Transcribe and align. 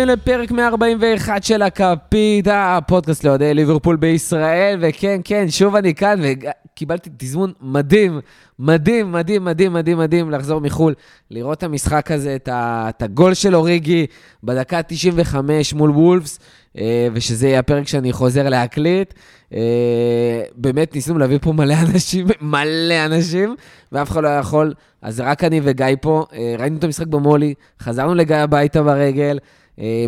הבאים 0.00 0.18
לפרק 0.18 0.50
141 0.50 1.42
של 1.44 1.62
הכפית, 1.62 2.46
הפודקאסט 2.50 3.24
לאוהדי 3.24 3.54
ליברפול 3.54 3.96
בישראל, 3.96 4.78
וכן, 4.80 5.20
כן, 5.24 5.50
שוב 5.50 5.76
אני 5.76 5.94
כאן, 5.94 6.20
וקיבלתי 6.22 7.10
תזמון 7.16 7.52
מדהים, 7.60 8.20
מדהים, 8.58 9.12
מדהים, 9.12 9.44
מדהים, 9.44 9.72
מדהים, 9.72 9.98
מדהים 9.98 10.30
לחזור 10.30 10.60
מחו"ל, 10.60 10.94
לראות 11.30 11.58
את 11.58 11.62
המשחק 11.62 12.10
הזה, 12.10 12.36
את 12.48 13.02
הגול 13.02 13.34
של 13.34 13.56
אוריגי 13.56 14.06
בדקה 14.44 14.82
95 14.82 15.74
מול 15.74 15.90
וולפס, 15.90 16.38
אה, 16.78 17.08
ושזה 17.12 17.48
יהיה 17.48 17.58
הפרק 17.58 17.88
שאני 17.88 18.12
חוזר 18.12 18.48
להקליט. 18.48 19.14
אה, 19.54 20.42
באמת 20.54 20.94
ניסינו 20.94 21.18
להביא 21.18 21.38
פה 21.42 21.52
מלא 21.52 21.74
אנשים, 21.90 22.26
מלא 22.40 23.06
אנשים, 23.06 23.54
ואף 23.92 24.10
אחד 24.10 24.22
לא 24.22 24.28
יכול, 24.28 24.74
אז 25.02 25.20
רק 25.20 25.44
אני 25.44 25.60
וגיא 25.64 25.86
פה. 26.00 26.24
אה, 26.32 26.54
ראינו 26.58 26.78
את 26.78 26.84
המשחק 26.84 27.06
במולי, 27.06 27.54
חזרנו 27.80 28.14
לגיא 28.14 28.36
הביתה 28.36 28.82
ברגל, 28.82 29.38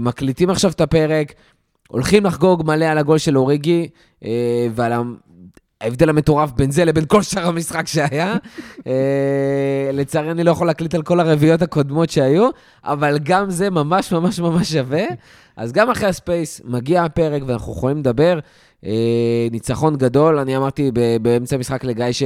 מקליטים 0.01 0.51
עכשיו 0.51 0.71
את 0.71 0.81
הפרק, 0.81 1.33
הולכים 1.89 2.25
לחגוג 2.25 2.63
מלא 2.67 2.85
על 2.85 2.99
הגול 2.99 3.19
של 3.19 3.39
אוריגי, 3.39 3.89
ועל 4.75 4.93
ההבדל 5.81 6.09
המטורף 6.09 6.51
בין 6.53 6.71
זה 6.71 6.85
לבין 6.85 7.05
כל 7.07 7.23
שאר 7.23 7.47
המשחק 7.47 7.87
שהיה. 7.87 8.37
לצערי, 9.93 10.31
אני 10.31 10.45
לא 10.45 10.51
יכול 10.51 10.67
להקליט 10.67 10.95
על 10.95 11.03
כל 11.03 11.21
הרביעיות 11.21 11.63
הקודמות 11.63 12.11
שהיו, 12.11 12.49
אבל 12.85 13.19
גם 13.23 13.51
זה 13.51 13.71
ממש 13.71 14.13
ממש 14.13 14.41
ממש 14.41 14.73
שווה. 14.73 15.05
אז 15.57 15.73
גם 15.73 15.91
אחרי 15.91 16.09
הספייס 16.09 16.61
מגיע 16.65 17.05
הפרק 17.05 17.43
ואנחנו 17.47 17.73
יכולים 17.73 17.99
לדבר. 17.99 18.39
אה, 18.85 19.49
ניצחון 19.51 19.97
גדול, 19.97 20.39
אני 20.39 20.57
אמרתי 20.57 20.91
באמצע 21.23 21.57
המשחק 21.57 21.85
לגיא 21.85 22.13
ש... 22.13 22.23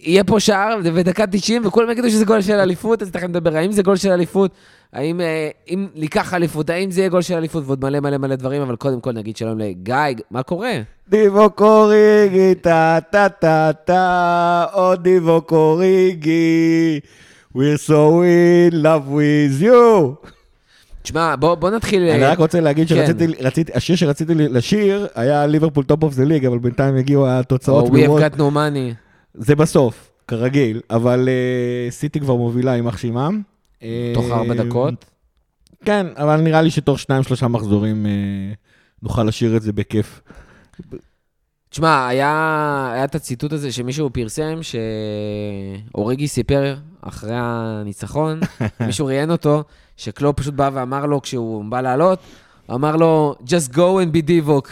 יהיה 0.00 0.24
פה 0.24 0.40
שער 0.40 0.78
בדקה 0.94 1.26
90 1.26 1.66
וכולם 1.66 1.90
יגידו 1.90 2.10
שזה 2.10 2.24
גול 2.24 2.40
של 2.40 2.52
אליפות, 2.52 3.02
אז 3.02 3.10
תכף 3.10 3.28
נדבר, 3.28 3.56
האם 3.56 3.72
זה 3.72 3.82
גול 3.82 3.96
של 3.96 4.10
אליפות, 4.10 4.50
האם 4.92 5.20
אה, 5.20 5.48
אם 5.68 5.86
ניקח 5.94 6.34
אליפות, 6.34 6.70
האם 6.70 6.90
זה 6.90 7.00
יהיה 7.00 7.08
גול 7.08 7.22
של 7.22 7.34
אליפות 7.34 7.64
ועוד 7.66 7.84
מלא 7.84 8.00
מלא 8.00 8.18
מלא 8.18 8.36
דברים, 8.36 8.62
אבל 8.62 8.76
קודם 8.76 9.00
כל 9.00 9.12
נגיד 9.12 9.36
שלום 9.36 9.58
לגיא, 9.58 9.94
מה 10.30 10.42
קורה? 10.42 10.72
דיבוק 11.08 11.50
אוריגי, 11.50 12.54
טה 12.54 12.98
טה 13.10 13.28
טה 13.28 13.70
טה, 13.84 14.64
oh 14.72 15.02
דיבוק 15.02 15.42
אוריגי, 15.42 17.00
we're 17.56 17.88
so 17.88 18.22
in 18.22 18.74
love 18.74 19.08
with 19.10 19.62
you. 19.62 20.26
תשמע, 21.02 21.36
בוא, 21.36 21.54
בוא 21.54 21.70
נתחיל... 21.70 22.02
אני 22.02 22.24
רק 22.24 22.38
רוצה 22.38 22.60
להגיד 22.60 22.88
כן. 22.88 22.94
שרציתי, 22.94 23.26
רציתי, 23.40 23.72
השיר 23.74 23.96
שרציתי 23.96 24.34
לשיר 24.34 25.06
היה 25.14 25.46
ליברפול 25.46 25.84
top 25.84 26.02
of 26.02 26.12
the 26.12 26.24
league, 26.24 26.46
אבל 26.46 26.58
בינתיים 26.58 26.96
הגיעו 26.96 27.28
התוצאות. 27.28 27.84
או 27.88 27.94
We 27.94 27.98
have 27.98 28.34
got 28.34 28.36
no 28.36 28.54
money. 28.54 29.05
זה 29.38 29.54
בסוף, 29.56 30.10
כרגיל, 30.28 30.80
אבל 30.90 31.28
uh, 31.28 31.92
סיטי 31.92 32.20
כבר 32.20 32.34
מובילה 32.34 32.74
עם 32.74 32.88
אח 32.88 32.96
שמם. 32.96 33.42
תוך 34.14 34.30
ארבע 34.30 34.54
uh, 34.54 34.56
דקות? 34.56 35.04
כן, 35.84 36.06
אבל 36.16 36.40
נראה 36.40 36.62
לי 36.62 36.70
שתוך 36.70 36.98
שניים, 36.98 37.22
שלושה 37.22 37.48
מחזורים 37.48 38.06
uh, 38.06 38.56
נוכל 39.02 39.24
לשיר 39.24 39.56
את 39.56 39.62
זה 39.62 39.72
בכיף. 39.72 40.20
תשמע, 41.70 42.08
היה, 42.08 42.90
היה 42.94 43.04
את 43.04 43.14
הציטוט 43.14 43.52
הזה 43.52 43.72
שמישהו 43.72 44.10
פרסם, 44.10 44.58
שאוריגי 45.92 46.28
סיפר 46.28 46.76
אחרי 47.00 47.34
הניצחון, 47.34 48.40
מישהו 48.86 49.06
ראיין 49.06 49.30
אותו, 49.30 49.64
שקלופ 49.96 50.40
פשוט 50.40 50.54
בא 50.54 50.70
ואמר 50.72 51.06
לו, 51.06 51.22
כשהוא 51.22 51.64
בא 51.64 51.80
לעלות, 51.80 52.18
אמר 52.74 52.96
לו, 52.96 53.34
just 53.46 53.72
go 53.72 53.76
and 53.76 54.16
be 54.16 54.22
דיווק. 54.22 54.68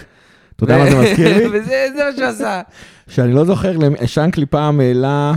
אתה 0.56 0.64
יודע 0.64 0.78
מה 0.78 0.90
זה 0.90 1.00
מזכיר 1.00 1.38
לי? 1.38 1.46
וזה 1.58 1.88
מה 1.96 2.16
שהוא 2.16 2.28
עשה. 2.28 2.62
שאני 3.08 3.32
לא 3.32 3.44
זוכר, 3.44 3.72
שנקלי 4.06 4.46
פעם 4.46 4.80
העלה 4.80 5.32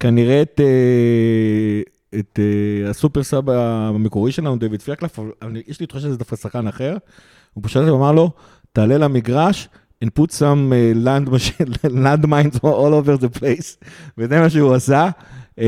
כנראה 0.00 0.42
את... 0.42 0.60
אה, 0.60 1.80
את 2.14 2.38
uh, 2.38 2.90
הסופר 2.90 3.22
סאב 3.22 3.50
המקורי 3.50 4.32
שלנו, 4.32 4.56
דויד 4.56 4.82
פיירקלף, 4.82 5.18
יש 5.66 5.80
לי 5.80 5.86
תחושה 5.86 6.04
שזה 6.04 6.16
דווקא 6.16 6.36
שחקן 6.36 6.66
אחר. 6.66 6.96
הוא 7.54 7.64
פשוט 7.64 7.88
אמר 7.88 8.12
לו, 8.12 8.30
תעלה 8.72 8.98
למגרש 8.98 9.68
and 10.04 10.08
put 10.08 10.30
some 10.30 10.72
uh, 10.72 11.06
land, 11.06 11.28
land 12.04 12.26
mines 12.26 12.58
all 12.62 12.94
over 12.94 13.22
the 13.22 13.38
place, 13.40 13.86
וזה 14.18 14.40
מה 14.40 14.50
שהוא 14.50 14.74
עשה. 14.74 15.08
Uh, 15.58 15.62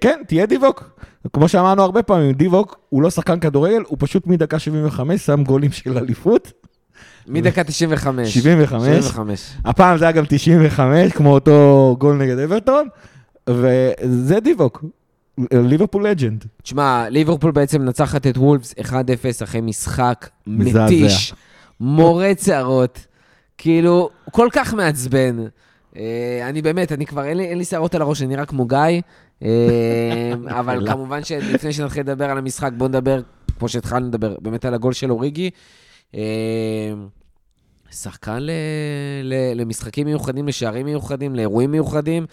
כן, 0.00 0.22
תהיה 0.26 0.46
דיווק. 0.46 0.98
כמו 1.32 1.48
שאמרנו 1.48 1.82
הרבה 1.82 2.02
פעמים, 2.02 2.32
דיווק 2.32 2.78
הוא 2.88 3.02
לא 3.02 3.10
שחקן 3.10 3.40
כדורגל, 3.40 3.82
הוא 3.86 3.98
פשוט 4.00 4.26
מדקה 4.26 4.58
75 4.58 5.26
שם 5.26 5.44
גולים 5.44 5.72
של 5.72 5.98
אליפות. 5.98 6.52
מדקה 7.26 7.64
95. 7.64 8.34
75. 8.34 8.88
75. 8.88 9.52
הפעם 9.64 9.98
זה 9.98 10.04
היה 10.04 10.12
גם 10.12 10.24
95, 10.28 11.12
כמו 11.12 11.34
אותו 11.34 11.96
גול 11.98 12.16
נגד 12.16 12.38
אברטון, 12.38 12.88
וזה 13.50 14.40
דיווק. 14.40 14.84
ליברפול 15.52 16.08
לג'נד. 16.08 16.44
תשמע, 16.62 17.08
ליברפול 17.08 17.50
בעצם 17.50 17.82
נצחת 17.82 18.26
את 18.26 18.38
וולפס 18.38 18.74
1-0 18.78 18.92
אחרי 19.44 19.60
משחק 19.60 20.28
מתיש, 20.46 21.34
מורה 21.80 22.34
צערות, 22.34 23.06
כאילו, 23.58 24.10
כל 24.30 24.48
כך 24.52 24.74
מעצבן. 24.74 25.36
אה, 25.96 26.48
אני 26.48 26.62
באמת, 26.62 26.92
אני 26.92 27.06
כבר, 27.06 27.24
אין 27.24 27.58
לי 27.58 27.64
שערות 27.64 27.94
על 27.94 28.02
הראש, 28.02 28.22
אני 28.22 28.28
נראה 28.28 28.46
כמו 28.46 28.66
גיא. 28.66 29.00
אבל 30.48 30.86
כמובן 30.90 31.24
שלפני 31.24 31.72
שנתחיל 31.72 32.02
לדבר 32.02 32.30
על 32.30 32.38
המשחק, 32.38 32.70
בואו 32.76 32.88
נדבר, 32.88 33.20
כמו 33.58 33.68
שהתחלנו 33.68 34.06
לדבר, 34.08 34.36
באמת 34.42 34.64
על 34.64 34.74
הגול 34.74 34.92
של 34.92 35.10
אוריגי. 35.10 35.50
אמ, 36.14 36.20
שחקן 37.90 38.38
ל, 38.40 38.50
ל, 39.22 39.60
למשחקים 39.60 40.06
מיוחדים, 40.06 40.48
לשערים 40.48 40.86
מיוחדים, 40.86 41.34
לאירועים 41.34 41.70
מיוחדים. 41.70 42.26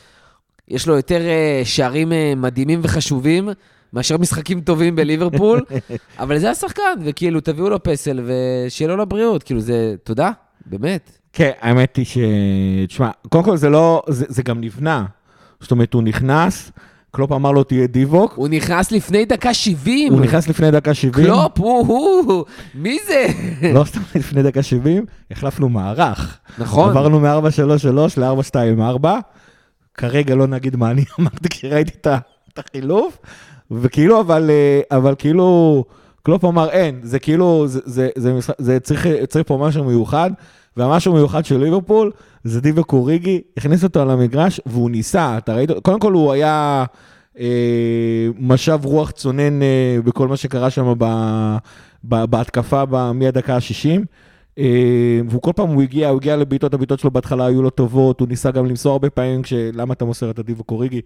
יש 0.67 0.87
לו 0.87 0.95
יותר 0.95 1.21
אה, 1.21 1.61
שערים 1.63 2.13
אה, 2.13 2.33
מדהימים 2.35 2.79
וחשובים 2.83 3.49
מאשר 3.93 4.17
משחקים 4.17 4.61
טובים 4.61 4.95
בליברפול, 4.95 5.61
אבל 6.19 6.37
זה 6.37 6.49
השחקן, 6.49 6.99
וכאילו, 7.03 7.39
תביאו 7.39 7.69
לו 7.69 7.83
פסל 7.83 8.19
ושיהיה 8.25 8.89
לו 8.89 8.97
לבריאות, 8.97 9.43
כאילו, 9.43 9.59
זה, 9.59 9.95
תודה, 10.03 10.31
באמת. 10.65 11.11
כן, 11.33 11.51
האמת 11.59 11.95
היא 11.95 12.05
ש... 12.05 12.17
תשמע, 12.87 13.09
קודם 13.29 13.43
כל 13.43 13.57
זה 13.57 13.69
לא, 13.69 14.03
זה, 14.07 14.25
זה 14.29 14.43
גם 14.43 14.61
נבנה. 14.61 15.05
זאת 15.59 15.71
אומרת, 15.71 15.93
הוא 15.93 16.03
נכנס, 16.03 16.71
קלופ 17.11 17.31
אמר 17.31 17.51
לו, 17.51 17.63
תהיה 17.63 17.88
דיבוק. 17.88 18.33
הוא 18.35 18.47
נכנס 18.47 18.91
לפני 18.91 19.25
דקה 19.25 19.53
70. 19.53 20.13
הוא 20.13 20.22
נכנס 20.22 20.47
לפני 20.47 20.72
דקה 20.72 20.94
70. 20.94 21.25
קלופ, 21.25 21.59
הוא, 21.59 21.88
הוא, 21.88 22.45
מי 22.75 22.97
זה? 23.07 23.27
לא 23.73 23.83
סתם 23.83 23.99
לפני 24.16 24.44
דקה 24.44 24.63
70, 24.63 25.05
החלפנו 25.31 25.69
מערך. 25.69 26.38
נכון. 26.57 26.89
עברנו 26.89 27.19
מ-433 27.19 28.19
ל-424. 28.19 29.07
כרגע 29.94 30.35
לא 30.35 30.47
נגיד 30.47 30.75
מה 30.75 30.91
אני 30.91 31.03
אמרתי 31.19 31.49
כשראיתי 31.49 31.91
את 32.01 32.57
החילוף, 32.59 33.17
וכאילו, 33.72 34.22
אבל, 34.22 34.49
אה, 34.49 34.97
אבל 34.97 35.16
כאילו, 35.17 35.83
קלופ 36.23 36.45
אמר, 36.45 36.69
אין, 36.69 36.99
זה 37.03 37.19
כאילו, 37.19 37.63
זה, 37.67 37.79
זה, 37.85 38.09
זה, 38.16 38.39
זה, 38.41 38.53
זה 38.57 38.79
צריך, 38.79 39.07
צריך 39.28 39.47
פה 39.47 39.57
משהו 39.61 39.83
מיוחד. 39.83 40.31
והמשהו 40.78 41.13
מיוחד 41.13 41.45
של 41.45 41.57
ליברפול, 41.57 42.11
זה 42.44 42.62
דיווה 42.62 42.84
קוריגי, 42.84 43.41
הכניס 43.57 43.84
אותו 43.84 44.02
על 44.02 44.09
המגרש, 44.09 44.62
והוא 44.66 44.91
ניסה, 44.91 45.38
אתה 45.38 45.53
ראית, 45.56 45.72
קודם 45.81 46.00
כל 46.00 46.13
הוא 46.13 46.31
היה 46.31 46.85
אה, 47.40 48.28
משב 48.40 48.79
רוח 48.84 49.12
צונן 49.12 49.62
אה, 49.62 49.97
בכל 50.03 50.28
מה 50.28 50.38
שקרה 50.38 50.69
שם 50.69 50.94
ב, 50.97 51.06
ב, 52.03 52.25
בהתקפה 52.25 52.85
ב, 52.85 53.12
מהדקה 53.12 53.56
ה-60. 53.56 54.02
אה, 54.58 55.22
והוא 55.29 55.41
כל 55.41 55.52
פעם, 55.55 55.70
הוא 55.70 55.82
הגיע, 55.82 56.09
הוא 56.09 56.17
הגיע 56.17 56.35
לבעיטות, 56.35 56.73
הבעיטות 56.73 56.99
שלו 56.99 57.11
בהתחלה 57.11 57.46
היו 57.46 57.61
לו 57.61 57.70
טובות, 57.70 58.20
הוא 58.20 58.28
ניסה 58.28 58.52
גם 58.52 58.66
למסור 58.66 58.91
הרבה 58.91 59.09
פעמים, 59.09 59.41
למה 59.73 59.94
אתה 59.94 60.05
מוסר 60.05 60.29
את 60.29 60.40
הדיווה 60.40 60.64
קוריגי? 60.64 61.02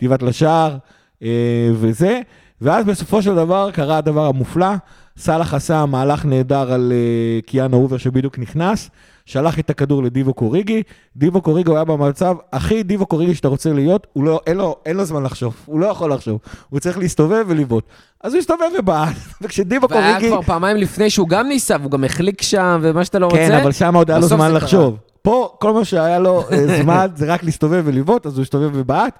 דיבת 0.00 0.22
לשער, 0.22 0.76
אה, 1.22 1.70
וזה. 1.74 2.20
ואז 2.60 2.84
בסופו 2.84 3.22
של 3.22 3.34
דבר 3.34 3.70
קרה 3.70 3.96
הדבר 3.98 4.26
המופלא, 4.26 4.74
סאלח 5.16 5.54
עשה 5.54 5.86
מהלך 5.86 6.24
נהדר 6.24 6.72
על 6.72 6.92
uh, 6.92 7.46
קיאנה 7.46 7.76
אובר 7.76 7.96
שבדיוק 7.96 8.38
נכנס, 8.38 8.90
שלח 9.26 9.58
את 9.58 9.70
הכדור 9.70 10.02
לדיבו 10.02 10.34
קוריגי, 10.34 10.82
דיבו 11.16 11.42
קוריגי 11.42 11.70
היה 11.70 11.84
במצב 11.84 12.36
הכי 12.52 12.82
דיבו 12.82 13.06
קוריגי 13.06 13.34
שאתה 13.34 13.48
רוצה 13.48 13.72
להיות, 13.72 14.06
הוא 14.12 14.24
לא, 14.24 14.40
אין, 14.46 14.56
לו, 14.56 14.76
אין 14.86 14.96
לו 14.96 15.04
זמן 15.04 15.22
לחשוב, 15.22 15.54
הוא 15.66 15.80
לא 15.80 15.86
יכול 15.86 16.12
לחשוב, 16.12 16.38
הוא 16.68 16.80
צריך 16.80 16.98
להסתובב 16.98 17.44
ולבעוט. 17.48 17.84
אז 18.24 18.34
הוא 18.34 18.38
הסתובב 18.38 18.68
ובעט, 18.78 19.16
וכשדיבו 19.42 19.88
קוריגי... 19.88 20.06
והיה 20.06 20.20
כבר 20.20 20.42
פעמיים 20.42 20.76
לפני 20.76 21.10
שהוא 21.10 21.28
גם 21.28 21.48
ניסה, 21.48 21.76
והוא 21.80 21.90
גם 21.90 22.04
החליק 22.04 22.42
שם, 22.42 22.78
ומה 22.82 23.04
שאתה 23.04 23.18
לא 23.18 23.28
כן, 23.30 23.36
רוצה. 23.36 23.48
כן, 23.48 23.60
אבל 23.60 23.72
שם 23.72 23.94
עוד 23.94 24.10
היה 24.10 24.18
לו 24.18 24.26
זמן 24.26 24.52
לחשוב. 24.52 24.96
פה, 25.22 25.56
כל 25.60 25.72
מה 25.72 25.84
שהיה 25.84 26.18
לו 26.18 26.44
אה, 26.52 26.66
זמן 26.82 27.06
זה 27.14 27.32
רק 27.32 27.44
להסתובב 27.44 27.82
ולבעוט, 27.86 28.26
אז 28.26 28.36
הוא 28.36 28.42
הסתובב 28.42 28.70
ובעט, 28.74 29.18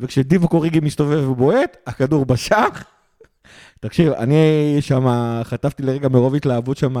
וכשדיבו 0.00 0.48
קוריגי 0.48 0.80
מסתובב 0.80 1.30
ובועט, 1.30 1.76
הכדור 1.86 2.24
בשח. 2.24 2.84
תקשיב, 3.80 4.12
אני 4.12 4.76
שם, 4.80 5.06
חטפתי 5.42 5.82
לרגע 5.82 6.08
מרוב 6.08 6.34
התלהבות 6.34 6.76
שם, 6.76 6.94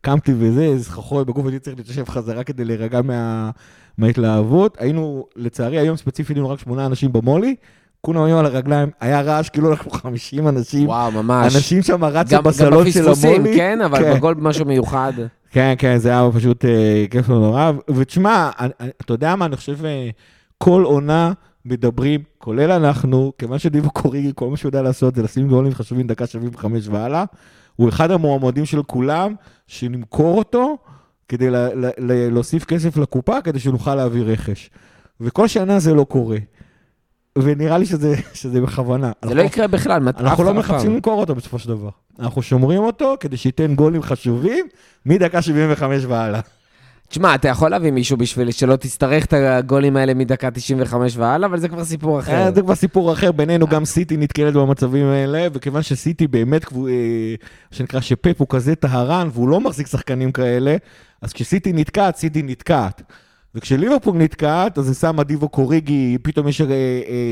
קמתי 0.00 0.32
וזה, 0.38 0.74
סחרחורת 0.78 1.26
בגוף, 1.26 1.46
הייתי 1.46 1.58
צריך 1.58 1.76
להתיישב 1.76 2.08
חזרה 2.08 2.44
כדי 2.44 2.64
להירגע 2.64 3.02
מה, 3.02 3.50
מההתלהבות. 3.98 4.76
היינו, 4.80 5.26
לצערי, 5.36 5.78
היום 5.78 5.96
ספציפית 5.96 6.36
היינו 6.36 6.50
רק 6.50 6.58
שמונה 6.58 6.86
אנשים 6.86 7.12
במולי. 7.12 7.54
כולם 8.00 8.22
היו 8.22 8.38
על 8.38 8.46
הרגליים, 8.46 8.90
היה 9.00 9.20
רעש, 9.20 9.48
כאילו 9.48 9.70
אנחנו 9.70 9.90
50 9.90 10.48
אנשים. 10.48 10.88
וואו, 10.88 11.12
ממש. 11.12 11.56
אנשים 11.56 11.82
שם 11.82 12.04
רצו 12.04 12.42
בסלון 12.42 12.90
של 12.90 13.00
המולי. 13.00 13.08
גם 13.08 13.10
בפספוסים, 13.10 13.44
כן, 13.56 13.80
אבל 13.80 13.98
כן. 13.98 14.14
בגול 14.14 14.34
משהו 14.38 14.64
מיוחד. 14.64 15.12
כן, 15.50 15.74
כן, 15.78 15.98
זה 15.98 16.08
היה 16.08 16.28
פשוט 16.34 16.64
אה, 16.64 17.04
כיף 17.10 17.28
לא 17.28 17.38
נורא. 17.38 17.72
ותשמע, 17.94 18.50
אתה 19.00 19.12
יודע 19.12 19.36
מה, 19.36 19.44
אני 19.44 19.56
חושב, 19.56 19.84
אה, 19.84 20.10
כל 20.58 20.82
עונה... 20.84 21.32
מדברים, 21.68 22.20
כולל 22.48 22.70
אנחנו, 22.72 23.32
כיוון 23.38 23.58
שדיבו 23.58 23.90
קוריגי, 23.90 24.32
כל 24.34 24.48
מה 24.50 24.56
שהוא 24.56 24.68
יודע 24.68 24.82
לעשות 24.82 25.14
זה 25.14 25.22
לשים 25.22 25.48
גולים 25.48 25.74
חשובים 25.74 26.06
דקה 26.06 26.26
75 26.26 26.88
והלאה. 26.88 27.24
הוא 27.76 27.88
אחד 27.88 28.10
המועמדים 28.10 28.64
של 28.66 28.82
כולם, 28.82 29.34
שנמכור 29.66 30.38
אותו 30.38 30.76
כדי 31.28 31.50
לה, 31.50 31.74
לה, 31.74 31.88
לה, 31.98 32.30
להוסיף 32.30 32.64
כסף 32.64 32.96
לקופה, 32.96 33.40
כדי 33.40 33.58
שנוכל 33.58 33.94
להביא 33.94 34.22
רכש. 34.26 34.70
וכל 35.20 35.48
שנה 35.48 35.78
זה 35.78 35.94
לא 35.94 36.04
קורה. 36.04 36.36
ונראה 37.38 37.78
לי 37.78 37.86
שזה, 37.86 38.14
שזה 38.34 38.60
בכוונה. 38.60 39.12
זה 39.24 39.34
לא 39.34 39.42
יקרה 39.42 39.66
בכלל, 39.66 40.02
מת- 40.02 40.20
אנחנו 40.20 40.44
לא. 40.44 40.54
מחפשים 40.54 40.94
למכור 40.94 41.20
אותו 41.20 41.34
בסופו 41.34 41.58
של 41.58 41.68
דבר. 41.68 41.90
אנחנו 42.18 42.42
שומרים 42.42 42.82
אותו 42.82 43.14
כדי 43.20 43.36
שייתן 43.36 43.74
גולים 43.74 44.02
חשובים 44.02 44.66
מדקה 45.06 45.42
75 45.42 46.04
והלאה. 46.04 46.40
תשמע, 47.08 47.34
אתה 47.34 47.48
יכול 47.48 47.70
להביא 47.70 47.90
מישהו 47.90 48.16
בשביל 48.16 48.50
שלא 48.50 48.76
תצטרך 48.76 49.24
את 49.24 49.32
הגולים 49.32 49.96
האלה 49.96 50.14
מדקה 50.14 50.50
95 50.50 51.16
והלאה, 51.16 51.48
אבל 51.48 51.58
זה 51.58 51.68
כבר 51.68 51.84
סיפור 51.84 52.18
אחר. 52.18 52.32
אה, 52.32 52.52
זה 52.52 52.62
כבר 52.62 52.74
סיפור 52.74 53.12
אחר, 53.12 53.32
בינינו 53.32 53.66
גם 53.66 53.84
סיטי 53.84 54.16
נתקלת 54.16 54.54
במצבים 54.54 55.06
האלה, 55.06 55.46
וכיוון 55.52 55.82
שסיטי 55.82 56.26
באמת, 56.26 56.64
אה, 56.64 57.34
שנקרא 57.70 58.00
שפפ 58.00 58.34
הוא 58.38 58.46
כזה 58.50 58.74
טהרן, 58.74 59.28
והוא 59.32 59.48
לא 59.48 59.60
מחזיק 59.60 59.86
שחקנים 59.86 60.32
כאלה, 60.32 60.76
אז 61.22 61.32
כשסיטי 61.32 61.72
נתקעת, 61.72 62.16
סיטי 62.16 62.42
נתקעת. 62.42 63.02
וכשליברפול 63.54 64.16
נתקעת, 64.16 64.78
אז 64.78 64.84
זה 64.84 64.94
שמה 64.94 65.24
דיבו 65.24 65.48
קוריגי, 65.48 66.18
פתאום 66.22 66.48
יש 66.48 66.60
אה, 66.60 66.66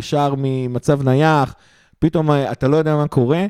שער 0.01 0.35
ממצב 0.39 1.03
נייח, 1.03 1.55
פתאום 1.99 2.31
אתה 2.31 2.69
לא 2.69 2.77
יודע 2.77 2.97
מה 2.97 3.09
קורה. 3.09 3.47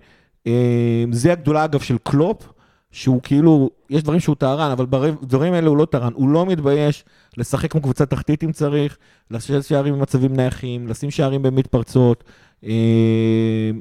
זה 1.12 1.32
הגדולה 1.32 1.64
אגב 1.64 1.80
של 1.80 1.96
קלופ, 2.02 2.48
שהוא 2.96 3.20
כאילו, 3.22 3.70
יש 3.90 4.02
דברים 4.02 4.20
שהוא 4.20 4.36
טהרן, 4.36 4.70
אבל 4.70 4.86
בדברים 4.90 5.52
האלה 5.52 5.68
הוא 5.68 5.76
לא 5.76 5.84
טהרן, 5.84 6.12
הוא 6.14 6.28
לא 6.28 6.46
מתבייש 6.46 7.04
לשחק 7.36 7.70
כמו 7.72 7.80
קבוצה 7.80 8.06
תחתית 8.06 8.44
אם 8.44 8.52
צריך, 8.52 8.96
לשבת 9.30 9.64
שערים 9.64 9.94
במצבים 9.94 10.36
נייחים, 10.36 10.88
לשים 10.88 11.10
שערים 11.10 11.42
במתפרצות. 11.42 12.24
אה, 12.64 12.70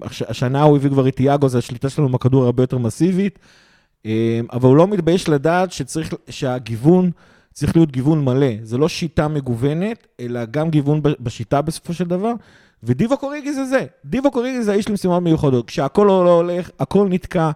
הש- 0.02 0.22
השנה 0.22 0.64
הוא 0.64 0.76
הביא 0.78 0.90
כבר 0.90 1.08
את 1.08 1.20
יאגו, 1.20 1.46
אז 1.46 1.56
השליטה 1.56 1.90
שלנו 1.90 2.10
בכדור 2.10 2.46
הרבה 2.46 2.64
יותר 2.64 2.78
מסיבית, 2.78 3.40
אה, 4.06 4.40
אבל 4.54 4.70
הוא 4.70 4.76
לא 4.78 4.88
מתבייש 4.88 5.30
לדעת 5.30 5.72
שצריך, 5.72 6.14
שהגיוון 6.30 7.12
צריך 7.54 7.76
להיות 7.76 7.92
גיוון 7.92 8.26
מלא. 8.26 8.52
זה 8.64 8.78
לא 8.78 8.90
שיטה 8.90 9.28
מגוונת, 9.28 10.08
אלא 10.20 10.46
גם 10.46 10.70
גיוון 10.70 11.02
בשיטה 11.20 11.62
בסופו 11.62 11.94
של 11.94 12.06
דבר. 12.06 12.34
ודיבו 12.84 13.18
קוריגי 13.18 13.54
זה 13.54 13.66
זה. 13.66 13.86
דיבו 14.06 14.32
קוריגי 14.32 14.64
זה 14.64 14.72
האיש 14.72 14.90
למשימות 14.90 15.24
מיוחדות. 15.24 15.68
כשהכול 15.68 16.08
לא, 16.08 16.26
לא 16.26 16.32
הולך, 16.32 16.70
הכל 16.80 17.08
נתקע, 17.10 17.52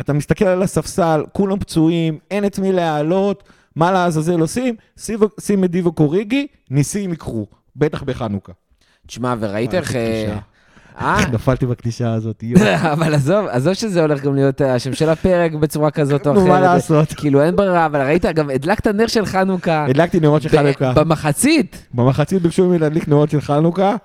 אתה 0.00 0.12
מסתכל 0.12 0.44
על 0.44 0.62
הספסל, 0.62 1.24
כולם 1.32 1.58
פצועים, 1.58 2.18
אין 2.30 2.44
את 2.44 2.58
מי 2.58 2.72
להעלות, 2.72 3.42
מה 3.76 3.92
לעזאזל 3.92 4.40
עושים? 4.40 4.74
שים, 5.40 5.64
את 5.64 5.70
דיבו 5.70 5.92
קוריגי, 5.92 6.46
ניסים 6.70 7.12
יקחו, 7.12 7.46
בטח 7.76 8.02
בחנוכה. 8.02 8.52
תשמע, 9.06 9.34
וראית 9.40 9.74
איך... 9.74 9.96
אה. 9.96 10.38
אה? 11.00 11.16
נפלתי 11.32 11.66
בקלישה 11.66 12.12
הזאת, 12.12 12.42
יואו. 12.42 12.64
אבל 12.92 13.14
עזוב, 13.14 13.46
עזוב 13.46 13.74
שזה 13.74 14.00
הולך 14.00 14.22
גם 14.22 14.34
להיות 14.34 14.60
השם 14.60 14.94
של 14.94 15.08
הפרק 15.08 15.52
בצורה 15.52 15.90
כזאת 15.90 16.26
או 16.26 16.32
אחרת. 16.32 16.42
נו, 16.42 16.48
מה 16.48 16.60
לעשות? 16.60 17.12
כאילו, 17.18 17.42
אין 17.42 17.56
ברירה, 17.56 17.86
אבל 17.86 18.00
ראית, 18.00 18.24
גם 18.24 18.50
הדלקת 18.50 18.86
נר 18.86 19.06
של 19.06 19.26
חנוכה. 19.26 19.84
הדלקתי 19.84 20.20
נרות 20.20 20.42
של 20.42 20.48
חנוכה. 20.48 20.92
במחצית, 20.92 21.86
במחצית 21.94 22.42
ביקשו 22.42 22.66
ממני 22.66 22.78
להדליק 22.78 23.08
נרות 23.08 23.30
של 23.30 23.40
חנוכה. 23.40 23.96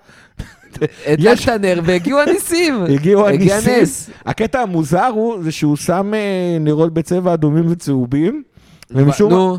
הדלקת 1.07 1.49
נר 1.49 1.81
והגיעו 1.85 2.19
הניסים. 2.19 2.83
הגיעו 2.95 3.27
הגיע 3.27 3.55
הניסים. 3.55 4.13
הקטע 4.25 4.59
המוזר 4.59 5.09
הוא, 5.13 5.43
זה 5.43 5.51
שהוא 5.51 5.75
שם 5.75 6.13
אה, 6.13 6.57
נרות 6.59 6.93
בצבע 6.93 7.33
אדומים 7.33 7.65
וצהובים, 7.71 8.43
ומשום 8.91 9.57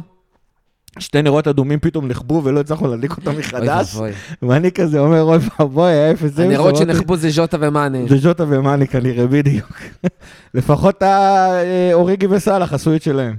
שתי 0.98 1.22
נרות 1.22 1.48
אדומים 1.48 1.78
פתאום 1.80 2.08
נחבו 2.08 2.40
ולא 2.44 2.60
הצלחנו 2.60 2.88
להדליק 2.88 3.16
אותם 3.16 3.38
מחדש. 3.38 3.96
ואני 4.42 4.72
כזה 4.72 4.98
אומר, 4.98 5.22
אוי 5.22 5.38
ואבוי, 5.58 5.92
האפס 5.92 6.24
אפס. 6.24 6.38
הנרות 6.38 6.66
אמרתי, 6.66 6.78
שנחבו 6.78 7.16
זה 7.16 7.30
ז'וטה 7.30 7.56
ומאנה. 7.60 7.98
זה 8.08 8.16
ז'וטה 8.18 8.44
ומאני 8.48 8.88
כנראה, 8.88 9.26
בדיוק. 9.26 9.80
לפחות 10.54 11.02
האוריגי 11.02 12.26
וסאלח 12.26 12.72
עשו 12.72 12.94
את 12.94 13.02
שלהם. 13.02 13.36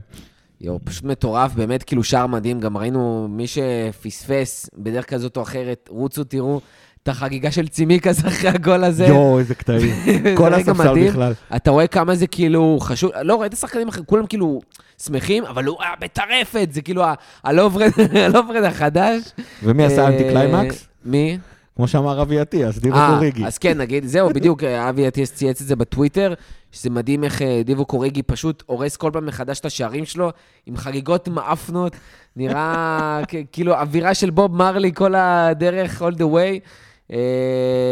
יואו, 0.62 0.80
פשוט 0.84 1.04
מטורף, 1.04 1.54
באמת 1.54 1.84
כאילו 1.84 2.04
שער 2.04 2.28
מדהים, 2.28 2.60
גם 2.60 2.78
ראינו 2.78 3.28
מי 3.30 3.46
שפספס 3.48 4.70
בדרך 4.78 5.06
כזאת 5.06 5.38
או 5.38 5.42
אחרת, 5.42 5.90
רוצו 5.92 6.24
תראו 6.24 6.62
את 7.04 7.08
החגיגה 7.08 7.52
של 7.52 7.68
צימיקס 7.68 8.26
אחרי 8.26 8.50
הגול 8.50 8.84
הזה. 8.84 9.06
יואו, 9.06 9.40
איזה 9.40 9.56
קטעים. 9.56 9.96
כל 10.38 10.54
הספסל. 10.54 11.08
בכלל. 11.08 11.34
אתה 11.56 11.72
רואה 11.72 11.88
כמה 11.88 12.16
זה 12.16 12.28
כאילו 12.28 12.78
חשוב, 12.82 13.12
לא, 13.22 13.42
ראית 13.42 13.54
שחקנים 13.60 13.88
אחרים, 13.88 14.06
כולם 14.06 14.26
כאילו 14.26 14.62
שמחים, 15.04 15.46
אבל 15.46 15.66
הוא 15.66 15.78
היה 15.82 15.92
בטרפת, 16.02 16.68
זה 16.72 16.82
כאילו 16.82 17.04
הלוברד 17.44 18.64
החדש. 18.64 19.22
ומי 19.64 19.86
עשה 19.86 20.02
אה, 20.02 20.08
אנטי 20.08 20.24
קליימקס? 20.24 20.88
מי? 21.06 21.38
כמו 21.76 21.88
שאמר 21.88 22.22
אבי 22.22 22.42
אטיאס, 22.42 22.78
דיבוק 22.78 22.96
אה, 22.98 23.14
אוריגי. 23.14 23.46
אז 23.46 23.58
כן, 23.58 23.78
נגיד, 23.78 24.06
זהו, 24.06 24.30
בדיוק, 24.30 24.64
אה, 24.64 24.90
אבי 24.90 25.08
אטיאס 25.08 25.34
צייץ 25.34 25.62
את 25.62 25.68
זה 25.68 25.76
בטוויטר, 25.76 26.34
שזה 26.72 26.90
מדהים 26.90 27.24
איך 27.24 27.42
דיבוק 27.66 27.86
אוריגי 27.86 28.24
פשוט 28.24 28.64
הורס 28.66 28.98
כל 28.98 29.10
פעם 29.14 29.26
מחדש 29.26 29.60
את 29.60 29.66
השערים 29.66 30.06
שלו, 30.06 30.32
עם 30.66 30.78
חגיגות 30.78 31.28
מעפנות, 31.28 31.96
נראה 32.36 33.20
כאילו 33.52 33.74
אווירה 33.74 34.14
של 34.14 34.30
בוב 34.30 34.56
מרלי 34.56 34.92
כל 34.94 35.16
הדרך, 35.16 36.02
all 36.02 36.16
the 36.16 36.34
way, 36.34 36.68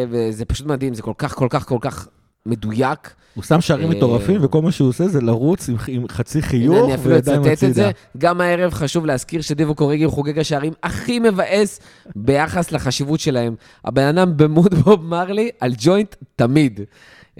וזה 0.10 0.46
פשוט 0.46 0.68
מדהים, 0.68 0.94
זה 0.94 1.02
כל 1.02 1.14
כך, 1.18 1.36
כל 1.36 1.48
כך, 1.50 1.68
כל 1.68 1.78
כך 1.82 2.08
מדויק. 2.46 3.14
הוא 3.36 3.44
שם 3.44 3.62
שערים 3.62 3.92
אה, 3.92 3.96
מטורפים, 3.98 4.44
וכל 4.44 4.62
מה 4.62 4.72
שהוא 4.72 4.90
עושה 4.90 5.08
זה 5.08 5.22
לרוץ 5.22 5.70
עם- 5.70 5.76
עם 5.88 6.08
חצי 6.08 6.42
חיוך 6.42 6.86
אני 6.86 6.96
אפילו 6.96 7.16
וידיים 7.16 7.40
אצטט 7.42 7.52
את 7.52 7.58
הצידה. 7.58 7.74
זה. 7.74 7.92
גם 8.18 8.42
הערב 8.42 8.74
חשוב 8.74 9.06
להזכיר 9.06 9.42
שדיבו 9.42 9.76
קוריגי 9.76 10.04
הוא 10.04 10.14
חוגג 10.14 10.40
השערים 10.40 10.74
הכי 10.84 11.20
מבאס 11.20 11.80
ביחס 12.16 12.72
לחשיבות 12.72 13.20
שלהם. 13.20 13.56
הבן 13.86 14.04
אדם 14.18 14.38
במוד 14.38 14.74
בוב 14.76 15.06
מרלי 15.06 15.50
על 15.60 15.74
ג'וינט 15.78 16.16
תמיד. 16.36 16.80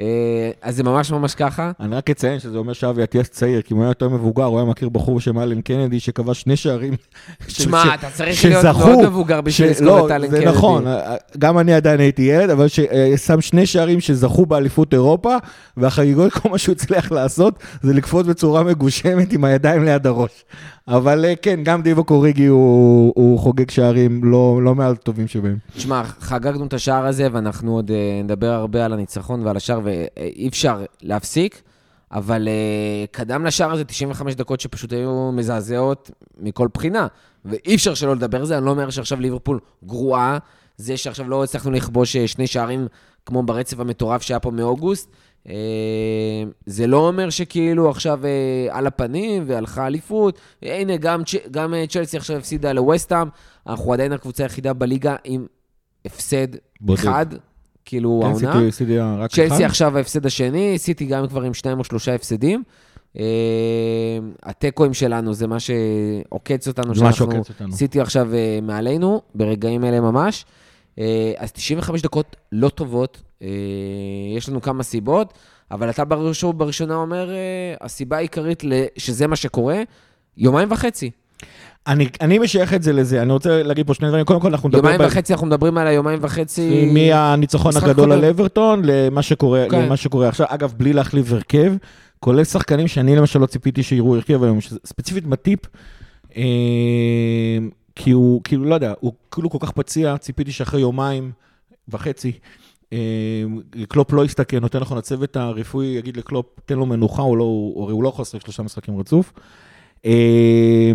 אה, 0.02 0.52
אז 0.62 0.76
זה 0.76 0.84
ממש 0.84 1.12
ממש 1.12 1.36
ככה. 1.36 1.72
אני 1.80 1.96
רק 1.96 2.10
אציין 2.10 2.40
שזה 2.40 2.58
אומר 2.58 2.74
שאבי 2.74 3.04
אטיאס 3.04 3.30
צעיר, 3.30 3.62
כי 3.62 3.74
אם 3.74 3.78
הוא 3.78 3.84
היה 3.84 3.92
יותר 3.92 4.10
מבוגר, 4.10 4.44
הוא 4.44 4.60
היה 4.60 4.66
מכיר 4.70 4.90
בחור 4.90 5.16
בשם 5.16 5.40
אלן 5.40 5.62
קנדי, 5.62 6.00
שכבש 6.00 6.42
שני 6.42 6.56
שערים. 6.56 6.94
שמע, 7.48 7.84
אתה 7.94 8.10
צריך 8.14 8.46
להיות 8.46 8.66
מאוד 8.66 9.08
מבוגר 9.08 9.42
בשביל 9.42 9.70
לזכור 9.70 9.88
לא, 9.88 10.06
את 10.06 10.12
אלן 10.12 10.30
זה 10.30 10.38
קנדי. 10.38 10.52
נכון, 10.52 10.86
גם 11.38 11.60
אני 11.60 11.74
עדיין 11.74 12.00
הייתי 12.00 12.22
ילד, 12.22 12.50
אבל 12.50 12.68
ששם 12.68 13.42
שני 13.42 13.66
שערים 13.66 14.00
שזכו 14.00 14.46
באליפות 14.46 14.94
אירופה, 14.94 15.36
והחגיגות, 15.78 16.34
כל 16.42 16.50
מה 16.50 16.58
שהוא 16.58 16.74
הצליח 16.74 17.12
לעשות, 17.12 17.64
זה 17.82 17.94
לקפוץ 17.94 18.28
בצורה 18.28 18.64
מגושמת 18.64 19.34
עם 19.34 19.44
הידיים 19.44 19.84
ליד 19.84 20.08
הראש. 20.08 20.44
אבל 20.92 21.26
אה, 21.26 21.36
כן, 21.36 21.60
גם 21.64 21.82
דיבו 21.82 22.04
קוריגי 22.04 22.46
הוא 22.46 23.14
הוא 23.16 23.40
חוגג 23.40 23.70
שערים 23.70 24.24
לא 24.24 24.60
לא 24.64 24.76
מהטובים 24.76 25.28
שבהם. 25.28 25.58
תשמע, 25.76 26.04
חגגנו 26.04 26.66
את 26.66 26.74
השער 26.74 27.06
הזה, 27.06 27.28
ואנחנו 27.32 27.76
עוד 27.76 27.92
אה, 27.92 28.22
נדבר 28.24 28.50
הרבה 28.50 28.86
על 28.86 28.94
הניצחון 28.94 29.46
ועל 29.46 29.58
השער, 29.58 29.80
ואי 29.84 30.48
אפשר 30.48 30.84
להפסיק, 31.02 31.62
אבל 32.12 32.48
אה, 32.48 33.06
קדם 33.12 33.46
לשער 33.46 33.72
הזה 33.72 33.84
95 33.84 34.36
דקות 34.36 34.60
שפשוט 34.60 34.94
היו 34.94 35.32
מזעזעות 35.32 36.12
מכל 36.40 36.68
בחינה, 36.74 37.08
ואי 37.46 37.76
אפשר 37.76 37.94
שלא 37.94 38.16
לדבר 38.16 38.40
על 38.40 38.46
זה, 38.46 38.58
אני 38.58 38.66
לא 38.66 38.72
אומר 38.72 38.90
שעכשיו 38.90 39.20
ליברפול 39.20 39.60
גרועה, 39.84 40.38
זה 40.78 40.98
שעכשיו 40.98 41.30
לא 41.30 41.44
הצלחנו 41.44 41.72
לכבוש 41.72 42.16
אה, 42.16 42.28
שני 42.28 42.48
שערים 42.48 42.88
כמו 43.26 43.44
ברצף 43.44 43.80
המטורף 43.80 44.22
שהיה 44.22 44.40
פה 44.40 44.52
מאוגוסט, 44.52 45.10
אה, 45.10 45.16
זה 46.66 46.88
לא 46.88 47.08
אומר 47.08 47.30
שכאילו 47.30 47.90
עכשיו 47.90 48.20
אה, 48.26 48.78
על 48.78 48.88
הפנים 48.88 49.44
והלכה 49.48 49.88
אליפות. 49.88 50.40
הנה, 50.62 50.98
גם, 50.98 51.22
גם 51.52 51.74
אה, 51.74 51.88
צ'לסי 51.88 52.18
עכשיו 52.18 52.38
הפסידה 52.38 52.74
לווסטהאם, 52.74 53.28
אנחנו 53.68 53.94
עדיין 53.94 54.14
הקבוצה 54.14 54.44
היחידה 54.44 54.74
בליגה 54.74 55.16
עם 55.24 55.46
הפסד 56.06 56.48
בודד. 56.82 57.00
אחד, 57.00 57.26
כאילו 57.86 58.22
כן, 58.24 58.28
העונה. 58.28 58.72
צ'לסי 59.28 59.66
עכשיו 59.66 59.98
ההפסד 59.98 60.26
השני, 60.26 60.78
סיטי 60.78 61.06
גם 61.06 61.28
כבר 61.28 61.42
עם 61.42 61.54
שניים 61.54 61.80
או 61.80 61.84
שלושה 61.84 62.16
הפסדים. 62.16 62.64
אה, 63.20 63.24
התיקואים 64.44 64.94
שלנו 64.94 65.34
זה 65.34 65.48
מה 65.48 65.58
שעוקץ 65.60 66.68
אותנו, 66.68 66.96
זה 66.96 67.04
מה 67.04 67.14
שעוקץ 67.14 67.50
אותנו. 67.50 67.72
סיטי 67.72 68.02
עכשיו 68.02 68.34
אה, 68.34 68.60
מעלינו, 68.62 69.22
ברגעים 69.36 69.84
אלה 69.84 70.02
ממש. 70.02 70.46
אה, 71.00 71.34
אז 71.38 71.52
95 71.52 72.02
דקות 72.02 72.36
לא 72.52 72.70
טובות, 72.70 73.22
אה, 73.42 73.48
יש 74.38 74.50
לנו 74.50 74.62
כמה 74.62 74.84
סיבות, 74.84 75.34
אבל 75.72 75.90
אתה 75.90 76.06
בראש 76.06 76.44
ובראשונה 76.44 76.96
אומר, 76.96 77.30
אה, 77.30 77.36
הסיבה 77.82 78.18
העיקרית 78.18 78.64
שזה 78.98 79.28
מה 79.28 79.36
שקורה, 79.36 79.82
יומיים 80.38 80.72
וחצי. 80.72 81.12
אני, 81.88 82.08
אני 82.22 82.40
משייך 82.40 82.74
את 82.74 82.84
זה 82.84 82.94
לזה, 82.94 83.22
אני 83.22 83.32
רוצה 83.32 83.64
להגיד 83.64 83.88
פה 83.88 83.94
שני 83.94 84.08
דברים. 84.08 84.26
קודם 84.26 84.40
כל, 84.40 84.48
אנחנו 84.48 84.70
נדבר... 84.70 84.80
יומיים 84.80 85.02
ב- 85.02 85.06
וחצי, 85.06 85.34
אנחנו 85.34 85.48
מדברים 85.48 85.78
על 85.78 85.88
היומיים 85.88 86.20
וחצי. 86.22 86.92
מהניצחון 86.94 87.78
הגדול 87.78 87.96
קודם. 87.96 88.12
על 88.12 88.26
אברטון 88.26 88.82
למה 88.86 89.22
שקורה, 89.22 89.66
כן. 89.72 89.82
למה 89.86 89.98
שקורה 89.98 90.28
עכשיו. 90.28 90.46
אגב, 90.50 90.74
בלי 90.78 90.94
להחליף 90.94 91.32
הרכב, 91.32 91.74
כולל 92.20 92.44
שחקנים 92.44 92.88
שאני 92.88 93.16
למשל 93.16 93.40
לא 93.40 93.46
ציפיתי 93.46 93.84
שיראו 93.84 94.16
הרכב 94.16 94.44
היום, 94.44 94.60
ספציפית 94.86 95.26
מטיפ, 95.26 95.60
כי 97.96 98.12
הוא, 98.12 98.42
כאילו, 98.44 98.66
לא 98.66 98.76
יודע, 98.76 98.94
הוא 99.00 99.14
כאילו 99.32 99.50
כל 99.50 99.58
כך 99.62 99.72
פציע, 99.72 100.18
ציפיתי 100.18 100.52
שאחרי 100.52 100.82
יומיים 100.82 101.32
וחצי, 101.90 102.32
אה, 102.94 103.44
קלופ 103.88 104.14
לא 104.14 104.26
יסתכן, 104.26 104.60
נותן 104.60 104.80
נכון, 104.80 104.98
הצוות 104.98 105.36
הרפואי 105.38 105.86
יגיד 105.86 106.18
לקלופ, 106.18 106.46
תן 106.66 106.76
לו 106.76 106.86
מנוחה, 106.86 107.22
הוא 107.22 107.38
לא, 107.38 107.44
הוא, 107.44 107.84
הרי 107.84 107.94
הוא 107.94 108.04
לא 108.04 108.10
יכול 108.10 108.24
לשחק 108.24 108.42
שלושה 108.42 108.64
משחקים 108.64 109.00
רצוף. 109.00 109.34
אה, 110.06 110.92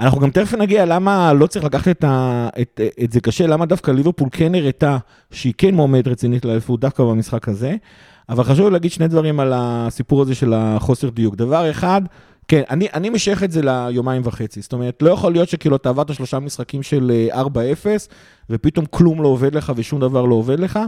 אנחנו 0.00 0.20
גם 0.20 0.30
תכף 0.30 0.54
נגיע 0.54 0.84
למה 0.84 1.32
לא 1.32 1.46
צריך 1.46 1.64
לקחת 1.64 1.88
את, 1.88 2.04
ה, 2.04 2.48
את, 2.60 2.80
את 3.04 3.12
זה 3.12 3.20
קשה, 3.20 3.46
למה 3.46 3.66
דווקא 3.66 3.90
ליברפול 3.90 4.28
כן 4.32 4.54
הראתה 4.54 4.98
שהיא 5.30 5.54
כן 5.58 5.74
מועמדת 5.74 6.08
רצינית 6.08 6.44
לאליפות 6.44 6.80
דווקא 6.80 7.02
במשחק 7.02 7.48
הזה. 7.48 7.76
אבל 8.28 8.44
חשוב 8.44 8.68
להגיד 8.68 8.90
שני 8.90 9.08
דברים 9.08 9.40
על 9.40 9.52
הסיפור 9.54 10.22
הזה 10.22 10.34
של 10.34 10.52
החוסר 10.54 11.08
דיוק. 11.10 11.34
דבר 11.34 11.70
אחד, 11.70 12.02
כן, 12.50 12.62
אני, 12.70 12.88
אני 12.94 13.10
משייך 13.10 13.42
את 13.42 13.52
זה 13.52 13.60
ליומיים 13.62 14.22
וחצי. 14.24 14.60
זאת 14.60 14.72
אומרת, 14.72 15.02
לא 15.02 15.10
יכול 15.10 15.32
להיות 15.32 15.48
שכאילו 15.48 15.76
אתה 15.76 15.88
עבדת 15.88 16.14
שלושה 16.14 16.38
משחקים 16.38 16.82
של 16.82 17.12
4-0, 17.32 17.36
ופתאום 18.50 18.86
כלום 18.90 19.22
לא 19.22 19.28
עובד 19.28 19.54
לך 19.54 19.72
ושום 19.76 20.00
דבר 20.00 20.24
לא 20.24 20.34
עובד 20.34 20.60
לך. 20.60 20.78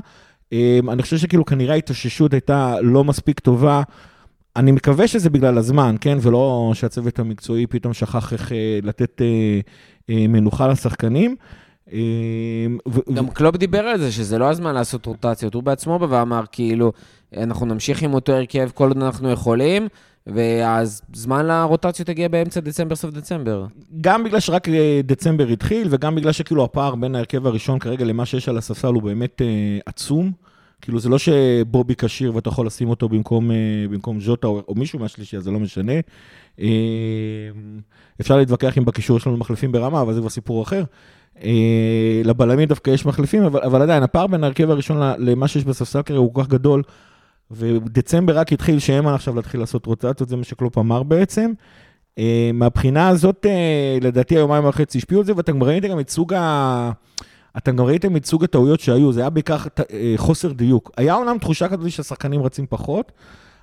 אני 0.88 1.02
חושב 1.02 1.16
שכאילו 1.18 1.44
כנראה 1.44 1.74
ההתאוששות 1.74 2.32
הייתה 2.32 2.74
לא 2.80 3.04
מספיק 3.04 3.40
טובה. 3.40 3.82
אני 4.56 4.72
מקווה 4.72 5.08
שזה 5.08 5.30
בגלל 5.30 5.58
הזמן, 5.58 5.96
כן? 6.00 6.18
ולא 6.22 6.70
שהצוות 6.74 7.18
המקצועי 7.18 7.66
פתאום 7.66 7.92
שכח 7.92 8.32
איך 8.32 8.52
אה, 8.52 8.78
לתת 8.82 9.22
אה, 9.22 9.60
אה, 10.10 10.26
מנוחה 10.28 10.68
לשחקנים. 10.68 11.36
אה, 11.92 11.98
ו- 12.88 13.14
גם 13.14 13.30
קלופ 13.30 13.56
דיבר 13.56 13.80
על 13.80 13.98
זה, 13.98 14.12
שזה 14.12 14.38
לא 14.38 14.50
הזמן 14.50 14.74
לעשות 14.74 15.06
רוטציות. 15.06 15.54
הוא 15.54 15.62
בעצמו 15.62 15.98
בא 15.98 16.06
ואמר, 16.10 16.44
כאילו, 16.52 16.92
אנחנו 17.36 17.66
נמשיך 17.66 18.02
עם 18.02 18.14
אותו 18.14 18.32
הרכב 18.32 18.70
כל 18.74 18.88
עוד 18.88 19.02
אנחנו 19.02 19.30
יכולים, 19.30 19.88
והזמן 20.26 21.46
לרוטציות 21.46 22.08
הגיע 22.08 22.28
באמצע 22.28 22.60
דצמבר, 22.60 22.96
סוף 22.96 23.10
דצמבר. 23.10 23.66
גם 24.00 24.24
בגלל 24.24 24.40
שרק 24.40 24.68
אה, 24.68 25.00
דצמבר 25.04 25.48
התחיל, 25.48 25.88
וגם 25.90 26.14
בגלל 26.14 26.32
שכאילו 26.32 26.64
הפער 26.64 26.94
בין 26.94 27.14
ההרכב 27.14 27.46
הראשון 27.46 27.78
כרגע 27.78 28.04
למה 28.04 28.26
שיש 28.26 28.48
על 28.48 28.58
הספסל 28.58 28.88
הוא 28.88 29.02
באמת 29.02 29.42
אה, 29.42 29.78
עצום. 29.86 30.32
כאילו, 30.82 31.00
זה 31.00 31.08
לא 31.08 31.18
שבובי 31.18 31.94
כשיר 31.98 32.34
ואתה 32.34 32.48
יכול 32.48 32.66
לשים 32.66 32.88
אותו 32.88 33.08
במקום, 33.08 33.50
אה, 33.50 33.56
במקום 33.90 34.20
ז'וטה 34.20 34.46
או, 34.46 34.62
או 34.68 34.74
מישהו 34.74 34.98
מהשלישי, 34.98 35.36
אז 35.36 35.44
זה 35.44 35.50
לא 35.50 35.60
משנה. 35.60 35.92
אה, 36.60 36.66
אפשר 38.20 38.36
להתווכח 38.36 38.78
אם 38.78 38.84
בקישור 38.84 39.16
יש 39.16 39.26
לנו 39.26 39.36
מחליפים 39.36 39.72
ברמה, 39.72 40.02
אבל 40.02 40.14
זה 40.14 40.20
כבר 40.20 40.28
סיפור 40.28 40.62
אחר. 40.62 40.84
אה, 41.42 42.22
לבלמים 42.24 42.68
דווקא 42.68 42.90
יש 42.90 43.06
מחליפים, 43.06 43.42
אבל, 43.42 43.60
אבל 43.60 43.82
עדיין, 43.82 44.02
הפער 44.02 44.26
בין 44.26 44.44
ההרכב 44.44 44.70
הראשון 44.70 44.96
למה 45.18 45.48
שיש 45.48 45.64
בספסל 45.64 46.02
כרגע 46.02 46.18
הוא 46.18 46.34
כל 46.34 46.42
כך 46.42 46.48
גדול, 46.48 46.82
ודצמבר 47.52 48.38
רק 48.38 48.52
התחיל 48.52 48.78
שאין 48.78 49.04
מה 49.04 49.14
עכשיו 49.14 49.36
להתחיל 49.36 49.60
לעשות 49.60 49.86
רוטציות, 49.86 50.28
זה 50.28 50.36
מה 50.36 50.44
שקלופ 50.44 50.78
אמר 50.78 51.02
בעצם. 51.02 51.52
מהבחינה 52.54 53.08
הזאת, 53.08 53.46
לדעתי 54.00 54.36
היומיים 54.36 54.64
וחצי 54.64 54.98
השפיעו 54.98 55.20
על 55.20 55.26
זה, 55.26 55.32
ואתם 55.36 55.56
כבר 55.56 55.66
ראיתם 55.66 55.88
גם 55.88 56.00
את 56.00 56.10
סוג 56.10 56.34
ה... 56.34 56.90
אתם 57.56 57.76
גם 57.76 57.84
ראיתם 57.84 58.16
את 58.16 58.26
סוג 58.26 58.44
הטעויות 58.44 58.80
שהיו, 58.80 59.12
זה 59.12 59.20
היה 59.20 59.30
בעיקר 59.30 59.56
אה, 59.92 60.14
חוסר 60.16 60.52
דיוק. 60.52 60.90
היה 60.96 61.14
אומנם 61.14 61.38
תחושה 61.38 61.68
כזאת 61.68 61.90
שהשחקנים 61.90 62.42
רצים 62.42 62.66
פחות, 62.68 63.12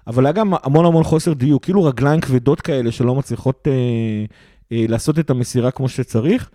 אבל 0.08 0.25
היה 0.25 0.34
גם 0.34 0.53
המון 0.63 0.86
המון 0.86 1.03
חוסר 1.03 1.34
דיוק, 1.34 1.63
כאילו 1.63 1.84
רגליים 1.84 2.22
כבדות 2.22 2.62
כאלה 2.62 2.91
שלא 2.91 3.15
מצליחות 3.15 3.67
אה, 3.67 3.74
אה, 4.72 4.86
לעשות 4.89 5.19
את 5.19 5.29
המסירה 5.29 5.72
כמו 5.72 5.89
שצריך. 5.89 6.50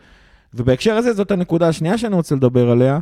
ובהקשר 0.54 0.94
הזה, 0.94 1.12
זאת 1.12 1.30
הנקודה 1.30 1.68
השנייה 1.68 1.98
שאני 1.98 2.14
רוצה 2.14 2.34
לדבר 2.34 2.70
עליה. 2.70 2.98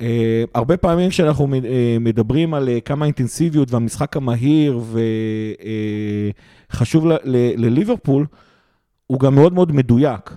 אה, 0.00 0.44
הרבה 0.54 0.76
פעמים 0.76 1.10
כשאנחנו 1.10 1.48
אה, 1.64 1.96
מדברים 2.00 2.54
על 2.54 2.68
אה, 2.68 2.80
כמה 2.80 3.04
אינטנסיביות 3.04 3.70
והמשחק 3.70 4.16
המהיר 4.16 4.80
וחשוב 6.70 7.10
אה, 7.10 7.16
לליברפול, 7.56 8.26
הוא 9.06 9.20
גם 9.20 9.34
מאוד 9.34 9.54
מאוד 9.54 9.72
מדויק. 9.72 10.30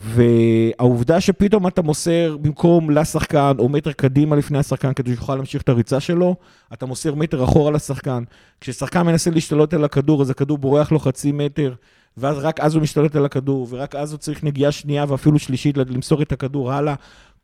והעובדה 0.00 1.20
שפתאום 1.20 1.66
אתה 1.66 1.82
מוסר 1.82 2.36
במקום 2.40 2.90
לשחקן 2.90 3.52
או 3.58 3.68
מטר 3.68 3.92
קדימה 3.92 4.36
לפני 4.36 4.58
השחקן 4.58 4.92
כדי 4.92 5.10
שיוכל 5.10 5.34
להמשיך 5.34 5.62
את 5.62 5.68
הריצה 5.68 6.00
שלו, 6.00 6.36
אתה 6.72 6.86
מוסר 6.86 7.14
מטר 7.14 7.44
אחורה 7.44 7.70
לשחקן. 7.70 8.22
כששחקן 8.60 9.02
מנסה 9.02 9.30
להשתלט 9.30 9.74
על 9.74 9.84
הכדור, 9.84 10.22
אז 10.22 10.30
הכדור 10.30 10.58
בורח 10.58 10.92
לו 10.92 10.98
חצי 10.98 11.32
מטר, 11.32 11.74
ואז 12.16 12.38
רק 12.38 12.60
אז 12.60 12.74
הוא 12.74 12.82
משתלט 12.82 13.16
על 13.16 13.24
הכדור, 13.24 13.66
ורק 13.70 13.94
אז 13.94 14.12
הוא 14.12 14.18
צריך 14.18 14.44
נגיעה 14.44 14.72
שנייה 14.72 15.04
ואפילו 15.08 15.38
שלישית 15.38 15.76
למסור 15.76 16.22
את 16.22 16.32
הכדור 16.32 16.72
הלאה. 16.72 16.94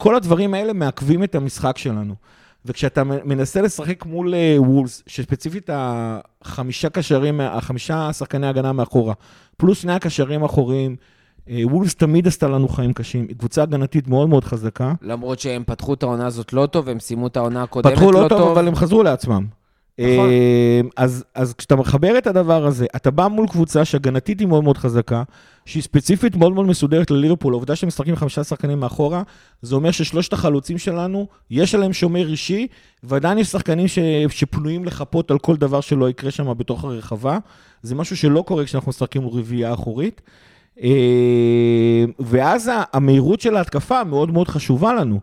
כל 0.02 0.14
הדברים 0.16 0.54
האלה 0.54 0.72
מעכבים 0.72 1.24
את 1.24 1.34
המשחק 1.34 1.78
שלנו. 1.78 2.14
וכשאתה 2.64 3.04
מנסה 3.04 3.62
לשחק 3.62 4.06
מול 4.06 4.34
וולס, 4.56 5.02
שספציפית 5.06 5.70
החמישה 5.72 6.88
קשרים, 6.88 7.40
החמישה 7.40 8.12
שחקני 8.12 8.46
הגנה 8.46 8.72
מאחורה, 8.72 9.14
פלוס 9.56 9.78
שני 9.78 9.92
הקשרים 9.92 10.42
האחוריים, 10.42 10.96
אה, 11.48 11.60
וולס 11.64 11.94
תמיד 11.94 12.26
עשתה 12.26 12.48
לנו 12.48 12.68
חיים 12.68 12.92
קשים, 12.92 13.26
היא 13.28 13.36
קבוצה 13.36 13.62
הגנתית 13.62 14.08
מאוד 14.08 14.28
מאוד 14.28 14.44
חזקה. 14.44 14.92
למרות 15.02 15.38
שהם 15.38 15.62
פתחו 15.66 15.94
את 15.94 16.02
העונה 16.02 16.26
הזאת 16.26 16.52
לא 16.52 16.66
טוב, 16.66 16.88
הם 16.88 17.00
סיימו 17.00 17.26
את 17.26 17.36
העונה 17.36 17.62
הקודמת 17.62 17.92
לא 17.92 17.98
טוב. 18.00 18.10
פתחו 18.10 18.22
לא 18.22 18.28
טוב, 18.28 18.48
אבל 18.48 18.68
הם 18.68 18.74
חזרו 18.74 19.02
לעצמם. 19.02 19.46
נכון. 19.98 20.28
אה, 20.28 20.80
אז, 20.96 21.24
אז 21.34 21.54
כשאתה 21.54 21.76
מחבר 21.76 22.18
את 22.18 22.26
הדבר 22.26 22.66
הזה, 22.66 22.86
אתה 22.96 23.10
בא 23.10 23.28
מול 23.28 23.46
קבוצה 23.48 23.84
שהגנתית 23.84 24.40
היא 24.40 24.48
מאוד 24.48 24.64
מאוד 24.64 24.78
חזקה, 24.78 25.22
שהיא 25.66 25.82
ספציפית 25.82 26.36
מאוד 26.36 26.52
מאוד 26.52 26.66
מסודרת 26.66 27.10
לליברפול, 27.10 27.52
העובדה 27.52 27.76
שהם 27.76 27.88
משחקים 27.88 28.16
חמישה 28.16 28.44
שחקנים 28.44 28.80
מאחורה, 28.80 29.22
זה 29.62 29.74
אומר 29.74 29.90
ששלושת 29.90 30.32
החלוצים 30.32 30.78
שלנו, 30.78 31.26
יש 31.50 31.74
עליהם 31.74 31.92
שומר 31.92 32.28
אישי, 32.28 32.66
ועדיין 33.02 33.38
יש 33.38 33.48
שחקנים 33.48 33.88
ש, 33.88 33.98
שפנויים 34.28 34.84
לחפות 34.84 35.30
על 35.30 35.38
כל 35.38 35.56
דבר 35.56 35.80
שלא 35.80 36.10
יקרה 36.10 36.30
שם 36.30 36.52
בתוך 36.58 36.84
הרחבה. 36.84 37.38
זה 37.82 37.94
משהו 37.94 38.16
שלא 38.16 38.42
קורה 38.46 38.64
כשאנחנו 38.64 38.88
משחקים 38.88 39.28
רביעייה 39.28 39.72
אחורית. 39.74 40.20
אה, 40.82 42.04
ואז 42.18 42.70
המהירות 42.92 43.40
של 43.40 43.56
ההתקפה 43.56 44.04
מאוד 44.04 44.30
מאוד 44.30 44.48
חשובה 44.48 44.94
לנו. 44.94 45.20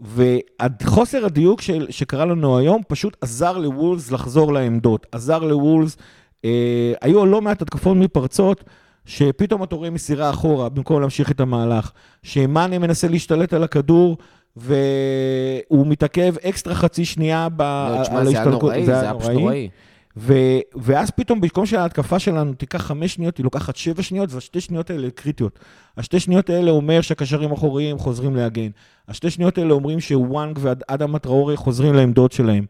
וחוסר 0.00 1.26
הדיוק 1.26 1.60
של, 1.60 1.86
שקרה 1.90 2.24
לנו 2.24 2.58
היום 2.58 2.82
פשוט 2.88 3.16
עזר 3.20 3.58
לוולס 3.58 4.10
לחזור 4.10 4.52
לעמדות, 4.52 5.06
עזר 5.12 5.38
לוולס, 5.38 5.96
אה, 6.44 6.92
היו 7.00 7.26
לא 7.26 7.42
מעט 7.42 7.62
התקפות 7.62 7.96
מפרצות, 7.96 8.64
שפתאום 9.06 9.62
אתה 9.62 9.76
רואה 9.76 9.90
מסירה 9.90 10.30
אחורה 10.30 10.68
במקום 10.68 11.00
להמשיך 11.00 11.30
את 11.30 11.40
המהלך, 11.40 11.92
שמאנה 12.22 12.78
מנסה 12.78 13.08
להשתלט 13.08 13.52
על 13.52 13.62
הכדור, 13.62 14.16
והוא 14.56 15.86
מתעכב 15.86 16.34
אקסטרה 16.48 16.74
חצי 16.74 17.04
שנייה 17.04 17.48
ב... 17.56 17.62
לא, 17.62 18.02
תשמע, 18.02 18.24
זה 18.24 18.30
היה 18.30 18.44
נוראי, 18.44 18.86
זה 18.86 19.00
היה 19.00 19.14
פשוט 19.14 19.30
נוראי. 19.30 19.68
ו, 20.16 20.34
ואז 20.74 21.10
פתאום, 21.10 21.40
במקום 21.40 21.66
שההתקפה 21.66 22.18
שלנו 22.18 22.54
תיקח 22.54 22.82
חמש 22.82 23.14
שניות, 23.14 23.36
היא 23.36 23.44
לוקחת 23.44 23.76
שבע 23.76 24.02
שניות, 24.02 24.32
והשתי 24.32 24.60
שניות 24.60 24.90
האלה 24.90 25.10
קריטיות. 25.10 25.58
השתי 25.96 26.20
שניות 26.20 26.50
האלה 26.50 26.70
אומר 26.70 27.00
שהקשרים 27.00 27.50
האחוריים 27.50 27.98
חוזרים 27.98 28.36
להגן. 28.36 28.68
השתי 29.08 29.30
שניות 29.30 29.58
האלה 29.58 29.74
אומרים 29.74 30.00
שוואנג 30.00 30.58
ואדם 30.60 31.14
הטראורי 31.14 31.56
חוזרים 31.56 31.94
לעמדות 31.94 32.32
שלהם. 32.32 32.66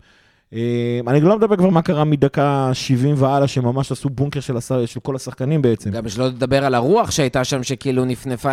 אה, 0.54 1.00
אני 1.06 1.20
לא 1.20 1.36
מדבר 1.36 1.56
כבר 1.56 1.68
מה 1.68 1.82
קרה 1.82 2.04
מדקה 2.04 2.70
70 2.72 3.14
והלאה, 3.18 3.48
שממש 3.48 3.92
עשו 3.92 4.10
בונקר 4.10 4.40
של, 4.40 4.56
הס... 4.56 4.72
של 4.86 5.00
כל 5.00 5.16
השחקנים 5.16 5.62
בעצם. 5.62 5.90
גם 5.90 6.08
שלא 6.08 6.26
לדבר 6.26 6.64
על 6.64 6.74
הרוח 6.74 7.10
שהייתה 7.10 7.44
שם, 7.44 7.62
שכאילו 7.62 8.04
נפנפה 8.04 8.52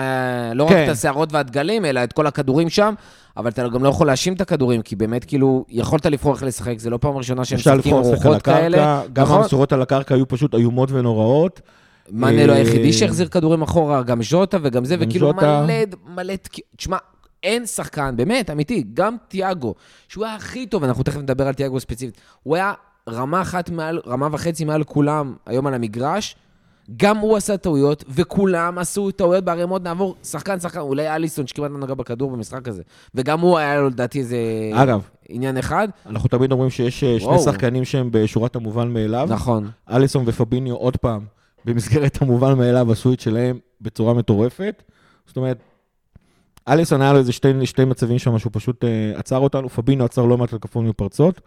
לא 0.56 0.68
כן. 0.70 0.76
רק 0.76 0.84
את 0.84 0.90
השערות 0.90 1.34
והדגלים, 1.34 1.86
אלא 1.86 2.04
את 2.04 2.14
כל 2.14 2.28
הכדורים 2.28 2.70
שם, 2.70 2.94
אבל 3.38 3.50
אתה 3.50 3.68
גם 3.68 3.84
לא 3.84 3.90
יכול 3.90 4.08
להאשים 4.08 4.34
את 4.34 4.42
הכדורים, 4.42 4.82
כי 4.82 4.96
באמת 4.96 5.26
כאילו, 5.26 5.66
יכולת 5.70 6.06
לבחור 6.06 6.34
איך 6.34 6.44
לשחק, 6.44 6.80
זה 6.80 6.90
לא 6.90 6.98
פעם 6.98 7.18
ראשונה 7.18 7.46
שהם 7.46 7.60
משחקים 7.60 7.96
רוחות 7.96 8.42
כאלה. 8.42 9.02
גם 9.14 9.24
נכון? 9.24 9.42
המסורות 9.42 9.74
על 9.74 9.82
הקרקע 9.82 10.16
היו 10.16 10.28
פשוט 10.28 10.56
איומות 10.56 10.92
ונוראות. 10.92 11.62
מאנה 12.12 12.48
לא 12.48 12.54
היחידי 12.54 12.94
שהחזיר 12.94 13.28
כדורים 13.28 13.62
אחורה, 13.62 14.04
גם 14.04 14.24
ז'וטה 14.24 14.58
וגם 14.62 14.86
זה, 14.86 14.96
וכאילו 15.00 15.34
מלא, 15.34 15.66
מלא, 16.16 16.34
תשמע, 16.78 16.98
אין 17.44 17.66
שחקן, 17.66 18.18
באמת, 18.18 18.50
אמיתי, 18.50 18.84
גם 18.94 19.16
תיאגו, 19.28 19.76
שהוא 20.08 20.26
היה 20.26 20.36
הכי 20.36 20.66
טוב, 20.66 20.84
אנחנו 20.84 21.04
תכף 21.04 21.18
נדבר 21.18 21.48
על 21.48 21.54
תיאגו 21.54 21.80
ספציפית, 21.80 22.22
הוא 22.44 22.56
היה 22.56 22.74
רמה 23.10 23.42
אחת 23.42 23.70
מעל, 23.70 24.02
רמה 24.08 24.28
וחצי 24.32 24.66
מעל 24.66 24.84
כולם 24.84 25.36
היום 25.46 25.68
על 25.68 25.74
המגרש, 25.74 26.36
גם 26.98 27.18
הוא 27.18 27.38
עשה 27.38 27.58
טעויות, 27.58 28.04
וכולם 28.10 28.78
עשו 28.78 29.12
טעויות 29.12 29.44
בערימות, 29.44 29.84
נעבור 29.84 30.16
שחקן 30.24 30.60
שחקן, 30.60 30.80
אולי 30.80 31.16
אליסון 31.16 31.48
שכמעט 31.48 31.72
לא 31.72 31.78
נגע 31.78 31.94
בכדור 31.94 32.32
במשחק 32.32 32.68
הזה. 32.68 32.82
וגם 33.16 33.40
הוא 33.40 33.58
היה 33.58 33.82
לו 33.82 33.90
לדעתי 33.90 34.20
איזה 34.20 34.38
אגב, 34.74 35.02
עניין 35.30 35.58
אחד. 35.58 35.88
אנחנו 36.06 36.30
תמיד 36.30 36.52
אומרים 36.52 36.70
שיש 36.70 37.04
אה, 37.04 37.18
וואו. 37.22 37.40
שני 37.40 37.52
שחקנים 37.52 37.86
שהם 37.86 38.10
בשורת 38.12 38.56
המובן 38.56 38.94
מאליו. 38.94 39.28
נכון. 39.32 39.70
אליסון 39.90 40.24
ופביניו 40.28 40.76
עוד 40.76 40.98
פעם, 40.98 41.26
במסגרת 41.66 42.22
המובן 42.22 42.58
מאליו 42.58 42.92
עשו 42.92 43.14
את 43.14 43.20
שלהם 43.20 43.60
בצורה 43.82 44.14
מטורפת. 44.14 44.84
זאת 45.28 45.38
אומרת, 45.38 45.58
אליסון 46.68 47.02
היה 47.02 47.14
לו 47.14 47.20
איזה 47.20 47.32
שתי, 47.32 47.66
שתי 47.66 47.86
מצבים 47.86 48.20
שם 48.20 48.40
שהוא 48.40 48.52
פשוט 48.54 48.84
uh, 48.84 49.20
עצר 49.20 49.38
אותנו, 49.38 49.70
פבינו 49.70 50.06
עצר 50.06 50.26
לא 50.26 50.38
מעט 50.38 50.54
התקפות 50.54 50.86
מפרצות. 50.86 51.42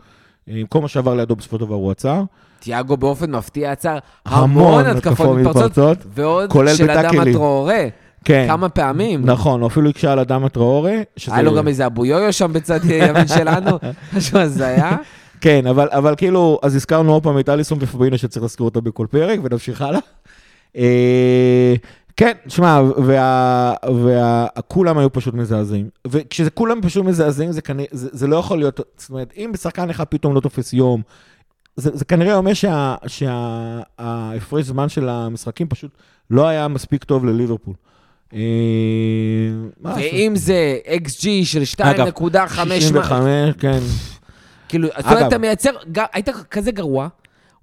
עם 0.46 0.56
אה, 0.56 0.62
כל 0.68 0.80
מה 0.80 0.88
שעבר 0.88 1.14
לידו 1.14 1.36
בסופו 1.36 1.56
של 1.56 1.64
דבר 1.64 1.74
הוא 1.74 1.90
עצר. 1.90 2.22
תיאגו 2.58 2.96
באופן 2.96 3.30
מפתיע 3.30 3.72
עצר 3.72 3.98
המון 4.26 4.86
התקפות 4.86 5.38
מפרצות, 5.38 5.98
ועוד 6.06 6.50
של 6.76 6.90
אדם 6.90 7.20
הטרוורה. 7.20 7.84
כן. 8.24 8.46
כמה 8.48 8.68
פעמים. 8.68 9.24
נכון, 9.24 9.60
הוא 9.60 9.66
אפילו 9.66 9.90
הקשה 9.90 10.12
על 10.12 10.18
אדם 10.18 10.44
הטרוורה. 10.44 10.96
שזה... 11.16 11.34
היה 11.34 11.42
לו 11.42 11.54
גם 11.54 11.68
איזה 11.68 11.86
אבו 11.86 12.06
יויו 12.06 12.32
שם 12.32 12.52
בצד 12.52 12.80
ימין 12.84 13.26
שלנו, 13.26 13.78
משהו 14.16 14.38
הזיה. 14.38 14.96
כן, 15.40 15.66
אבל, 15.66 15.88
אבל 15.90 16.14
כאילו, 16.16 16.58
אז 16.62 16.76
הזכרנו 16.76 17.12
עוד 17.12 17.22
פעם 17.22 17.38
את 17.38 17.48
אליסון 17.48 17.78
ופבינו 17.80 18.18
שצריך 18.18 18.42
להזכיר 18.42 18.64
אותו 18.64 18.82
בכל 18.82 19.06
פרק, 19.10 19.40
ונמשיך 19.42 19.82
הלאה. 19.82 20.00
כן, 22.16 22.32
שמע, 22.48 22.80
וכולם 24.58 24.98
היו 24.98 25.12
פשוט 25.12 25.34
מזעזעים. 25.34 25.88
וכשזה 26.06 26.50
כולם 26.50 26.82
פשוט 26.82 27.04
מזעזעים, 27.04 27.52
זה, 27.52 27.62
כנראה, 27.62 27.88
זה, 27.90 28.08
זה 28.12 28.26
לא 28.26 28.36
יכול 28.36 28.58
להיות, 28.58 28.80
זאת 28.96 29.10
אומרת, 29.10 29.32
אם 29.36 29.50
בשחקן 29.54 29.90
אחד 29.90 30.04
פתאום 30.04 30.34
לא 30.34 30.40
תופס 30.40 30.72
יום, 30.72 31.02
זה, 31.76 31.90
זה 31.94 32.04
כנראה 32.04 32.34
אומר 32.34 32.52
שההפרש 33.06 34.66
שה, 34.66 34.72
זמן 34.72 34.88
של 34.88 35.08
המשחקים 35.08 35.68
פשוט 35.68 35.90
לא 36.30 36.48
היה 36.48 36.68
מספיק 36.68 37.04
טוב 37.04 37.24
לליברפול. 37.24 37.74
אה, 38.34 38.38
ואם 39.84 40.32
זה 40.36 40.78
XG 41.04 41.26
של 41.44 41.62
2.5... 41.62 41.84
65, 42.80 43.54
כן. 43.58 43.78
כאילו, 44.68 44.88
זאת 44.96 45.06
אומרת, 45.06 45.26
אתה 45.26 45.38
מייצר, 45.38 45.70
היית 46.12 46.28
כזה 46.50 46.72
גרוע, 46.72 47.08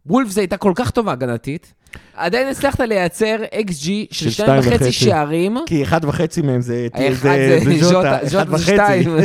וולפס 0.05 0.37
הייתה 0.37 0.57
כל 0.57 0.71
כך 0.75 0.91
טובה 0.91 1.11
הגנתית, 1.11 1.73
עדיין 2.15 2.47
הצלחת 2.47 2.79
לייצר 2.79 3.35
XG 3.53 3.71
של 3.71 4.05
של 4.11 4.29
שתיים 4.29 4.61
וחצי. 4.65 4.91
שערים. 4.91 5.57
כי 5.65 5.83
אחד 5.83 6.05
וחצי 6.05 6.41
מהם 6.41 6.61
זה 6.61 6.87
ז'וטה, 7.81 8.27
אחד 8.27 8.45
וחצי. 8.49 8.63
שתיים. 8.63 9.09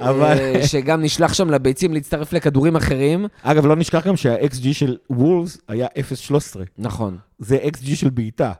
אבל- 0.00 0.38
אה, 0.38 0.66
שגם 0.66 1.02
נשלח 1.02 1.32
שם 1.34 1.50
לביצים 1.50 1.92
להצטרף 1.94 2.32
לכדורים 2.32 2.76
אחרים. 2.76 3.26
אגב, 3.42 3.66
לא 3.66 3.76
נשכח 3.76 4.06
גם 4.06 4.16
שה-XG 4.16 4.62
של 4.72 4.96
וולס 5.10 5.58
היה 5.68 5.86
0.13. 5.98 6.60
נכון. 6.78 7.16
זה 7.38 7.58
XG 7.62 7.96
של 7.96 8.10
בעיטה. 8.10 8.52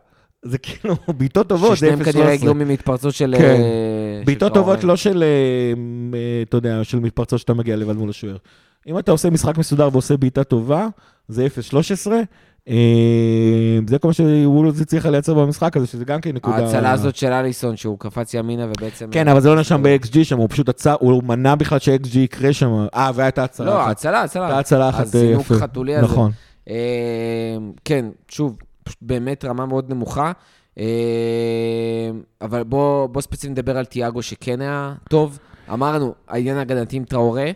זה 0.44 0.58
כאילו, 0.58 0.96
בעיטות 1.08 1.48
טובות 1.48 1.70
זה 1.70 1.76
ששניהם 1.76 2.04
כנראה 2.04 2.26
0.13. 2.26 2.34
הגיעו 2.34 2.54
ממתפרצות 2.54 3.14
של... 3.14 3.34
כן. 3.38 3.44
אה, 3.44 4.22
בעיטות. 4.24 4.54
טובות 4.54 4.84
לא 4.84 4.96
של, 4.96 5.22
אה, 5.22 5.28
אה, 6.18 6.42
אתה 6.42 6.56
יודע, 6.56 6.84
של 6.84 6.98
מתפרצות 6.98 7.40
שאתה 7.40 7.54
מגיע 7.54 7.76
לבד 7.76 7.96
מול 7.96 8.10
השוער. 8.10 8.36
אם 8.86 8.98
אתה 8.98 9.12
עושה 9.12 9.30
משחק 9.30 9.58
מסודר 9.58 9.88
ועושה 9.92 10.16
בעיטה 10.16 10.44
טובה, 10.44 10.88
זה 11.28 11.46
0.13. 11.46 12.10
אה, 12.68 13.78
זה 13.88 13.98
כל 13.98 14.08
מה 14.08 14.14
שוולס 14.14 14.80
הצליחה 14.80 15.10
לייצר 15.10 15.34
במשחק 15.34 15.76
הזה, 15.76 15.86
שזה 15.86 16.04
גם 16.04 16.20
כן 16.20 16.32
נקודה... 16.32 16.56
ההצלה 16.56 16.92
הזאת 16.92 17.16
של 17.16 17.32
אליסון, 17.32 17.76
שהוא 17.76 17.98
קפץ 17.98 18.34
ימינה 18.34 18.66
ובעצם... 18.66 19.08
כן, 19.10 19.28
אבל 19.28 19.40
זה 19.40 19.48
לא 19.48 19.56
נרשם 19.56 19.82
ב-XG 19.82 20.24
שם, 20.24 20.38
הוא 20.38 20.48
פשוט 20.50 20.68
עצר, 20.68 20.96
הוא 21.00 21.24
מנע 21.24 21.54
בכלל 21.54 21.78
ש-XG 21.78 22.18
יקרה 22.18 22.52
שם. 22.52 22.86
אה, 22.94 23.10
והייתה 23.14 23.44
הצלה 23.44 23.66
לא, 23.66 23.82
אחת. 23.82 23.90
הצלה, 23.90 24.22
הצלה. 24.22 24.46
הייתה 24.46 24.58
הצלה 24.58 24.88
אחת 24.88 24.98
אה, 24.98 25.02
הזינוק 25.02 25.40
יפה. 25.40 25.54
החתולי 25.54 25.96
הזה. 25.96 26.06
נכון. 26.06 26.30
אה, 26.68 27.56
כן, 27.84 28.06
שוב, 28.28 28.56
באמת 29.02 29.44
רמה 29.44 29.66
מאוד 29.66 29.90
נמוכה. 29.90 30.32
אבל 32.40 32.62
בוא, 32.62 33.06
בוא 33.06 33.20
ספציפית 33.20 33.50
נדבר 33.50 33.76
על 33.76 33.84
תיאגו 33.84 34.22
שכן 34.22 34.60
היה 34.60 34.94
טוב. 35.08 35.38
אמרנו, 35.72 36.14
העניין 36.28 36.56
ההגנתי 36.56 36.96
עם 36.96 37.04
טראורה. 37.04 37.50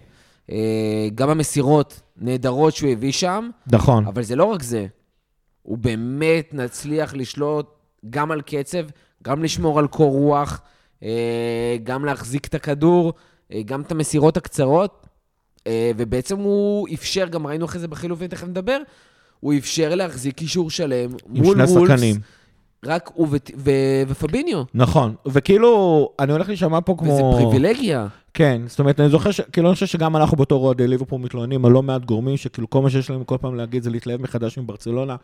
אה, 0.50 1.08
גם 1.14 1.30
המסירות 1.30 2.00
נהדרות 2.16 2.74
שהוא 2.74 2.90
הביא 2.90 3.12
שם, 3.12 3.50
נכון. 3.72 4.06
אבל 4.06 4.22
זה 4.22 4.36
לא 4.36 4.44
רק 4.44 4.62
זה. 4.62 4.86
הוא 5.62 5.78
באמת 5.78 6.54
נצליח 6.54 7.14
לשלוט 7.14 7.66
גם 8.10 8.30
על 8.30 8.40
קצב, 8.40 8.84
גם 9.22 9.42
לשמור 9.42 9.78
על 9.78 9.86
קור 9.86 10.12
רוח, 10.12 10.60
אה, 11.02 11.76
גם 11.84 12.04
להחזיק 12.04 12.46
את 12.46 12.54
הכדור, 12.54 13.12
אה, 13.52 13.62
גם 13.64 13.80
את 13.80 13.92
המסירות 13.92 14.36
הקצרות, 14.36 15.06
ובעצם 15.96 16.38
הוא 16.38 16.88
אפשר, 16.94 17.28
גם 17.28 17.46
ראינו 17.46 17.64
אחרי 17.64 17.80
זה 17.80 17.88
בחילופים, 17.88 18.26
תכף 18.26 18.46
נדבר, 18.46 18.78
הוא 19.40 19.54
אפשר 19.58 19.94
להחזיק 19.94 20.36
קישור 20.36 20.70
שלם 20.70 21.10
עם 21.34 21.42
מול 21.42 21.54
שני 21.54 21.64
וולפס, 21.64 21.90
שחקנים. 21.90 22.16
רק 22.84 23.10
הוא 23.14 23.28
ות- 23.30 23.50
ו- 23.56 24.02
ופביניו. 24.08 24.62
נכון. 24.74 25.14
וכאילו, 25.26 26.08
אני 26.18 26.32
הולך 26.32 26.48
להישמע 26.48 26.78
פה 26.84 26.94
כמו... 26.98 27.12
וזה 27.12 27.22
פריבילגיה. 27.22 28.06
כן, 28.34 28.62
זאת 28.66 28.78
אומרת, 28.78 29.00
אני 29.00 29.08
זוכר 29.08 29.30
ש... 29.30 29.40
כאילו, 29.40 29.68
אני 29.68 29.74
חושב 29.74 29.86
שגם 29.86 30.16
אנחנו 30.16 30.36
בתור 30.36 30.64
אוהדי 30.64 30.88
ליברפול 30.88 31.20
מתלוננים 31.20 31.64
על 31.64 31.72
לא 31.72 31.82
מעט 31.82 32.04
גורמים, 32.04 32.36
שכאילו 32.36 32.70
כל 32.70 32.82
מה 32.82 32.90
שיש 32.90 33.10
להם 33.10 33.24
כל 33.24 33.36
פעם 33.40 33.54
להגיד 33.54 33.82
זה 33.82 33.90
להתלהב 33.90 34.22
מחדש 34.22 34.58
מברצלונה 34.58 35.16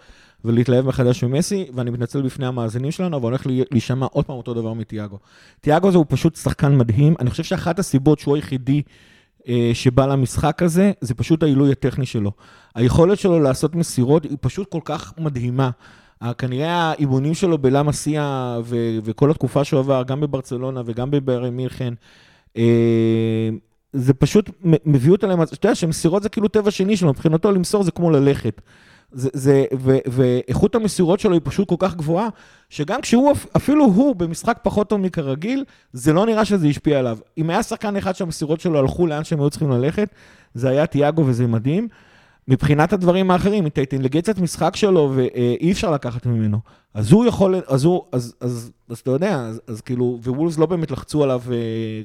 ולהתלהב 0.45 0.87
מחדש 0.87 1.25
ממסי, 1.25 1.67
ואני 1.75 1.91
מתנצל 1.91 2.23
בפני 2.23 2.47
המאזינים 2.47 2.91
שלנו, 2.91 3.17
אבל 3.17 3.25
הולך 3.25 3.47
להישמע 3.71 4.07
עוד 4.13 4.25
פעם 4.25 4.37
אותו 4.37 4.55
דבר 4.55 4.73
מתיאגו. 4.73 5.19
תיאגו 5.61 5.91
זה 5.91 5.99
הוא 5.99 6.07
פשוט 6.09 6.37
שחקן 6.37 6.77
מדהים, 6.77 7.15
אני 7.21 7.31
חושב 7.31 7.45
שאחת 7.45 7.79
הסיבות 7.79 8.19
שהוא 8.19 8.37
היחידי 8.37 8.83
אה, 9.49 9.71
שבא 9.75 10.07
למשחק 10.07 10.63
הזה, 10.63 10.93
זה 11.01 11.15
פשוט 11.15 11.43
העילוי 11.43 11.73
הטכני 11.73 12.07
שלו. 12.07 12.33
היכולת 12.75 13.19
שלו 13.19 13.41
לעשות 13.41 13.75
מסירות 13.75 14.25
היא 14.25 14.37
פשוט 14.41 14.71
כל 14.71 14.81
כך 14.85 15.13
מדהימה. 15.19 15.71
אה, 16.23 16.35
כנראה 16.35 16.73
האימונים 16.73 17.35
שלו 17.35 17.59
בלמה 17.59 17.93
סיה 17.93 18.59
ו- 18.65 18.99
וכל 19.05 19.31
התקופה 19.31 19.65
שהוא 19.65 19.81
עבר, 19.81 20.03
גם 20.03 20.21
בברצלונה 20.21 20.83
וגם 20.87 21.11
בביירן 21.11 21.57
מינכן, 21.57 21.95
אה, 22.57 23.49
זה 23.93 24.15
פשוט 24.15 24.51
מביא 24.85 25.13
אותה 25.13 25.27
למצב, 25.27 25.55
אתה 25.55 25.67
יודע 25.67 25.75
שמסירות 25.75 26.23
זה 26.23 26.29
כאילו 26.29 26.49
טבע 26.49 26.71
שני 26.71 26.97
שלו, 26.97 27.09
מבחינתו 27.09 27.53
למסור 27.53 27.83
זה 27.83 27.91
כמו 27.91 28.11
ללכת. 28.11 28.61
זה, 29.13 29.29
זה, 29.33 29.65
ו, 29.79 29.97
ואיכות 30.07 30.75
המסירות 30.75 31.21
שלו 31.21 31.33
היא 31.33 31.41
פשוט 31.45 31.69
כל 31.69 31.75
כך 31.79 31.95
גבוהה, 31.97 32.29
שגם 32.71 33.01
כשהוא, 33.01 33.33
אפ- 33.33 33.47
אפילו 33.57 33.85
הוא 33.85 34.17
במשחק 34.17 34.59
פחות 34.63 34.89
טוב 34.89 35.01
מכרגיל, 35.01 35.65
זה 35.93 36.13
לא 36.13 36.27
נראה 36.27 36.45
שזה 36.45 36.67
השפיע 36.67 36.99
עליו. 36.99 37.19
אם 37.39 37.51
היה 37.51 37.63
שחקן 37.63 37.97
אחד 37.97 38.15
שהמסירות 38.15 38.61
שלו 38.61 38.79
הלכו 38.79 39.07
לאן 39.07 39.25
שהם 39.25 39.41
היו 39.41 39.51
צריכים 39.51 39.71
ללכת, 39.71 40.09
זה 40.55 40.69
היה 40.69 40.87
תיאגו 40.87 41.27
וזה 41.27 41.47
מדהים. 41.47 41.89
מבחינת 42.49 42.93
הדברים 42.93 43.31
האחרים, 43.31 43.67
את 43.67 43.79
האינטליגנציית 43.79 44.39
משחק 44.39 44.77
שלו, 44.77 45.13
ואי 45.15 45.73
אפשר 45.73 45.91
לקחת 45.91 46.27
ממנו. 46.27 46.59
אז 46.95 47.13
הוא 47.13 47.27
יכול, 47.27 47.55
אז 47.67 47.85
הוא, 47.85 48.03
אז, 48.13 48.35
אז, 48.41 48.73
אז 48.89 48.99
אתה 48.99 49.11
יודע, 49.11 49.35
אז, 49.35 49.61
אז 49.67 49.81
כאילו, 49.81 50.19
ווולס 50.25 50.59
לא 50.59 50.67
באמת 50.67 50.91
לחצו 50.91 51.23
עליו, 51.23 51.43
אה, 51.51 51.57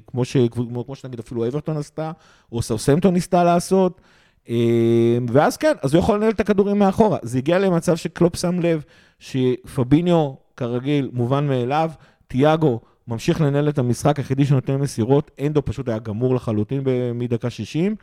כמו, 0.08 0.26
ש, 0.26 0.38
כמו, 0.52 0.86
כמו 0.86 0.96
שנגיד 0.96 1.20
אפילו 1.20 1.48
אברטון 1.48 1.78
עשתה, 1.78 2.12
או 2.52 2.62
סאוסמפטון 2.62 3.14
ניסתה 3.14 3.44
לעשות, 3.44 4.02
אה, 4.50 5.18
ואז 5.30 5.58
כן, 5.58 5.74
אז 5.82 5.94
הוא 5.94 6.00
יכול 6.00 6.16
לנהל 6.16 6.32
את 6.32 6.40
הכדורים 6.40 6.80
מאחורה. 6.80 7.18
זה 7.22 7.38
הגיע 7.38 7.60
למצב 7.60 7.96
שקלופ 7.96 8.36
שם 8.36 8.60
לב 8.60 8.84
שפביניו, 9.20 10.34
כרגיל, 10.58 11.10
מובן 11.14 11.48
מאליו, 11.48 11.92
תיאגו 12.28 12.80
ממשיך 13.08 13.42
לנהל 13.42 13.70
את 13.70 13.80
המשחק, 13.80 14.18
היחידי 14.18 14.46
שנותן 14.46 14.76
מסירות, 14.76 15.32
אנדו 15.42 15.66
פשוט 15.66 15.90
היה 15.90 16.00
גמור 16.00 16.36
לחלוטין 16.36 16.84
מדקה 17.14 17.50
60, 17.50 17.96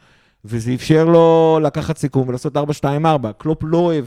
וזה 0.45 0.75
אפשר 0.75 1.05
לו 1.05 1.59
לקחת 1.63 1.99
סיכום 1.99 2.29
ולעשות 2.29 2.57
4-2-4. 2.57 2.59
קלופ 3.39 3.59
לא 3.63 3.79
אוהב 3.79 4.05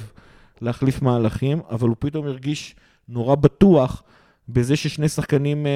להחליף 0.61 1.01
מהלכים, 1.01 1.61
אבל 1.69 1.87
הוא 1.87 1.95
פתאום 1.99 2.27
הרגיש 2.27 2.75
נורא 3.09 3.35
בטוח 3.35 4.03
בזה 4.49 4.75
ששני 4.75 5.09
שחקנים 5.09 5.65
אה, 5.65 5.71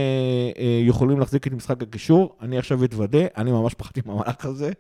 אה, 0.58 0.80
יכולים 0.88 1.20
להחזיק 1.20 1.48
את 1.48 1.54
משחק 1.54 1.82
הקישור. 1.82 2.36
אני 2.42 2.58
עכשיו 2.58 2.84
אתוודה, 2.84 3.26
אני 3.38 3.52
ממש 3.52 3.74
פחדתי 3.74 4.02
מהמהלך 4.06 4.46
הזה. 4.46 4.72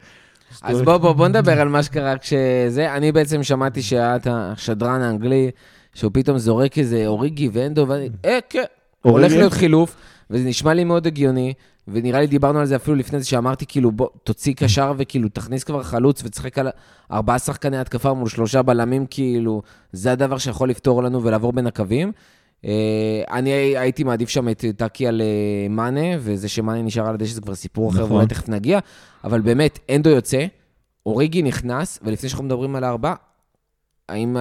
אז 0.62 0.82
בוא, 0.82 0.98
בוא, 0.98 1.14
בוא 1.14 1.28
נדבר 1.28 1.62
על 1.62 1.70
מה 1.70 1.84
שקרה 1.84 2.18
כשזה. 2.18 2.96
אני 2.96 3.12
בעצם 3.12 3.44
שמעתי 3.44 3.82
שהיה 3.82 4.16
את 4.16 4.28
השדרן 4.32 5.02
האנגלי, 5.02 5.52
שהוא 5.94 6.12
פתאום 6.14 6.38
זורק 6.38 6.78
איזה 6.78 7.08
אוריגי 7.08 7.50
ואנדו, 7.54 7.86
ואני, 7.88 8.10
אה, 8.26 8.40
כן, 8.50 8.64
הולך? 9.02 9.32
להיות 9.32 9.54
חילוף, 9.54 9.96
וזה 10.30 10.44
נשמע 10.50 10.74
לי 10.74 10.84
מאוד 10.84 11.08
הגיוני, 11.08 11.54
ונראה 11.88 12.20
לי 12.20 12.28
דיברנו 12.28 12.60
על 12.60 12.66
זה 12.66 12.76
אפילו 12.76 12.96
לפני 12.96 13.20
זה, 13.20 13.26
שאמרתי, 13.26 13.66
כאילו, 13.66 13.92
בוא, 13.92 14.08
תוציא 14.24 14.54
קשר 14.54 14.94
וכאילו, 14.98 15.30
תכניס 15.30 15.64
כבר 15.64 15.84
חלוץ 15.84 16.22
ותשחק 16.24 16.58
על 16.58 16.70
ארבעה 17.12 17.40
שחקני 17.40 17.78
התקפה 17.78 18.14
מול 18.14 18.30
שלושה 18.30 18.62
בלמים, 18.62 19.06
כאילו, 19.10 19.62
זה 19.92 20.12
הדבר 20.12 20.38
שיכול 20.38 20.70
לפתור 20.70 21.04
לנו 21.04 21.24
ולעבור 21.24 21.54
בין 21.54 21.68
הקווים. 21.68 22.12
אה, 22.66 23.24
אני 23.32 23.52
הייתי 23.52 24.04
מעדיף 24.04 24.30
שם 24.30 24.50
את 24.50 24.66
טאקי 24.78 25.08
על 25.08 25.22
אה, 25.22 25.68
מאנה, 25.70 26.16
וזה 26.20 26.50
שמאנה 26.50 26.82
נשאר 26.82 27.08
על 27.08 27.14
הדשא 27.14 27.34
זה 27.34 27.42
כבר 27.42 27.56
סיפור 27.56 27.90
אחר, 27.90 28.00
נכון. 28.00 28.12
ואולי 28.12 28.28
תכף 28.28 28.50
נגיע, 28.50 28.80
אבל 29.24 29.42
באמת, 29.42 29.80
הנדו 29.96 30.10
יוצא, 30.10 30.46
אוריגי 31.06 31.42
נכנס, 31.42 32.00
ולפני 32.04 32.30
שאנחנו 32.30 32.46
מדברים 32.46 32.76
על 32.76 32.84
הארבע, 32.84 33.14
האם 34.10 34.38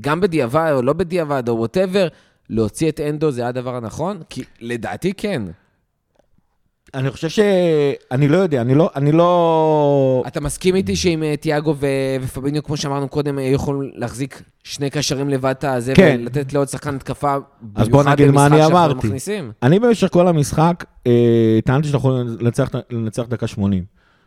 גם 0.00 0.20
בדיעבד 0.20 0.70
או 0.74 0.82
לא 0.82 0.92
בדיעבד 0.92 1.48
או 1.48 1.56
whatever, 1.56 2.08
להוציא 2.50 2.88
את 2.88 3.00
הנדו 3.00 3.30
זה 3.30 3.46
הדבר 3.46 3.76
הנכון? 3.76 4.20
כי 4.28 4.42
לדעתי 4.60 5.12
כן. 5.16 5.42
אני 6.94 7.10
חושב 7.10 7.28
ש... 7.28 7.38
אני 8.10 8.28
לא 8.28 8.36
יודע, 8.36 8.60
אני 8.60 8.74
לא... 8.74 8.90
אני 8.96 9.12
לא... 9.12 10.22
אתה 10.26 10.40
מסכים 10.40 10.74
איתי 10.74 10.96
שעם 10.96 11.22
אה, 11.22 11.36
תיאגו 11.36 11.74
ו- 11.80 11.86
ופביניו, 12.22 12.62
כמו 12.62 12.76
שאמרנו 12.76 13.08
קודם, 13.08 13.38
היו 13.38 13.54
יכולים 13.54 13.90
להחזיק 13.94 14.42
שני 14.64 14.90
קשרים 14.90 15.28
לבד 15.28 15.50
את 15.50 15.64
הזה, 15.64 15.94
כן. 15.94 16.20
ולתת 16.20 16.52
לעוד 16.52 16.68
שחקן 16.68 16.94
התקפה, 16.94 17.36
אז 17.74 17.88
בוא 17.88 18.02
נגיד 18.02 18.30
מה 18.30 18.46
אני 18.46 18.64
אמרתי. 18.64 19.08
מכניסים? 19.08 19.52
אני 19.62 19.78
במשך 19.78 20.08
כל 20.12 20.28
המשחק 20.28 20.84
אה, 21.06 21.58
טענתי 21.64 21.88
שאנחנו 21.88 22.08
יכולים 22.08 22.36
לנצח, 22.90 23.24
דקה 23.28 23.46
80. 23.46 23.84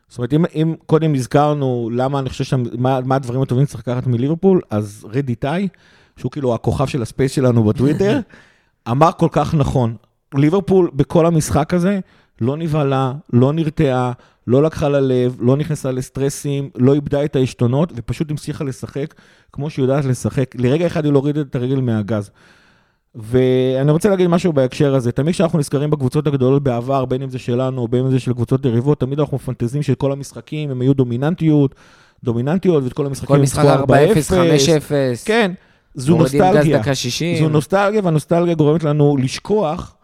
זאת 0.08 0.17
אומרת, 0.17 0.34
אם, 0.34 0.45
אם 0.56 0.76
קודם 0.86 1.13
הזכרנו 1.13 1.89
למה 1.93 2.19
אני 2.19 2.30
חושב 2.30 2.43
שם, 2.43 2.63
מה, 2.78 3.00
מה 3.06 3.15
הדברים 3.15 3.41
הטובים 3.41 3.65
שצריך 3.65 3.88
לקחת 3.88 4.08
מליברפול, 4.08 4.62
אז 4.69 5.08
רד 5.13 5.30
איתי, 5.30 5.67
שהוא 6.17 6.32
כאילו 6.32 6.54
הכוכב 6.56 6.86
של 6.86 7.02
הספייס 7.02 7.32
שלנו 7.32 7.63
בטוויטר, 7.63 8.19
אמר 8.91 9.10
כל 9.17 9.28
כך 9.32 9.56
נכון. 9.56 9.95
ליברפול 10.36 10.89
בכל 10.93 11.26
המשחק 11.26 11.74
הזה 11.74 12.00
לא 12.41 12.58
נבהלה, 12.58 13.13
לא 13.34 13.54
נרתעה, 13.54 14.12
לא 14.47 14.63
לקחה 14.63 14.89
ללב, 14.89 15.38
לא 15.39 15.58
נכנסה 15.58 15.91
לסטרסים, 15.91 16.69
לא 16.75 16.93
איבדה 16.93 17.25
את 17.25 17.36
העשתונות, 17.36 17.93
ופשוט 17.95 18.32
המשיכה 18.32 18.63
לשחק 18.63 19.13
כמו 19.51 19.69
שהיא 19.69 19.84
יודעת 19.84 20.06
לשחק. 20.06 20.56
לרגע 20.56 20.88
אחד 20.88 21.06
היא 21.06 21.13
לא 21.13 21.19
הורידה 21.19 21.41
את 21.41 21.56
הרגל 21.56 21.82
מהגז. 21.82 22.32
ואני 23.15 23.91
רוצה 23.91 24.10
להגיד 24.10 24.27
משהו 24.27 24.54
בהקשר 24.54 24.95
הזה. 24.95 25.12
תמיד 25.12 25.34
כשאנחנו 25.34 25.60
נזכרים 25.60 25.89
בקבוצות 25.89 26.27
הגדולות 26.27 26.63
בעבר, 26.63 27.06
בין 27.06 27.21
אם 27.21 27.30
זה 27.30 27.39
שלנו, 27.39 27.88
בין 27.88 28.06
אם 28.06 28.12
זה 28.12 28.19
של 28.19 28.34
קבוצות 28.34 28.65
יריבות, 28.65 28.99
תמיד 28.99 29.19
אנחנו 29.19 29.36
מפנטזים 29.36 29.82
שכל 29.82 30.12
המשחקים 30.12 30.71
הם 30.71 30.82
היו 30.82 30.93
דומיננטיות, 30.93 31.75
דומיננטיות, 32.23 32.84
ואת 32.84 32.93
כל 32.93 33.06
המשחקים 33.06 33.36
כל 33.36 33.41
משחק 33.41 33.63
4-0, 33.63 33.91
5-0. 34.30 34.34
כן, 35.25 35.51
זו 35.95 36.17
נוסטלגיה. 36.17 36.80
דקה 36.80 36.95
60. 36.95 37.43
זו 37.43 37.49
נוסטלגיה, 37.49 38.01
והנוסטלגיה 38.04 38.54
גורמת 38.54 38.84
לנו 38.84 39.17
לשכוח 39.17 39.95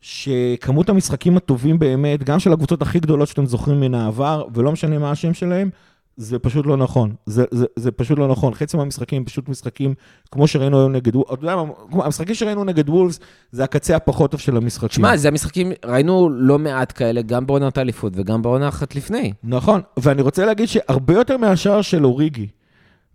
שכמות 0.00 0.88
המשחקים 0.88 1.36
הטובים 1.36 1.78
באמת, 1.78 2.22
גם 2.22 2.38
של 2.38 2.52
הקבוצות 2.52 2.82
הכי 2.82 3.00
גדולות 3.00 3.28
שאתם 3.28 3.46
זוכרים 3.46 3.80
מן 3.80 3.94
העבר, 3.94 4.44
ולא 4.54 4.72
משנה 4.72 4.98
מה 4.98 5.10
השם 5.10 5.34
שלהם, 5.34 5.70
זה 6.18 6.38
פשוט 6.38 6.66
לא 6.66 6.76
נכון. 6.76 7.14
זה, 7.26 7.44
זה, 7.50 7.66
זה 7.76 7.90
פשוט 7.90 8.18
לא 8.18 8.28
נכון. 8.28 8.54
חצי 8.54 8.76
מהמשחקים 8.76 9.24
פשוט 9.24 9.48
משחקים 9.48 9.94
כמו 10.30 10.46
שראינו 10.46 10.78
היום 10.78 10.92
נגד 10.92 11.16
וולפס. 11.16 11.32
אתה 11.32 11.42
יודע 11.42 11.56
המשחקים 11.90 12.34
שראינו 12.34 12.64
נגד 12.64 12.88
וולפס 12.88 13.20
זה 13.52 13.64
הקצה 13.64 13.96
הפחות 13.96 14.30
טוב 14.30 14.40
של 14.40 14.56
המשחקים. 14.56 14.90
שמע, 14.90 15.16
זה 15.16 15.28
המשחקים, 15.28 15.72
ראינו 15.84 16.30
לא 16.30 16.58
מעט 16.58 16.92
כאלה, 16.98 17.22
גם 17.22 17.46
בעונת 17.46 17.78
האליפות 17.78 18.12
וגם 18.16 18.42
בעונה 18.42 18.68
אחת 18.68 18.94
לפני. 18.94 19.32
נכון, 19.44 19.80
ואני 19.96 20.22
רוצה 20.22 20.46
להגיד 20.46 20.68
שהרבה 20.68 21.14
יותר 21.14 21.36
מהשער 21.36 21.82
של 21.82 22.04
אוריגי, 22.04 22.46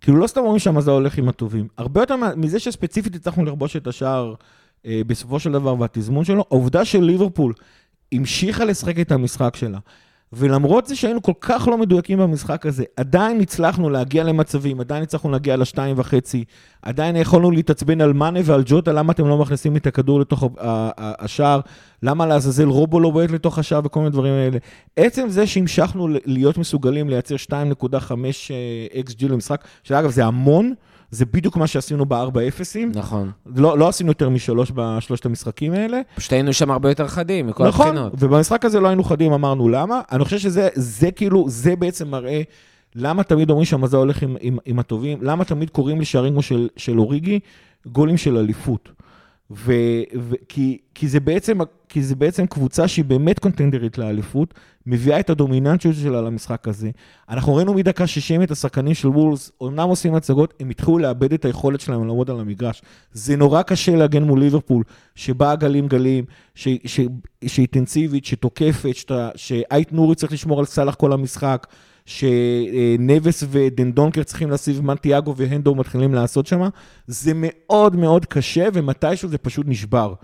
כאילו 0.00 0.18
לא 0.18 0.26
סתם 0.26 0.40
אומרים 0.40 0.58
שהמזל 0.58 0.90
הולך 0.90 1.18
עם 1.18 1.28
הטובים, 1.28 1.68
הרבה 1.78 2.02
יותר 2.02 2.16
מזה 2.36 2.58
שספציפית 2.58 3.14
הצלחנו 3.14 3.44
לכבוש 3.44 3.76
את 3.76 3.86
השער 3.86 4.34
בסופו 4.86 5.40
של 5.40 5.52
דבר 5.52 5.80
והתזמון 5.80 6.24
שלו, 6.24 6.44
העובדה 6.50 6.84
של 6.84 7.02
ליברפול 7.02 7.52
המשיכה 8.12 8.64
לשחק 8.64 9.00
את 9.00 9.12
המשחק 9.12 9.56
שלה. 9.56 9.78
ולמרות 10.36 10.86
זה 10.86 10.96
שהיינו 10.96 11.22
כל 11.22 11.32
כך 11.40 11.68
לא 11.68 11.78
מדויקים 11.78 12.18
במשחק 12.18 12.66
הזה, 12.66 12.84
עדיין 12.96 13.40
הצלחנו 13.40 13.90
להגיע 13.90 14.24
למצבים, 14.24 14.80
עדיין 14.80 15.02
הצלחנו 15.02 15.30
להגיע 15.30 15.56
לשתיים 15.56 15.98
וחצי, 15.98 16.44
עדיין 16.82 17.16
יכולנו 17.16 17.50
להתעצבן 17.50 18.00
על 18.00 18.12
מאנה 18.12 18.40
ועל 18.44 18.62
ג'וטה, 18.66 18.92
למה 18.92 19.12
אתם 19.12 19.28
לא 19.28 19.38
מכניסים 19.38 19.76
את 19.76 19.86
הכדור 19.86 20.20
לתוך 20.20 20.44
השער, 20.58 21.60
למה 22.02 22.26
לעזאזל 22.26 22.68
רובו 22.68 23.00
לא 23.00 23.10
בועט 23.10 23.30
לתוך 23.30 23.58
השער 23.58 23.80
וכל 23.84 24.00
מיני 24.00 24.10
דברים 24.10 24.32
האלה. 24.32 24.58
עצם 24.96 25.28
זה 25.28 25.46
שהמשכנו 25.46 26.08
להיות 26.24 26.58
מסוגלים 26.58 27.08
לייצר 27.08 27.34
2.5 27.34 27.50
XG 29.08 29.28
למשחק, 29.28 29.64
שאגב 29.82 30.10
זה 30.10 30.24
המון, 30.24 30.74
זה 31.14 31.24
בדיוק 31.24 31.56
מה 31.56 31.66
שעשינו 31.66 32.06
בארבע 32.06 32.48
אפסים. 32.48 32.92
נכון. 32.94 33.30
לא, 33.56 33.78
לא 33.78 33.88
עשינו 33.88 34.10
יותר 34.10 34.28
משלוש 34.28 34.72
בשלושת 34.74 35.26
המשחקים 35.26 35.72
האלה. 35.72 36.00
פשוט 36.14 36.32
היינו 36.32 36.52
שם 36.52 36.70
הרבה 36.70 36.88
יותר 36.88 37.08
חדים, 37.08 37.46
מכל 37.46 37.68
נכון, 37.68 37.86
הבחינות. 37.86 38.12
ובמשחק 38.18 38.64
הזה 38.64 38.80
לא 38.80 38.88
היינו 38.88 39.04
חדים, 39.04 39.32
אמרנו 39.32 39.68
למה. 39.68 40.00
אני 40.12 40.24
חושב 40.24 40.38
שזה 40.38 40.68
זה 40.74 41.10
כאילו, 41.10 41.44
זה 41.48 41.76
בעצם 41.76 42.08
מראה 42.08 42.42
למה 42.94 43.22
תמיד 43.22 43.50
אומרים 43.50 43.64
שהמזל 43.64 43.96
הולך 43.96 44.22
עם, 44.22 44.36
עם, 44.40 44.58
עם 44.64 44.78
הטובים, 44.78 45.18
למה 45.22 45.44
תמיד 45.44 45.70
קוראים 45.70 46.00
לשערים 46.00 46.32
כמו 46.32 46.42
של, 46.42 46.68
של 46.76 46.98
אוריגי 46.98 47.40
גולים 47.86 48.16
של 48.16 48.36
אליפות. 48.36 48.88
ו, 49.50 49.72
ו, 50.18 50.34
כי, 50.48 50.78
כי, 50.94 51.08
זה 51.08 51.20
בעצם, 51.20 51.58
כי 51.94 52.02
זה 52.02 52.14
בעצם 52.14 52.46
קבוצה 52.46 52.88
שהיא 52.88 53.04
באמת 53.04 53.38
קונטנדרית 53.38 53.98
לאליפות, 53.98 54.54
מביאה 54.86 55.20
את 55.20 55.30
הדומיננטיות 55.30 55.94
שלה 55.96 56.22
למשחק 56.22 56.68
הזה. 56.68 56.90
אנחנו 57.28 57.54
ראינו 57.54 57.74
מדקה 57.74 58.06
60 58.06 58.42
את 58.42 58.50
השחקנים 58.50 58.94
של 58.94 59.08
וולס, 59.08 59.52
אומנם 59.60 59.88
עושים 59.88 60.14
הצגות, 60.14 60.54
הם 60.60 60.70
התחילו 60.70 60.98
לאבד 60.98 61.32
את 61.32 61.44
היכולת 61.44 61.80
שלהם 61.80 62.06
לעמוד 62.06 62.30
על 62.30 62.40
המגרש. 62.40 62.82
זה 63.12 63.36
נורא 63.36 63.62
קשה 63.62 63.96
להגן 63.96 64.22
מול 64.22 64.40
ליברפול, 64.40 64.84
שבאה 65.14 65.56
גלים 65.56 65.88
גלים, 65.88 66.24
שהיא 66.54 67.08
אינטנסיבית, 67.58 68.24
שתוקפת, 68.24 69.12
שאייט 69.36 69.92
נורי 69.92 70.14
צריך 70.14 70.32
לשמור 70.32 70.58
על 70.58 70.64
סאלח 70.64 70.94
כל 70.94 71.12
המשחק. 71.12 71.66
שנבס 72.06 73.44
ודנדונקר 73.50 74.22
צריכים 74.22 74.50
להסיב 74.50 74.80
מנטיאגו 74.80 75.36
והנדו 75.36 75.74
מתחילים 75.74 76.14
לעשות 76.14 76.46
שם, 76.46 76.68
זה 77.06 77.32
מאוד 77.34 77.96
מאוד 77.96 78.26
קשה, 78.26 78.68
ומתישהו 78.72 79.28
זה 79.28 79.38
פשוט 79.38 79.66
נשבר. 79.68 80.14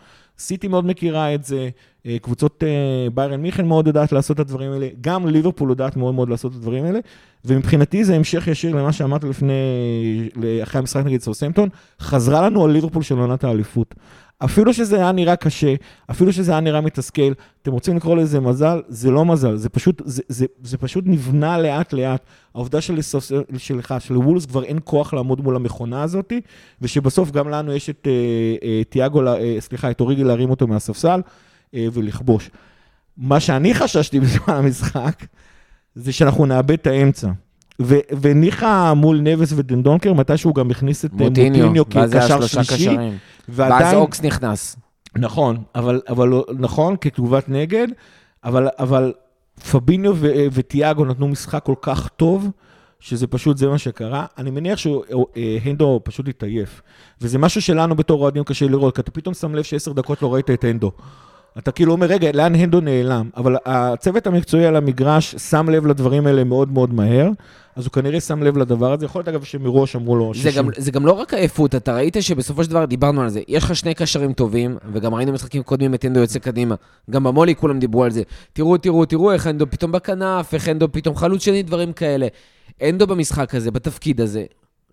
סיטי 0.40 0.68
מאוד 0.68 0.87
מכירה 0.87 1.35
את 1.35 1.44
זה, 1.44 1.68
אה, 2.07 2.16
קבוצות 2.22 2.62
אה, 2.62 3.11
ביירן 3.14 3.40
מיכן 3.40 3.66
מאוד 3.66 3.87
יודעת 3.87 4.12
לעשות 4.12 4.35
את 4.35 4.40
הדברים 4.40 4.72
האלה, 4.72 4.88
גם 5.00 5.26
ליברפול 5.26 5.70
יודעת 5.70 5.96
מאוד 5.96 6.14
מאוד 6.14 6.29
לעשות 6.29 6.53
את 6.53 6.57
הדברים 6.57 6.85
האלה, 6.85 6.98
ומבחינתי 7.44 8.05
זה 8.05 8.16
המשך 8.16 8.48
ישיר 8.48 8.76
למה 8.76 8.92
שאמרת 8.92 9.24
לפני, 9.24 9.53
אחרי 10.62 10.79
המשחק 10.79 11.05
נגד 11.05 11.20
סוסמפטון, 11.20 11.68
חזרה 12.00 12.42
לנו 12.42 12.64
על 12.64 12.70
ליברפול 12.70 13.03
של 13.03 13.18
עונת 13.18 13.44
האליפות. 13.44 13.94
אפילו 14.44 14.74
שזה 14.74 14.96
היה 14.96 15.12
נראה 15.12 15.37
קשה, 15.37 15.74
אפילו 16.11 16.33
שזה 16.33 16.53
היה 16.53 16.61
נראה 16.61 16.81
מתסכל, 16.81 17.33
אתם 17.62 17.72
רוצים 17.72 17.96
לקרוא 17.96 18.16
לזה 18.16 18.40
מזל? 18.40 18.83
זה 18.88 19.11
לא 19.11 19.24
מזל, 19.24 19.57
זה 19.57 19.68
פשוט, 19.68 20.03
זה, 20.05 20.22
זה, 20.29 20.46
זה 20.62 20.79
פשוט 20.79 21.05
נבנה 21.07 21.59
לאט-לאט. 21.59 22.24
העובדה 22.55 22.81
של, 22.81 22.98
שלך, 23.59 23.94
של 23.98 24.16
וולס 24.16 24.46
כבר 24.46 24.64
אין 24.64 24.79
כוח 24.85 25.14
לעמוד 25.14 25.40
מול 25.40 25.57
המכונה 25.57 26.03
הזאת, 26.03 26.33
ושבסוף 26.81 27.31
גם 27.31 27.48
לנו 27.48 27.72
יש 27.72 27.90
את 27.90 28.07
אה, 28.07 28.12
אה, 28.68 28.85
תיאגו, 28.85 29.26
אה, 29.26 29.57
סליחה, 29.61 29.90
את 29.90 30.00
אוריגי 30.00 30.24
להרים 30.24 30.50
אותו 30.50 30.66
מהספסל 30.66 31.20
אה, 31.74 31.87
ולכבוש. 31.92 32.50
מה 33.16 33.40
שאני 33.40 33.74
חששתי 33.74 34.20
בזמן 34.20 34.55
המשחק, 34.55 35.26
זה 35.94 36.12
שאנחנו 36.12 36.46
נאבד 36.46 36.70
את 36.70 36.87
האמצע. 36.87 37.29
וניחא 38.20 38.92
מול 38.92 39.20
נבס 39.20 39.52
ודנדונקר, 39.56 40.12
מתי 40.12 40.36
שהוא 40.36 40.54
גם 40.54 40.70
הכניס 40.70 41.04
את 41.04 41.10
אה, 41.12 41.16
מוטיניו 41.28 41.88
כקשר 41.88 42.46
שלישי. 42.46 42.88
ועדיין... 43.48 43.82
ואז 43.82 43.94
אוקס 43.94 44.22
נכנס. 44.22 44.76
נכון, 45.18 45.56
אבל, 45.74 46.00
אבל 46.08 46.32
נכון, 46.58 46.96
כתגובת 47.00 47.48
נגד, 47.48 47.86
אבל, 48.44 48.68
אבל 48.78 49.12
פביניו 49.70 50.16
ו, 50.16 50.32
וטיאגו 50.52 51.04
נתנו 51.04 51.28
משחק 51.28 51.62
כל 51.64 51.74
כך 51.82 52.08
טוב, 52.08 52.50
שזה 53.00 53.26
פשוט 53.26 53.56
זה 53.56 53.68
מה 53.68 53.78
שקרה. 53.78 54.26
אני 54.38 54.50
מניח 54.50 54.78
שהנדו 54.78 56.00
פשוט 56.04 56.28
התעייף. 56.28 56.82
וזה 57.20 57.38
משהו 57.38 57.62
שלנו 57.62 57.96
בתור 57.96 58.22
אוהדים 58.22 58.44
קשה 58.44 58.66
לראות, 58.66 58.94
כי 58.94 59.00
אתה 59.00 59.10
פתאום 59.10 59.34
שם 59.34 59.54
לב 59.54 59.62
שעשר 59.62 59.92
דקות 59.92 60.22
לא 60.22 60.34
ראית 60.34 60.50
את 60.50 60.64
הנדו. 60.64 60.92
אתה 61.58 61.72
כאילו 61.72 61.92
אומר, 61.92 62.06
רגע, 62.06 62.32
לאן 62.32 62.54
הנדו 62.54 62.80
נעלם? 62.80 63.30
אבל 63.36 63.56
הצוות 63.66 64.26
המקצועי 64.26 64.66
על 64.66 64.76
המגרש 64.76 65.34
שם 65.34 65.70
לב 65.70 65.86
לדברים 65.86 66.26
האלה 66.26 66.44
מאוד 66.44 66.72
מאוד 66.72 66.94
מהר, 66.94 67.28
אז 67.76 67.84
הוא 67.84 67.92
כנראה 67.92 68.20
שם 68.20 68.42
לב 68.42 68.56
לדבר 68.58 68.92
הזה. 68.92 69.04
יכול 69.04 69.18
להיות, 69.18 69.28
אגב, 69.28 69.44
שמראש 69.44 69.96
אמרו 69.96 70.16
לו... 70.16 70.32
זה 70.34 70.50
גם, 70.56 70.68
זה 70.76 70.90
גם 70.90 71.06
לא 71.06 71.12
רק 71.12 71.34
עייפות, 71.34 71.74
אתה 71.74 71.94
ראית 71.94 72.16
שבסופו 72.20 72.64
של 72.64 72.70
דבר 72.70 72.84
דיברנו 72.84 73.22
על 73.22 73.28
זה. 73.28 73.40
יש 73.48 73.64
לך 73.64 73.76
שני 73.76 73.94
קשרים 73.94 74.32
טובים, 74.32 74.76
וגם 74.92 75.14
ראינו 75.14 75.32
משחקים 75.32 75.62
קודמים 75.62 75.94
את 75.94 76.04
הנדו 76.04 76.20
יוצא 76.20 76.38
קדימה. 76.38 76.74
גם 77.10 77.24
במולי 77.24 77.54
כולם 77.54 77.78
דיברו 77.78 78.04
על 78.04 78.10
זה. 78.10 78.22
תראו, 78.52 78.78
תראו, 78.78 79.04
תראו 79.04 79.32
איך 79.32 79.46
הנדו 79.46 79.70
פתאום 79.70 79.92
בכנף, 79.92 80.54
איך 80.54 80.68
הנדו 80.68 80.92
פתאום 80.92 81.16
חלוץ 81.16 81.44
שני, 81.44 81.62
דברים 81.62 81.92
כאלה. 81.92 82.26
הנדו 82.80 83.06
במשחק 83.06 83.54
הזה, 83.54 83.70
בתפקיד 83.70 84.20
הזה, 84.20 84.44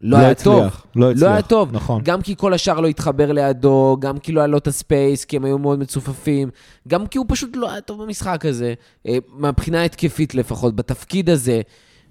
לא, 0.02 0.18
לא 0.18 0.22
היה 0.22 0.32
הצליח, 0.32 0.54
טוב. 0.54 0.84
לא 0.96 1.12
הצליח, 1.12 1.24
לא 1.24 1.34
היה 1.34 1.42
טוב. 1.42 1.70
נכון. 1.72 2.02
גם 2.04 2.22
כי 2.22 2.36
כל 2.38 2.54
השאר 2.54 2.80
לא 2.80 2.88
התחבר 2.88 3.32
לידו, 3.32 3.98
גם 4.00 4.18
כי 4.18 4.32
לא 4.32 4.40
היה 4.40 4.48
לו 4.48 4.58
את 4.58 4.68
הספייס, 4.68 5.26
כי 5.26 5.36
הם 5.36 5.46
היו 5.46 5.58
מאוד 5.58 5.80
מצופפים, 5.80 6.50
גם 6.88 7.08
כי 7.08 7.18
הוא 7.18 7.26
פשוט 7.30 7.56
לא 7.56 7.72
היה 7.72 7.82
טוב 7.82 8.04
במשחק 8.04 8.46
הזה, 8.46 8.74
אה, 9.08 9.18
מהבחינה 9.34 9.82
ההתקפית 9.82 10.36
לפחות, 10.36 10.76
בתפקיד 10.76 11.30
הזה, 11.30 11.62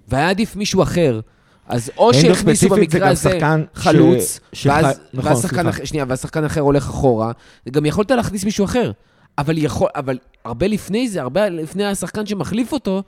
והיה 0.07 0.29
עדיף 0.29 0.55
מישהו 0.55 0.83
אחר. 0.83 1.19
אז 1.67 1.91
או 1.97 2.13
שהכניסו 2.13 2.69
במקרה 2.69 3.09
הזה 3.09 3.39
חלוץ, 3.73 4.39
ש... 4.53 4.65
ואז, 4.65 4.95
ש... 4.95 4.99
נכון, 5.13 5.31
ואז 5.31 5.41
שחקן 5.41 5.67
אחר, 5.67 5.85
שנייה, 5.85 6.05
ואז 6.07 6.21
שחקן 6.21 6.43
אחר 6.43 6.61
הולך 6.61 6.83
אחורה, 6.83 7.31
גם 7.71 7.85
יכולת 7.85 8.11
להכניס 8.11 8.43
מישהו 8.43 8.65
אחר. 8.65 8.91
אבל, 9.37 9.57
יכול, 9.57 9.87
אבל 9.95 10.17
הרבה 10.45 10.67
לפני 10.67 11.09
זה, 11.09 11.21
הרבה 11.21 11.49
לפני 11.49 11.85
השחקן 11.85 12.25
שמחליף 12.25 12.71
אותו, 12.71 13.03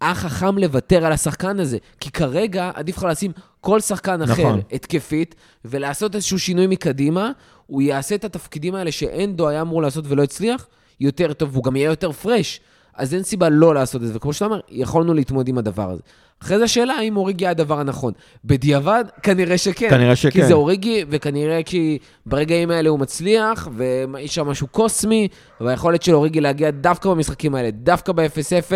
היה 0.00 0.14
חכם 0.14 0.58
לוותר 0.58 1.06
על 1.06 1.12
השחקן 1.12 1.60
הזה. 1.60 1.78
כי 2.00 2.10
כרגע 2.10 2.70
עדיף 2.74 2.96
לך 2.96 3.04
לשים 3.04 3.32
כל 3.60 3.80
שחקן 3.80 4.22
אחר 4.22 4.32
נכון. 4.32 4.60
התקפית, 4.72 5.34
ולעשות 5.64 6.14
איזשהו 6.14 6.38
שינוי 6.38 6.66
מקדימה, 6.66 7.30
הוא 7.66 7.82
יעשה 7.82 8.14
את 8.14 8.24
התפקידים 8.24 8.74
האלה 8.74 8.92
שאנדו 8.92 9.48
היה 9.48 9.60
אמור 9.60 9.82
לעשות 9.82 10.04
ולא 10.08 10.22
הצליח, 10.22 10.66
יותר 11.00 11.32
טוב, 11.32 11.50
והוא 11.52 11.64
גם 11.64 11.76
יהיה 11.76 11.86
יותר 11.86 12.12
פרש. 12.12 12.60
אז 12.96 13.14
אין 13.14 13.22
סיבה 13.22 13.48
לא 13.48 13.74
לעשות 13.74 14.02
את 14.02 14.06
זה, 14.06 14.12
וכמו 14.16 14.32
שאתה 14.32 14.44
אומר, 14.44 14.60
יכולנו 14.68 15.14
להתמודד 15.14 15.48
עם 15.48 15.58
הדבר 15.58 15.90
הזה. 15.90 16.02
אחרי 16.42 16.58
זה 16.58 16.64
השאלה 16.64 16.94
האם 16.94 17.16
אוריגי 17.16 17.44
היה 17.44 17.50
הדבר 17.50 17.80
הנכון. 17.80 18.12
בדיעבד, 18.44 19.04
כנראה 19.22 19.58
שכן. 19.58 19.90
כנראה 19.90 20.16
שכן. 20.16 20.30
כי 20.30 20.44
זה 20.44 20.52
אוריגי, 20.52 21.04
וכנראה 21.08 21.62
כי 21.62 21.98
ברגעים 22.26 22.70
האלה 22.70 22.88
הוא 22.88 22.98
מצליח, 22.98 23.68
ויש 23.76 24.34
שם 24.34 24.46
משהו 24.46 24.66
קוסמי, 24.66 25.28
והיכולת 25.60 26.02
של 26.02 26.14
אוריגי 26.14 26.40
להגיע 26.40 26.70
דווקא 26.70 27.10
במשחקים 27.10 27.54
האלה, 27.54 27.70
דווקא 27.70 28.12
ב-0-0, 28.12 28.72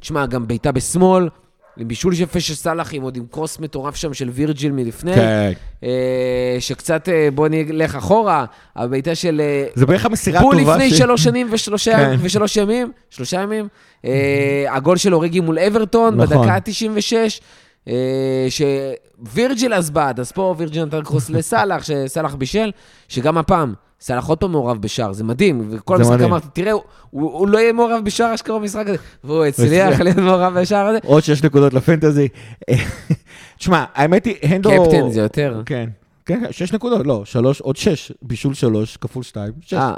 תשמע, 0.00 0.26
גם 0.26 0.46
בעיטה 0.46 0.72
בשמאל, 0.72 1.28
עם 1.76 1.88
בישול 1.88 2.12
יפה 2.18 2.40
של 2.40 2.54
סאלח, 2.54 2.94
עם 2.94 3.02
עוד 3.02 3.16
עם 3.16 3.24
קרוס 3.30 3.58
מטורף 3.58 3.96
שם 3.96 4.14
של 4.14 4.28
וירג'יל 4.28 4.72
מלפני. 4.72 5.14
כן. 5.14 5.52
אה, 5.84 6.56
שקצת, 6.60 7.08
אה, 7.08 7.28
בוא 7.34 7.48
נלך 7.48 7.94
אחורה, 7.94 8.44
הבעיטה 8.76 9.14
של... 9.14 9.40
אה, 9.40 9.66
זה 9.74 9.86
בערך 9.86 10.06
המסירה 10.06 10.38
הטובה 10.40 10.56
ש... 10.56 10.60
בול 10.60 10.74
לפני 10.74 10.90
שלוש 10.90 11.24
שנים 11.24 11.48
ושלושה 11.50 11.96
כן. 11.96 12.16
ושלוש 12.20 12.56
ימים, 12.56 12.92
שלושה 13.10 13.40
ימים. 13.42 13.68
אה, 14.04 14.64
הגול 14.68 14.96
של 14.96 15.14
אוריגי 15.14 15.40
מול 15.40 15.58
אברטון, 15.58 16.20
נכון. 16.20 16.38
בדקה 16.38 16.54
ה-96. 16.54 17.40
אה, 17.88 18.46
שווירג'יל 18.50 19.74
אז 19.74 19.90
בעד, 19.90 20.20
אז 20.20 20.32
פה 20.32 20.54
וירג'יל 20.58 20.84
נתן 20.84 21.02
קרוס 21.02 21.30
לסאלח, 21.30 21.84
שסאלח 21.84 22.34
בישל, 22.34 22.70
שגם 23.08 23.38
הפעם, 23.38 23.74
סאלח 24.00 24.26
עוד 24.26 24.38
פעם 24.38 24.52
מעורב 24.52 24.82
בשער, 24.82 25.12
זה 25.12 25.24
מדהים. 25.24 25.68
וכל 25.70 25.96
המשחק 25.96 26.20
אמרתי, 26.20 26.46
תראה, 26.52 26.72
הוא, 26.72 26.82
הוא 27.10 27.48
לא 27.48 27.58
יהיה 27.58 27.72
מעורב 27.72 28.04
בשער 28.04 28.34
אשכרה 28.34 28.58
במשחק 28.58 28.86
הזה, 28.86 28.96
והוא 29.24 29.44
הצליח 29.50 30.00
להיות 30.00 30.16
מעורב 30.16 30.58
בשער 30.60 30.86
הזה. 30.86 30.98
עוד 31.04 31.22
שש 31.22 31.44
נקודות 31.44 31.74
לפנטזי. 31.74 32.28
תשמע, 33.58 33.84
האמת 33.94 34.24
היא, 34.24 34.36
הנדו... 34.42 34.70
קפטן 34.70 35.10
זה 35.10 35.20
יותר. 35.20 35.62
כן, 35.66 35.88
כן, 36.26 36.44
שש 36.50 36.72
נקודות, 36.72 37.06
לא, 37.06 37.22
שלוש, 37.24 37.60
עוד 37.60 37.76
שש, 37.76 38.12
בישול 38.22 38.54
שלוש, 38.54 38.96
כפול 38.96 39.22
שתיים, 39.22 39.52
שש. 39.60 39.74
אה, 39.74 39.94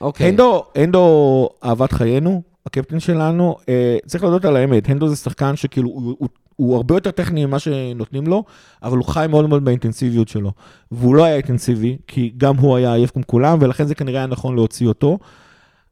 אוקיי. 0.00 0.28
הנדו, 0.28 0.64
הנדו 0.74 1.48
אהבת 1.64 1.92
חיינו, 1.92 2.42
הקפטן 2.66 3.00
שלנו, 3.00 3.56
אה, 3.68 3.96
צריך 4.06 4.24
להודות 4.24 4.44
על 4.44 4.56
האמת, 4.56 4.88
הנדו 4.88 5.08
זה 5.08 5.16
שחקן 5.16 5.56
שכאילו, 5.56 5.88
הוא, 5.88 6.16
הוא, 6.18 6.28
הוא 6.58 6.76
הרבה 6.76 6.94
יותר 6.96 7.10
טכני 7.10 7.46
ממה 7.46 7.58
שנותנים 7.58 8.26
לו, 8.26 8.44
אבל 8.82 8.96
הוא 8.96 9.04
חי 9.06 9.26
מאוד 9.30 9.48
מאוד 9.48 9.64
באינטנסיביות 9.64 10.28
שלו. 10.28 10.52
והוא 10.92 11.14
לא 11.14 11.24
היה 11.24 11.34
אינטנסיבי, 11.36 11.96
כי 12.06 12.32
גם 12.36 12.56
הוא 12.56 12.76
היה 12.76 12.94
עייף 12.94 13.10
כמו 13.10 13.22
כולם, 13.26 13.58
ולכן 13.60 13.84
זה 13.86 13.94
כנראה 13.94 14.18
היה 14.20 14.26
נכון 14.26 14.54
להוציא 14.54 14.86
אותו. 14.88 15.18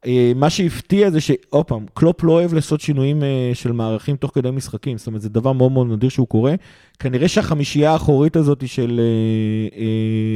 אה, 0.07 0.33
מה 0.37 0.50
שהפתיע 0.50 1.11
זה 1.11 1.20
שעוד 1.20 1.64
פעם, 1.66 1.87
קלופ 1.94 2.24
לא 2.24 2.33
אוהב 2.33 2.55
לעשות 2.55 2.81
שינויים 2.81 3.22
אה, 3.22 3.50
של 3.55 3.72
מערכים 3.72 4.16
תוך 4.16 4.31
כדי 4.35 4.50
משחקים, 4.50 4.98
זאת 4.98 5.07
אומרת, 5.07 5.20
זה 5.22 5.29
דבר 5.29 5.52
מאוד 5.52 5.72
מאוד 5.72 5.87
נדיר 5.90 6.09
שהוא 6.11 6.26
קורה. 6.26 6.55
כנראה 6.98 7.29
שהחמישייה 7.29 7.92
האחורית 7.92 8.37
הזאת 8.37 8.68
של, 8.68 9.00
אה, 9.76 9.79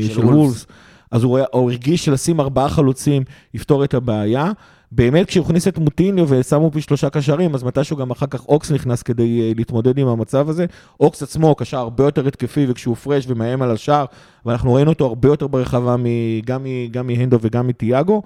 של 0.08 0.14
של 0.14 0.20
וולפס. 0.20 0.36
וולפס, 0.36 0.66
אז 1.10 1.22
הוא, 1.22 1.36
היה- 1.36 1.46
הוא 1.52 1.70
הרגיש 1.70 2.04
שלשים 2.04 2.40
ארבעה 2.40 2.68
חלוצים 2.68 3.22
יפתור 3.54 3.84
את 3.84 3.94
הבעיה. 3.94 4.52
באמת, 4.92 5.26
כשהוא 5.26 5.44
הכניס 5.44 5.68
את 5.68 5.78
מוטיניו 5.78 6.26
ושמו 6.28 6.70
פי 6.70 6.80
שלושה 6.80 7.10
קשרים, 7.10 7.54
אז 7.54 7.62
מתישהו 7.62 7.96
גם 7.96 8.10
אחר 8.10 8.26
כך 8.26 8.46
אוקס 8.48 8.70
נכנס 8.70 9.02
כדי 9.02 9.40
אה, 9.40 9.52
להתמודד 9.56 9.98
עם 9.98 10.08
המצב 10.08 10.48
הזה. 10.48 10.66
אוקס 11.00 11.22
עצמו 11.22 11.54
קשר 11.54 11.78
הרבה 11.78 12.04
יותר 12.04 12.26
התקפי, 12.26 12.66
וכשהוא 12.68 12.96
פרש 12.96 13.24
ומאיים 13.28 13.62
על 13.62 13.70
השער, 13.70 14.04
ואנחנו 14.46 14.74
ראינו 14.74 14.90
אותו 14.90 15.06
הרבה 15.06 15.28
יותר 15.28 15.46
ברחבה 15.46 15.96
גם 16.44 16.66
גם 16.90 17.06
מהנדו 17.06 17.38
וגם 17.40 17.66
מתיאגו. 17.66 18.22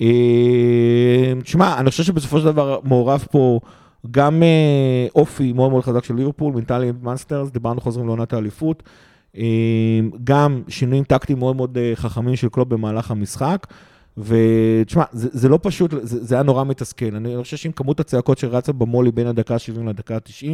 אה, 0.00 1.32
תשמע, 1.42 1.78
אני 1.78 1.90
חושב 1.90 2.02
שבסופו 2.02 2.38
של 2.38 2.44
דבר 2.44 2.78
מעורב 2.84 3.26
פה 3.30 3.60
גם 4.10 4.42
אה, 4.42 5.06
אופי 5.14 5.52
מאוד 5.52 5.70
מאוד 5.70 5.84
חזק 5.84 6.04
של 6.04 6.14
ליברפול, 6.14 6.52
mentality 6.54 6.92
monsters, 7.02 7.50
דיברנו 7.50 7.80
חוזרים 7.80 8.06
לעונת 8.06 8.32
האליפות. 8.32 8.82
גם 10.24 10.62
שינויים 10.68 11.04
טקטיים 11.04 11.38
מאוד 11.38 11.56
מאוד 11.56 11.78
חכמים 11.94 12.36
של 12.36 12.48
קלופ 12.48 12.68
במהלך 12.68 13.10
המשחק. 13.10 13.66
ותשמע, 14.18 15.04
זה, 15.12 15.28
זה 15.32 15.48
לא 15.48 15.58
פשוט, 15.62 15.90
זה, 16.02 16.24
זה 16.24 16.34
היה 16.34 16.42
נורא 16.42 16.64
מתסכל. 16.64 17.16
אני 17.16 17.42
חושב 17.42 17.56
שעם 17.56 17.72
כמות 17.72 18.00
הצעקות 18.00 18.38
שרצה 18.38 18.72
במולי 18.72 19.12
בין 19.12 19.26
הדקה 19.26 19.54
ה-70 19.54 19.88
לדקה 19.88 20.14
ה-90, 20.14 20.46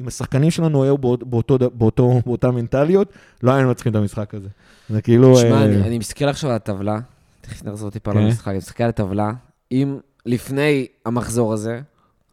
אם 0.00 0.08
השחקנים 0.08 0.50
שלנו 0.50 0.84
היו 0.84 0.98
באות, 0.98 1.24
באותו, 1.24 1.58
באותו, 1.74 2.20
באותה 2.26 2.50
מנטליות, 2.50 3.12
לא 3.42 3.52
היינו 3.52 3.70
מצליחים 3.70 3.92
את 3.92 3.96
המשחק 3.96 4.34
הזה. 4.34 4.48
זה 4.88 5.02
כאילו... 5.02 5.34
תשמע, 5.36 5.50
אה, 5.50 5.64
אני, 5.64 5.76
אני 5.76 5.98
מסתכל 5.98 6.24
עכשיו 6.24 6.50
על 6.50 6.56
הטבלה, 6.56 6.98
תכף 7.40 7.64
נחזור 7.64 7.90
טיפה 7.90 8.12
כן. 8.12 8.18
למשחק, 8.18 8.48
אני 8.48 8.56
מסתכל 8.56 8.82
על 8.84 8.88
הטבלה, 8.88 9.32
אם 9.72 9.98
לפני 10.26 10.86
המחזור 11.06 11.52
הזה, 11.52 11.80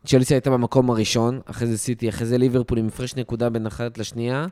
צ'לסי 0.06 0.34
הייתה 0.34 0.50
במקום 0.50 0.90
הראשון, 0.90 1.40
אחרי 1.46 1.68
זה 1.68 1.78
סיטי, 1.78 2.10
אחרי 2.10 2.28
זה 2.28 2.38
ליברפול 2.38 2.78
עם 2.78 2.88
הפרש 2.88 3.16
נקודה 3.16 3.50
בין 3.50 3.66
אחת 3.66 3.98
לשנייה, 3.98 4.46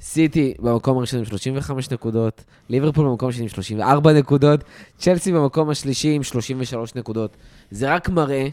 סיטי 0.00 0.54
במקום 0.58 0.98
הראשון 0.98 1.18
עם 1.18 1.24
35 1.24 1.90
נקודות, 1.90 2.44
ליברפול 2.68 3.06
במקום 3.06 3.28
השני 3.28 3.42
עם 3.42 3.48
34 3.48 4.12
נקודות, 4.12 4.64
צ'לסי 4.98 5.32
במקום 5.32 5.70
השלישי 5.70 6.12
עם 6.12 6.22
33 6.22 6.94
נקודות. 6.94 7.36
זה 7.70 7.94
רק 7.94 8.08
מראה 8.08 8.48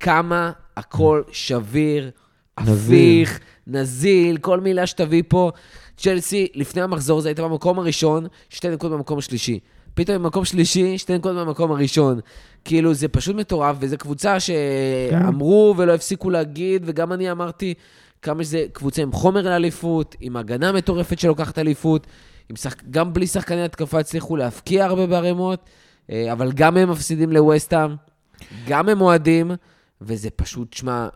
כמה 0.00 0.52
הכל 0.76 1.22
שביר. 1.32 2.10
הפיך, 2.58 3.40
נזיל, 3.66 4.36
כל 4.36 4.60
מילה 4.60 4.86
שתביא 4.86 5.22
פה. 5.28 5.50
צ'לסי, 5.96 6.48
לפני 6.54 6.82
המחזור 6.82 7.18
הזה 7.18 7.28
הייתה 7.28 7.42
במקום 7.42 7.78
הראשון, 7.78 8.26
שתי 8.48 8.68
נקודות 8.68 8.98
במקום 8.98 9.18
השלישי. 9.18 9.58
פתאום 9.94 10.22
במקום 10.22 10.44
שלישי, 10.44 10.98
שתי 10.98 11.14
נקודות 11.14 11.46
במקום 11.46 11.72
הראשון. 11.72 12.20
כאילו, 12.64 12.94
זה 12.94 13.08
פשוט 13.08 13.36
מטורף, 13.36 13.76
וזו 13.80 13.98
קבוצה 13.98 14.40
שאמרו 14.40 15.74
ולא 15.76 15.94
הפסיקו 15.94 16.30
להגיד, 16.30 16.82
וגם 16.86 17.12
אני 17.12 17.30
אמרתי 17.30 17.74
כמה 18.22 18.44
שזה 18.44 18.64
קבוצה 18.72 19.02
עם 19.02 19.12
חומר 19.12 19.42
לאליפות, 19.42 20.16
עם 20.20 20.36
הגנה 20.36 20.72
מטורפת 20.72 21.18
שלוקחת 21.18 21.58
אליפות, 21.58 22.06
עם 22.48 22.56
שח... 22.56 22.74
גם 22.90 23.12
בלי 23.12 23.26
שחקני 23.26 23.62
התקפה 23.64 23.98
הצליחו 24.00 24.36
להבקיע 24.36 24.84
הרבה 24.84 25.06
בערימות, 25.06 25.60
אה, 26.10 26.32
אבל 26.32 26.52
גם 26.52 26.76
הם 26.76 26.90
מפסידים 26.90 27.32
לווסטהאם, 27.32 27.90
גם 28.68 28.88
הם 28.88 29.00
אוהדים, 29.00 29.50
וזה 30.00 30.30
פשוט, 30.30 30.72
שמע, 30.72 31.08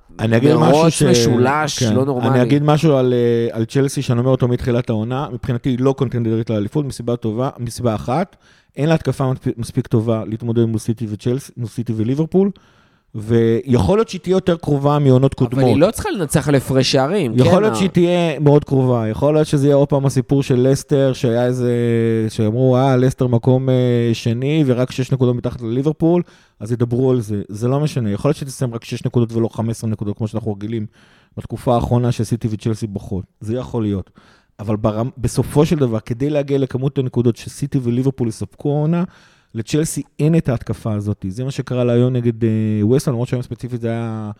מרוץ. 0.56 1.02
משולש, 1.02 1.78
כן. 1.82 1.94
לא 1.94 2.04
נורמלי. 2.04 2.28
אני 2.30 2.42
אגיד 2.42 2.62
משהו 2.62 2.96
על, 2.96 3.14
אה, 3.14 3.56
על 3.56 3.64
צ'לסי, 3.64 4.02
שאני 4.02 4.18
אומר 4.20 4.30
אותו 4.30 4.48
מתחילת 4.48 4.90
העונה. 4.90 5.28
מבחינתי 5.32 5.68
היא 5.68 5.78
לא 5.80 5.92
קונטנדרית 5.98 6.50
לאליפות, 6.50 6.84
מסיבה 6.84 7.16
טובה, 7.16 7.50
מסיבה 7.58 7.94
אחת. 7.94 8.36
אין 8.76 8.88
לה 8.88 8.94
התקפה 8.94 9.32
מספיק- 9.56 9.86
טובה 9.86 10.24
להתמודד 10.24 10.64
מול 10.64 10.78
סיטי 10.78 11.06
מול 11.56 11.68
סיטי 11.68 11.92
וליברפול, 11.96 12.50
ויכול 13.18 13.98
להיות 13.98 14.08
שהיא 14.08 14.20
תהיה 14.20 14.34
יותר 14.34 14.56
קרובה 14.56 14.98
מעונות 14.98 15.34
קודמות. 15.34 15.62
אבל 15.62 15.72
היא 15.72 15.80
לא 15.80 15.90
צריכה 15.90 16.10
לנצח 16.10 16.48
על 16.48 16.54
הפרש 16.54 16.92
שערים, 16.92 17.34
כן? 17.36 17.44
יכול 17.46 17.62
להיות 17.62 17.72
ה- 17.74 17.76
שהיא 17.76 17.88
תהיה 17.88 18.38
מאוד 18.40 18.64
קרובה, 18.64 19.08
יכול 19.08 19.34
להיות 19.34 19.46
שזה 19.46 19.66
יהיה 19.66 19.76
עוד 19.76 19.88
פעם 19.88 20.06
הסיפור 20.06 20.42
של 20.42 20.68
לסטר, 20.68 21.12
שהיה 21.12 21.46
איזה, 21.46 21.70
שאמרו, 22.28 22.76
אה, 22.76 22.96
לסטר 22.96 23.26
מקום 23.26 23.68
אה, 23.68 23.74
שני 24.12 24.64
ורק 24.66 24.90
6 24.90 25.12
נקודות 25.12 25.36
מתחת 25.36 25.60
לליברפול, 25.62 26.22
אז 26.60 26.72
ידברו 26.72 27.10
על 27.10 27.20
זה. 27.20 27.42
זה 27.48 27.68
לא 27.68 27.80
משנה, 27.80 28.10
יכול 28.10 28.28
להיות 28.28 28.36
שתסיים 28.36 28.74
רק 28.74 28.84
6 28.84 29.04
נקודות 29.04 29.32
ולא 29.32 29.48
15 29.52 29.90
נקודות, 29.90 30.18
כמו 30.18 30.28
שאנחנו 30.28 30.52
רגילים 30.52 30.86
בתקופה 31.36 31.74
האחרונה 31.74 32.12
שסיטי 32.12 32.48
וצ'לסי 32.50 32.86
בוכות. 32.86 33.24
זה 33.40 33.56
יכול 33.56 33.82
להיות. 33.82 34.10
אבל 34.60 34.76
ברמ... 34.76 35.10
בסופו 35.18 35.66
של 35.66 35.76
דבר, 35.76 36.00
כדי 36.00 36.30
להגיע 36.30 36.58
לכמות 36.58 36.98
הנקודות 36.98 37.36
שסיטי 37.36 37.78
וליברפול 37.82 38.28
יספקו 38.28 38.68
העונה, 38.70 39.04
לצ'לסי 39.56 40.02
אין 40.18 40.36
את 40.36 40.48
ההתקפה 40.48 40.94
הזאת. 40.94 41.26
זה 41.28 41.44
מה 41.44 41.50
שקרה 41.50 41.84
לה 41.84 41.92
היום 41.92 42.12
נגד 42.12 42.44
אה, 42.44 42.50
ווסטון, 42.82 43.14
למרות 43.14 43.28
שהיום 43.28 43.42
ספציפית 43.42 43.80
זה 43.80 43.88
היה... 43.88 44.30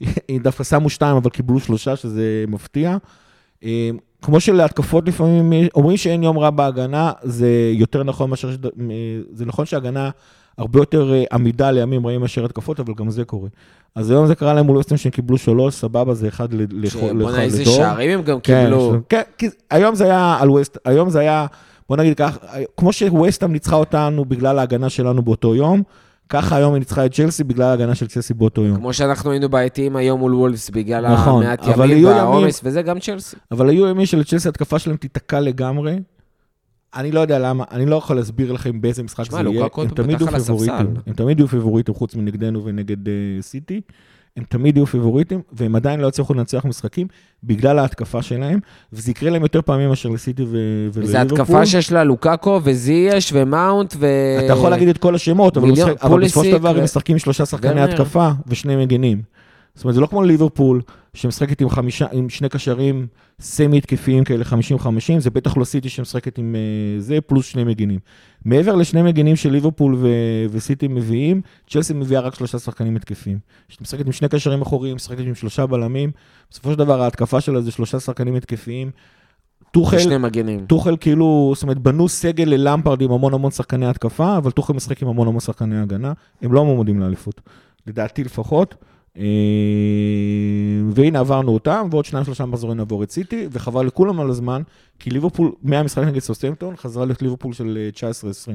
דווקא 0.42 0.64
שמו 0.64 0.90
שתיים, 0.90 1.16
אבל 1.16 1.30
קיבלו 1.30 1.60
שלושה, 1.60 1.96
שזה 1.96 2.44
מפתיע. 2.48 2.96
אה, 3.64 3.90
כמו 4.22 4.40
שלהתקפות 4.40 5.08
לפעמים, 5.08 5.68
אומרים 5.74 5.96
שאין 5.96 6.22
יום 6.22 6.38
רע 6.38 6.50
בהגנה, 6.50 7.12
זה 7.22 7.72
יותר 7.74 8.02
נכון 8.02 8.30
מאשר, 8.30 8.50
זה 9.32 9.46
נכון 9.46 9.66
שהגנה 9.66 10.10
הרבה 10.58 10.78
יותר 10.78 11.14
אה, 11.14 11.24
עמידה 11.32 11.70
לימים 11.70 12.06
רעים 12.06 12.20
מאשר 12.20 12.44
התקפות, 12.44 12.80
אבל 12.80 12.94
גם 12.94 13.10
זה 13.10 13.24
קורה. 13.24 13.48
אז 13.94 14.10
היום 14.10 14.26
זה 14.26 14.34
קרה 14.34 14.54
להם 14.54 14.66
מול 14.66 14.76
ווסטון 14.76 14.98
שהם 14.98 15.12
קיבלו 15.12 15.38
שלוש, 15.38 15.74
סבבה, 15.74 16.14
זה 16.14 16.28
אחד 16.28 16.48
לכל 16.52 17.12
בוא'נה, 17.18 17.42
איזה. 17.42 17.64
שערים 17.64 18.10
הם 18.10 18.22
גם 18.24 18.40
כן, 18.40 18.64
קיבלו. 18.64 18.94
כן, 19.08 19.48
היום 19.70 19.94
זה 19.94 20.04
היה 20.04 20.36
על 20.40 20.50
ווסט, 20.50 20.78
היום 20.84 21.10
זה 21.10 21.18
היה, 21.20 21.46
בוא 21.88 21.96
נגיד 21.96 22.16
כך, 22.16 22.38
כמו 22.76 22.92
שווסטהאם 22.92 23.52
ניצחה 23.52 23.76
אותנו 23.76 24.24
בגלל 24.24 24.58
ההגנה 24.58 24.88
שלנו 24.88 25.22
באותו 25.22 25.54
יום, 25.54 25.82
ככה 26.28 26.56
היום 26.56 26.74
היא 26.74 26.78
ניצחה 26.78 27.06
את 27.06 27.14
צ'לסי 27.14 27.44
בגלל 27.44 27.66
ההגנה 27.66 27.94
של 27.94 28.06
צ'לסי 28.06 28.34
באותו 28.34 28.64
יום. 28.64 28.76
כמו 28.76 28.92
שאנחנו 28.92 29.30
היינו 29.30 29.48
בעייתיים 29.48 29.96
היום 29.96 30.20
מול 30.20 30.34
וולפס 30.34 30.70
בגלל 30.70 31.12
נכון, 31.12 31.42
המעט 31.42 31.66
ימים 31.66 32.04
והעומס, 32.04 32.60
וזה 32.64 32.82
גם 32.82 32.98
צ'לסי. 32.98 33.36
אבל 33.50 33.68
היו 33.68 33.88
ימים 33.88 34.06
שלצ'לסי 34.06 34.48
התקפה 34.48 34.78
שלהם 34.78 34.96
תיתקע 34.96 35.40
לגמרי. 35.40 35.98
אני 36.94 37.12
לא 37.12 37.20
יודע 37.20 37.38
למה, 37.38 37.64
אני 37.70 37.86
לא 37.86 37.96
יכול 37.96 38.16
להסביר 38.16 38.52
לכם 38.52 38.80
באיזה 38.80 39.02
משחק 39.02 39.24
שמע, 39.24 39.42
זה 39.42 39.48
יהיה. 39.48 39.60
לוקאקו 39.60 39.82
הם 39.82 39.88
תמיד 39.88 40.20
יהיו. 40.20 40.30
פיבוריטים. 40.30 40.94
הם 41.06 41.12
תמיד 41.12 41.38
יהיו 41.38 41.48
פיבוריטים 41.48 41.94
חוץ 41.94 42.14
מנגדנו 42.14 42.64
ונגד 42.64 43.08
אה, 43.08 43.12
סיטי. 43.40 43.80
הם 44.36 44.44
תמיד 44.48 44.76
יהיו 44.76 44.86
פיבוריטים, 44.86 45.40
והם 45.52 45.76
עדיין 45.76 46.00
לא 46.00 46.08
יצליחו 46.08 46.34
לנצח 46.34 46.64
משחקים 46.64 47.06
בגלל 47.44 47.78
ההתקפה 47.78 48.22
שלהם, 48.22 48.58
וזה 48.92 49.10
יקרה 49.10 49.30
להם 49.30 49.42
יותר 49.42 49.62
פעמים 49.62 49.88
מאשר 49.88 50.08
לסיטי 50.08 50.42
ולליברפול. 50.48 51.06
זו 51.06 51.18
התקפה 51.18 51.66
שיש 51.66 51.92
לה 51.92 52.04
לוקאקו 52.04 52.60
וזייש 52.64 53.30
ומאונט 53.34 53.94
ו... 53.98 54.06
אתה 54.44 54.52
יכול 54.52 54.70
להגיד 54.70 54.88
את 54.88 54.98
כל 54.98 55.14
השמות, 55.14 55.56
אבל, 55.56 55.68
מיליון- 55.68 55.90
משחק, 55.90 56.04
אבל 56.04 56.24
בסופו 56.24 56.44
של 56.44 56.52
דבר 56.52 56.72
ו- 56.74 56.78
הם 56.78 56.84
משחקים 56.84 57.18
שלושה 57.18 57.46
שחקני 57.46 57.70
ורנר. 57.70 57.84
התקפה 57.92 58.30
ושני 58.46 58.76
מגינים. 58.76 59.22
זאת 59.76 59.84
אומרת, 59.84 59.94
זה 59.94 60.00
לא 60.00 60.06
כמו 60.06 60.22
ליברפול, 60.22 60.80
שמשחקת 61.14 61.60
עם, 61.60 61.68
חמישה, 61.68 62.06
עם 62.12 62.28
שני 62.28 62.48
קשרים 62.48 63.06
סמי 63.40 63.78
התקפיים 63.78 64.24
כאלה 64.24 64.44
50-50, 64.44 64.86
זה 65.18 65.30
בטח 65.30 65.56
לא 65.56 65.64
סיטי 65.64 65.88
שמשחקת 65.88 66.38
עם 66.38 66.54
אה, 66.54 67.00
זה, 67.00 67.20
פלוס 67.20 67.46
שני 67.46 67.64
מגינים. 67.64 67.98
מעבר 68.44 68.74
לשני 68.74 69.02
מגינים 69.02 69.36
של 69.36 69.50
ליברפול 69.50 69.94
ו- 69.98 70.46
וסיטי 70.50 70.88
מביאים, 70.88 71.40
צ'לסי 71.70 71.92
מביאה 71.92 72.20
רק 72.20 72.34
שלושה 72.34 72.58
שחקנים 72.58 72.96
התקפיים. 72.96 73.38
משחקת 73.80 74.06
עם 74.06 74.12
שני 74.12 74.28
קשרים 74.28 74.62
אחוריים, 74.62 74.96
משחקת 74.96 75.24
עם 75.26 75.34
שלושה 75.34 75.66
בלמים, 75.66 76.10
בסופו 76.50 76.72
של 76.72 76.78
דבר 76.78 77.02
ההתקפה 77.02 77.40
שלה 77.40 77.60
זה 77.60 77.70
שלושה 77.70 78.00
שחקנים 78.00 78.34
התקפיים. 78.34 78.90
טוחל, 79.70 79.98
שני 79.98 80.18
מגנים. 80.18 80.66
טוחל 80.66 80.96
כאילו, 80.96 81.52
זאת 81.54 81.62
אומרת, 81.62 81.78
בנו 81.78 82.08
סגל 82.08 82.44
ללמפרד 82.44 83.00
עם 83.02 83.10
המון 83.12 83.34
המון 83.34 83.50
שחקני 83.50 83.86
התקפה, 83.86 84.36
אבל 84.36 84.50
טוחל 84.50 84.72
משחק 84.72 85.02
עם 85.02 85.08
המון 85.08 85.28
המון 85.28 85.40
שחקני 85.40 85.80
הגנה. 85.80 86.12
הם 86.42 86.52
לא 86.52 86.64
מועמדים 86.64 87.00
לאליפות, 87.00 87.40
לדעתי 87.86 88.24
לפחות. 88.24 88.74
אה, 89.18 89.22
והנה 90.90 91.18
עברנו 91.20 91.52
אותם, 91.54 91.88
ועוד 91.90 92.04
שניים 92.04 92.24
שלושה 92.24 92.46
מחזורים 92.46 92.76
נעבור 92.76 93.02
את 93.02 93.10
סיטי, 93.10 93.48
וחבל 93.52 93.86
לכולם 93.86 94.20
על 94.20 94.30
הזמן, 94.30 94.62
כי 94.98 95.10
ליברפול, 95.10 95.52
מהמשחק 95.62 96.02
נגד 96.04 96.18
סוסטמפטון, 96.18 96.76
חזרה 96.76 97.04
להיות 97.04 97.22
ליברפול 97.22 97.52
של 97.52 97.78
אה, 98.04 98.10
19-20. 98.10 98.52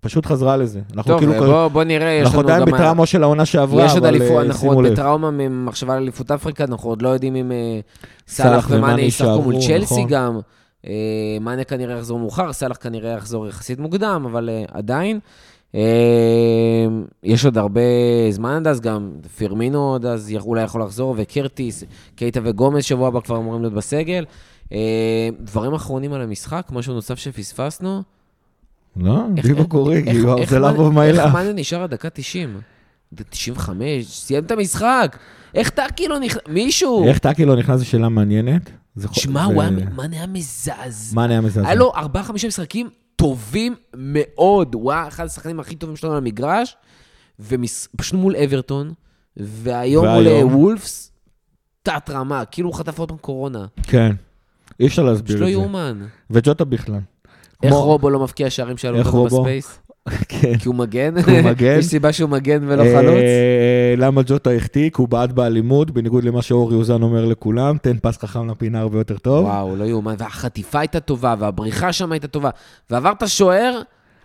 פשוט 0.00 0.26
חזרה 0.26 0.56
לזה. 0.56 0.80
אנחנו 0.96 1.12
טוב, 1.12 1.20
כאילו, 1.20 1.32
בוא- 1.46 1.68
בוא 1.68 1.84
נראה, 1.84 2.10
יש 2.10 2.26
אנחנו 2.26 2.42
לנו 2.42 2.48
עדיין 2.48 2.64
גם... 2.64 2.72
בטראומה 2.72 3.06
של 3.06 3.22
העונה 3.22 3.44
שעברה, 3.46 3.84
יש 3.84 3.92
עוד 3.92 4.04
אבל 4.04 4.14
אליפות, 4.14 4.36
אה, 4.36 4.42
אנחנו 4.42 4.60
שימו 4.60 4.72
עוד 4.72 4.84
לב. 4.84 4.92
בטראומה 4.92 5.30
ממחשבה 5.30 5.94
על 5.94 6.02
אליפות 6.02 6.30
אפריקה, 6.30 6.64
אנחנו 6.64 6.88
עוד 6.90 7.02
לא 7.02 7.08
יודעים 7.08 7.36
אם 7.36 7.52
אה, 7.52 7.80
סאלח 8.28 8.66
ומאנה 8.70 9.00
ישחקו 9.00 9.42
מול 9.42 9.54
צ'לסי 9.54 9.94
נכון. 9.94 10.06
גם. 10.08 10.38
אה, 10.86 10.92
מאנה 11.40 11.64
כנראה 11.64 11.96
יחזור 11.98 12.18
מאוחר, 12.18 12.52
סאלח 12.52 12.76
כנראה 12.80 13.10
יחזור 13.10 13.46
יחסית 13.48 13.78
מוקדם, 13.78 14.26
אבל 14.30 14.48
אה, 14.50 14.64
עדיין. 14.72 15.20
אה, 15.74 15.80
יש 17.22 17.44
עוד 17.44 17.58
הרבה 17.58 17.80
זמן 18.30 18.50
עד 18.56 18.66
אז, 18.66 18.80
גם 18.80 19.10
פירמינו 19.36 19.90
עוד 19.92 20.06
אז 20.06 20.32
אולי 20.40 20.62
יכול 20.62 20.82
לחזור, 20.82 21.14
וקרטיס, 21.18 21.84
קייטה 22.16 22.40
וגומז 22.44 22.84
שבוע 22.84 23.08
הבא 23.08 23.20
כבר 23.20 23.36
אמורים 23.36 23.62
להיות 23.62 23.74
בסגל. 23.74 24.24
אה, 24.72 24.78
דברים 25.40 25.74
אחרונים 25.74 26.12
על 26.12 26.20
המשחק, 26.22 26.68
משהו 26.72 26.94
נוסף 26.94 27.14
שפספסנו. 27.18 28.02
לא, 28.96 29.20
דיבו 29.34 29.90
איך- 29.90 30.06
יואב, 30.06 30.38
איך 30.38 30.50
זה 30.50 30.58
לבוא 30.58 30.92
מיילה. 30.92 31.24
איך 31.24 31.34
מאנה 31.34 31.52
נשאר 31.52 31.82
עד 31.82 31.90
דקה 31.90 32.10
90? 32.10 32.60
95, 33.30 34.06
סיים 34.06 34.44
את 34.44 34.50
המשחק. 34.50 35.16
איך 35.54 35.70
טאקי 35.70 36.08
לא 36.08 36.18
נכנס? 36.18 36.42
מישהו. 36.48 37.04
איך 37.08 37.18
טאקי 37.18 37.44
לא 37.44 37.56
נכנס 37.56 37.78
זו 37.78 37.84
שאלה 37.86 38.08
מעניינת. 38.08 38.70
שמע, 39.12 39.44
הוא 39.44 39.62
היה, 39.62 39.70
מאנה 39.70 40.16
היה 40.16 40.26
מזעזע. 40.26 41.14
מה 41.14 41.24
היה 41.24 41.40
מזעזע? 41.40 41.66
היה 41.66 41.74
לו 41.74 41.92
ארבעה, 41.94 42.22
חמישה 42.22 42.48
משחקים 42.48 42.88
טובים 43.16 43.74
מאוד. 43.94 44.74
הוא 44.74 44.92
היה 44.92 45.08
אחד 45.08 45.24
השחקנים 45.24 45.60
הכי 45.60 45.76
טובים 45.76 45.96
שלנו 45.96 46.12
על 46.12 46.18
המגרש, 46.18 46.76
ופשוט 47.40 48.12
מול 48.14 48.36
אברטון, 48.36 48.92
והיום 49.36 50.06
מול? 50.06 50.28
אה, 50.28 50.46
וולפס, 50.46 51.12
תת 51.82 52.10
רמה, 52.10 52.44
כאילו 52.44 52.68
הוא 52.68 52.74
חטף 52.76 52.98
עוד 52.98 53.08
פעם 53.08 53.18
קורונה. 53.18 53.66
כן. 53.82 54.12
אי 54.80 54.86
אפשר 54.86 55.02
להסביר 55.02 55.36
פשוט 55.36 55.40
לא 55.40 55.46
את 55.46 55.52
זה. 55.52 55.60
יאומן. 55.60 56.06
וג'וטה 56.30 56.64
בכלל. 56.64 57.00
איך 57.62 57.74
רובו 57.74 58.10
לא 58.10 58.20
מבקיע 58.20 58.50
שערים 58.50 58.76
שעלו 58.76 58.98
רובו? 59.10 59.42
בספייס? 59.42 59.78
כן. 60.28 60.58
כי 60.58 60.68
הוא 60.68 60.74
מגן? 60.74 61.22
כי 61.22 61.30
הוא 61.30 61.50
מגן. 61.50 61.76
יש 61.78 61.86
סיבה 61.86 62.12
שהוא 62.12 62.30
מגן 62.30 62.68
ולא 62.68 62.82
אה, 62.82 62.96
חלוץ? 62.96 63.24
למה 63.96 64.22
ג'וטה 64.26 64.50
החטיק? 64.50 64.96
הוא 64.96 65.08
בעט 65.08 65.30
באלימות, 65.30 65.90
בניגוד 65.90 66.24
למה 66.24 66.42
שאורי 66.42 66.76
אוזן 66.76 67.02
אומר 67.02 67.24
לכולם, 67.24 67.76
תן 67.78 67.96
פס 68.02 68.18
חכם 68.18 68.50
לפינה 68.50 68.80
הרבה 68.80 68.98
יותר 68.98 69.18
טוב. 69.18 69.44
וואו, 69.44 69.76
לא 69.76 69.84
יאומן. 69.84 70.14
והחטיפה 70.18 70.78
הייתה 70.78 71.00
טובה, 71.00 71.34
והבריחה 71.38 71.92
שם 71.92 72.12
הייתה 72.12 72.28
טובה. 72.28 72.50
ועברת 72.90 73.28
שוער, 73.28 73.82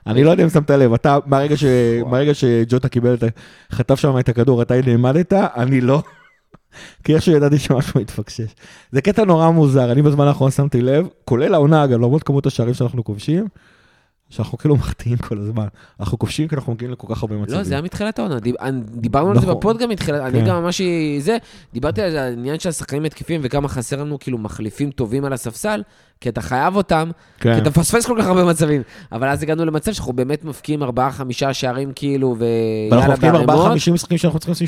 אני 0.07 0.23
לא 0.23 0.29
יודע 0.29 0.43
אם 0.43 0.49
שמת 0.49 0.71
לב, 0.71 0.93
אתה, 0.93 1.17
מהרגע, 1.25 1.57
ש... 1.57 1.63
מהרגע 2.05 2.33
שג'וטה 2.33 2.89
קיבל 2.89 3.13
את 3.13 3.23
ה... 3.23 3.27
חטף 3.71 3.99
שם 3.99 4.19
את 4.19 4.29
הכדור, 4.29 4.61
אתה 4.61 4.75
נעמדת, 4.85 5.33
אני 5.33 5.81
לא. 5.81 6.03
כי 7.03 7.15
איכשהו 7.15 7.33
ידעתי 7.33 7.59
שמשהו 7.59 7.99
מתפקשש. 7.99 8.55
זה 8.91 9.01
קטע 9.01 9.25
נורא 9.25 9.49
מוזר, 9.49 9.91
אני 9.91 10.01
בזמן 10.01 10.27
האחרון 10.27 10.51
שמתי 10.51 10.81
לב, 10.81 11.07
כולל 11.25 11.53
העונה 11.53 11.83
אגב, 11.83 11.99
למרות 11.99 12.23
כמות 12.23 12.45
השערים 12.45 12.73
שאנחנו 12.73 13.03
כובשים, 13.03 13.47
שאנחנו 14.29 14.57
כאילו 14.57 14.75
מחטיאים 14.75 15.17
כל 15.17 15.37
הזמן. 15.37 15.67
אנחנו 15.99 16.19
כובשים 16.19 16.47
כי 16.47 16.55
אנחנו 16.55 16.73
מגיעים 16.73 16.91
לכל 16.91 17.15
כך 17.15 17.23
הרבה 17.23 17.35
מצבים. 17.37 17.57
לא, 17.57 17.63
זה 17.63 17.73
היה 17.73 17.81
מתחילת 17.81 18.19
העונה. 18.19 18.39
דיב- 18.39 18.55
דיברנו 18.95 19.29
על 19.29 19.35
זה 19.35 19.41
נכון. 19.41 19.55
בפוד 19.57 19.77
גם 19.79 19.89
מתחילת, 19.89 20.21
אני 20.21 20.39
כן. 20.39 20.45
גם 20.47 20.63
ממש 20.63 20.81
זה, 21.19 21.37
דיברתי 21.73 22.01
על 22.01 22.17
העניין 22.17 22.59
של 22.59 22.69
השחקנים 22.69 23.03
התקפים 23.05 23.41
וכמה 23.43 23.67
חסר 23.67 24.03
לנו 24.03 24.19
כאילו 24.19 24.37
מחליפים 24.37 24.91
טובים 24.91 25.25
על 25.25 25.33
הספסל, 25.33 25.83
כי 26.21 26.29
אתה 26.29 26.41
חייב 26.41 26.75
אותם, 26.75 27.11
כן. 27.39 27.53
כי 27.55 27.61
אתה 27.61 27.69
מפספס 27.69 28.05
כל 28.05 28.15
כך 28.21 28.27
הרבה 28.27 28.45
מצבים. 28.45 28.81
אבל 29.11 29.27
אז 29.27 29.43
הגענו 29.43 29.65
למצב 29.65 29.93
שאנחנו 29.93 30.13
באמת 30.13 30.43
מפקיעים 30.45 30.83
ארבעה, 30.83 31.11
חמישה 31.11 31.53
שערים 31.53 31.91
כאילו, 31.95 32.35
ואנחנו 32.39 32.45
ויאללה 32.97 33.13
מפקיעים 33.13 33.33
בערימות. 33.47 33.77
4-50 33.77 33.91
משחקים 33.93 34.17
שאנחנו 34.17 34.39
צריכים 34.39 34.51
לשים 34.51 34.67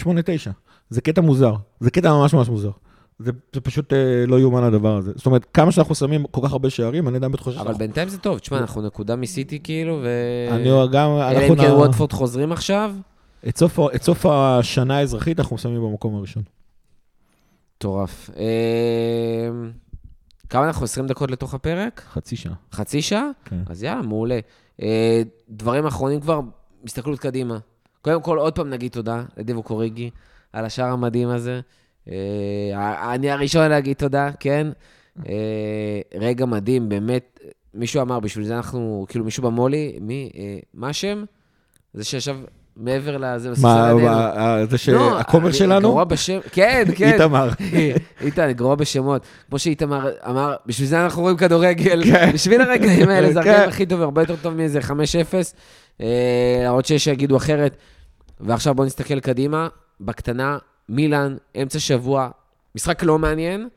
8-9. 0.49 0.49
זה 0.89 1.01
קטע 1.01 1.21
מוזר, 1.21 1.53
זה 1.79 1.91
קטע 1.91 2.13
ממש 2.13 2.33
ממש 2.33 2.49
מוזר. 2.49 2.71
זה, 3.23 3.31
זה 3.53 3.61
פשוט 3.61 3.93
אה, 3.93 4.25
לא 4.27 4.39
יאומן 4.39 4.63
הדבר 4.63 4.97
הזה. 4.97 5.11
זאת 5.15 5.25
אומרת, 5.25 5.45
כמה 5.53 5.71
שאנחנו 5.71 5.95
שמים 5.95 6.25
כל 6.31 6.41
כך 6.43 6.51
הרבה 6.51 6.69
שערים, 6.69 7.07
אני 7.07 7.17
עדיין 7.17 7.31
בתחושה 7.31 7.57
אבל 7.57 7.65
שאנחנו... 7.65 7.79
בינתיים 7.79 8.09
זה 8.09 8.17
טוב, 8.17 8.39
תשמע, 8.39 8.57
אנחנו 8.57 8.81
נקודה 8.81 9.15
מסיטי 9.15 9.59
כאילו, 9.63 9.99
ו... 10.03 10.07
אני 10.51 10.69
גם, 10.91 11.09
אלא. 11.09 11.39
אם 11.39 11.55
כן 11.55 11.71
וודפורד 11.71 12.13
חוזרים 12.13 12.51
עכשיו. 12.51 12.93
את 13.47 13.57
סוף, 13.57 13.79
את 13.95 14.03
סוף 14.03 14.25
השנה 14.25 14.97
האזרחית 14.97 15.39
אנחנו 15.39 15.57
שמים 15.57 15.81
במקום 15.81 16.15
הראשון. 16.15 16.43
מטורף. 17.81 18.29
אה, 18.37 19.49
כמה 20.49 20.67
אנחנו? 20.67 20.83
20 20.83 21.07
דקות 21.07 21.31
לתוך 21.31 21.53
הפרק? 21.53 22.01
חצי 22.13 22.35
שעה. 22.35 22.53
חצי 22.71 23.01
שעה? 23.01 23.29
כן. 23.45 23.63
אז 23.69 23.83
יאללה, 23.83 24.01
מעולה. 24.01 24.39
אה, 24.81 25.21
דברים 25.49 25.85
אחרונים 25.85 26.21
כבר, 26.21 26.39
הסתכלות 26.85 27.19
קדימה. 27.19 27.57
קודם 28.01 28.21
כל, 28.21 28.37
עוד 28.37 28.55
פעם 28.55 28.69
נגיד 28.69 28.91
תודה 28.91 29.23
לדיבו 29.37 29.63
קוריגי 29.63 30.09
על 30.53 30.65
השער 30.65 30.91
המדהים 30.91 31.29
הזה. 31.29 31.61
אה, 32.09 33.13
אני 33.13 33.31
הראשון 33.31 33.69
להגיד 33.69 33.97
תודה, 33.97 34.29
כן. 34.39 34.67
אה, 35.29 36.01
רגע 36.19 36.45
מדהים, 36.45 36.89
באמת. 36.89 37.39
מישהו 37.73 38.01
אמר, 38.01 38.19
בשביל 38.19 38.45
זה 38.45 38.55
אנחנו, 38.55 39.05
כאילו 39.09 39.25
מישהו 39.25 39.43
במו"לי, 39.43 39.97
מי, 40.01 40.29
אה, 40.37 40.57
מה 40.73 40.89
השם? 40.89 41.23
זה 41.93 42.03
שישב 42.03 42.37
מעבר 42.75 43.17
לזה, 43.17 43.49
מה. 43.61 43.93
מה, 43.93 44.31
אה, 44.37 44.65
זה 44.65 44.71
לא, 44.71 44.77
שהכומר 45.17 45.47
אני 45.47 45.53
שלנו? 45.53 45.89
גרוע 45.89 46.03
בשם, 46.03 46.39
כן, 46.51 46.83
כן. 46.97 47.13
איתמר. 47.13 47.49
איתן, 48.21 48.51
גרוע 48.51 48.75
בשמות. 48.75 49.25
כמו 49.49 49.59
שאיתמר 49.59 50.09
אמר, 50.29 50.55
בשביל 50.65 50.87
זה 50.87 51.03
אנחנו 51.03 51.21
רואים 51.21 51.37
כדורגל, 51.37 52.03
כן. 52.11 52.31
בשביל 52.33 52.61
הרגעים 52.61 53.09
האלה, 53.09 53.33
זה 53.33 53.41
כן. 53.43 53.49
הרגעים 53.49 53.69
הכי 53.69 53.85
טוב, 53.85 54.01
הרבה 54.01 54.21
יותר 54.21 54.35
טוב 54.41 54.53
מאיזה 54.53 54.79
5-0. 54.79 54.93
אה, 56.01 56.69
עוד 56.69 56.85
שיש 56.85 57.03
שיגידו 57.03 57.37
אחרת. 57.37 57.77
ועכשיו 58.39 58.75
בואו 58.75 58.87
נסתכל 58.87 59.19
קדימה, 59.19 59.67
בקטנה, 60.01 60.57
מילאן, 60.91 61.35
אמצע 61.61 61.79
שבוע, 61.79 62.29
משחק 62.75 63.03
לא 63.03 63.19
מעניין, 63.19 63.67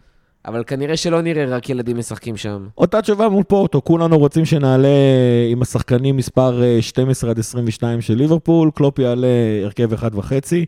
אבל 0.47 0.65
כנראה 0.67 0.97
שלא 0.97 1.21
נראה 1.21 1.45
רק 1.45 1.71
ילדים 1.71 1.99
משחקים 1.99 2.37
שם. 2.37 2.67
אותה 2.79 3.03
תשובה 3.03 3.29
מול 3.29 3.45
פורטו, 3.45 3.85
כולנו 3.85 4.19
רוצים 4.19 4.45
שנעלה 4.45 4.89
עם 5.51 5.63
השחקנים 5.63 6.17
מספר 6.17 6.63
אה, 6.63 6.83
12 6.83 7.31
עד 7.31 7.39
22 7.39 8.01
של 8.01 8.15
ליברפול, 8.15 8.71
קלופ 8.75 8.99
יעלה 8.99 9.27
הרכב 9.65 9.93
אחד 9.93 10.15
וחצי, 10.15 10.65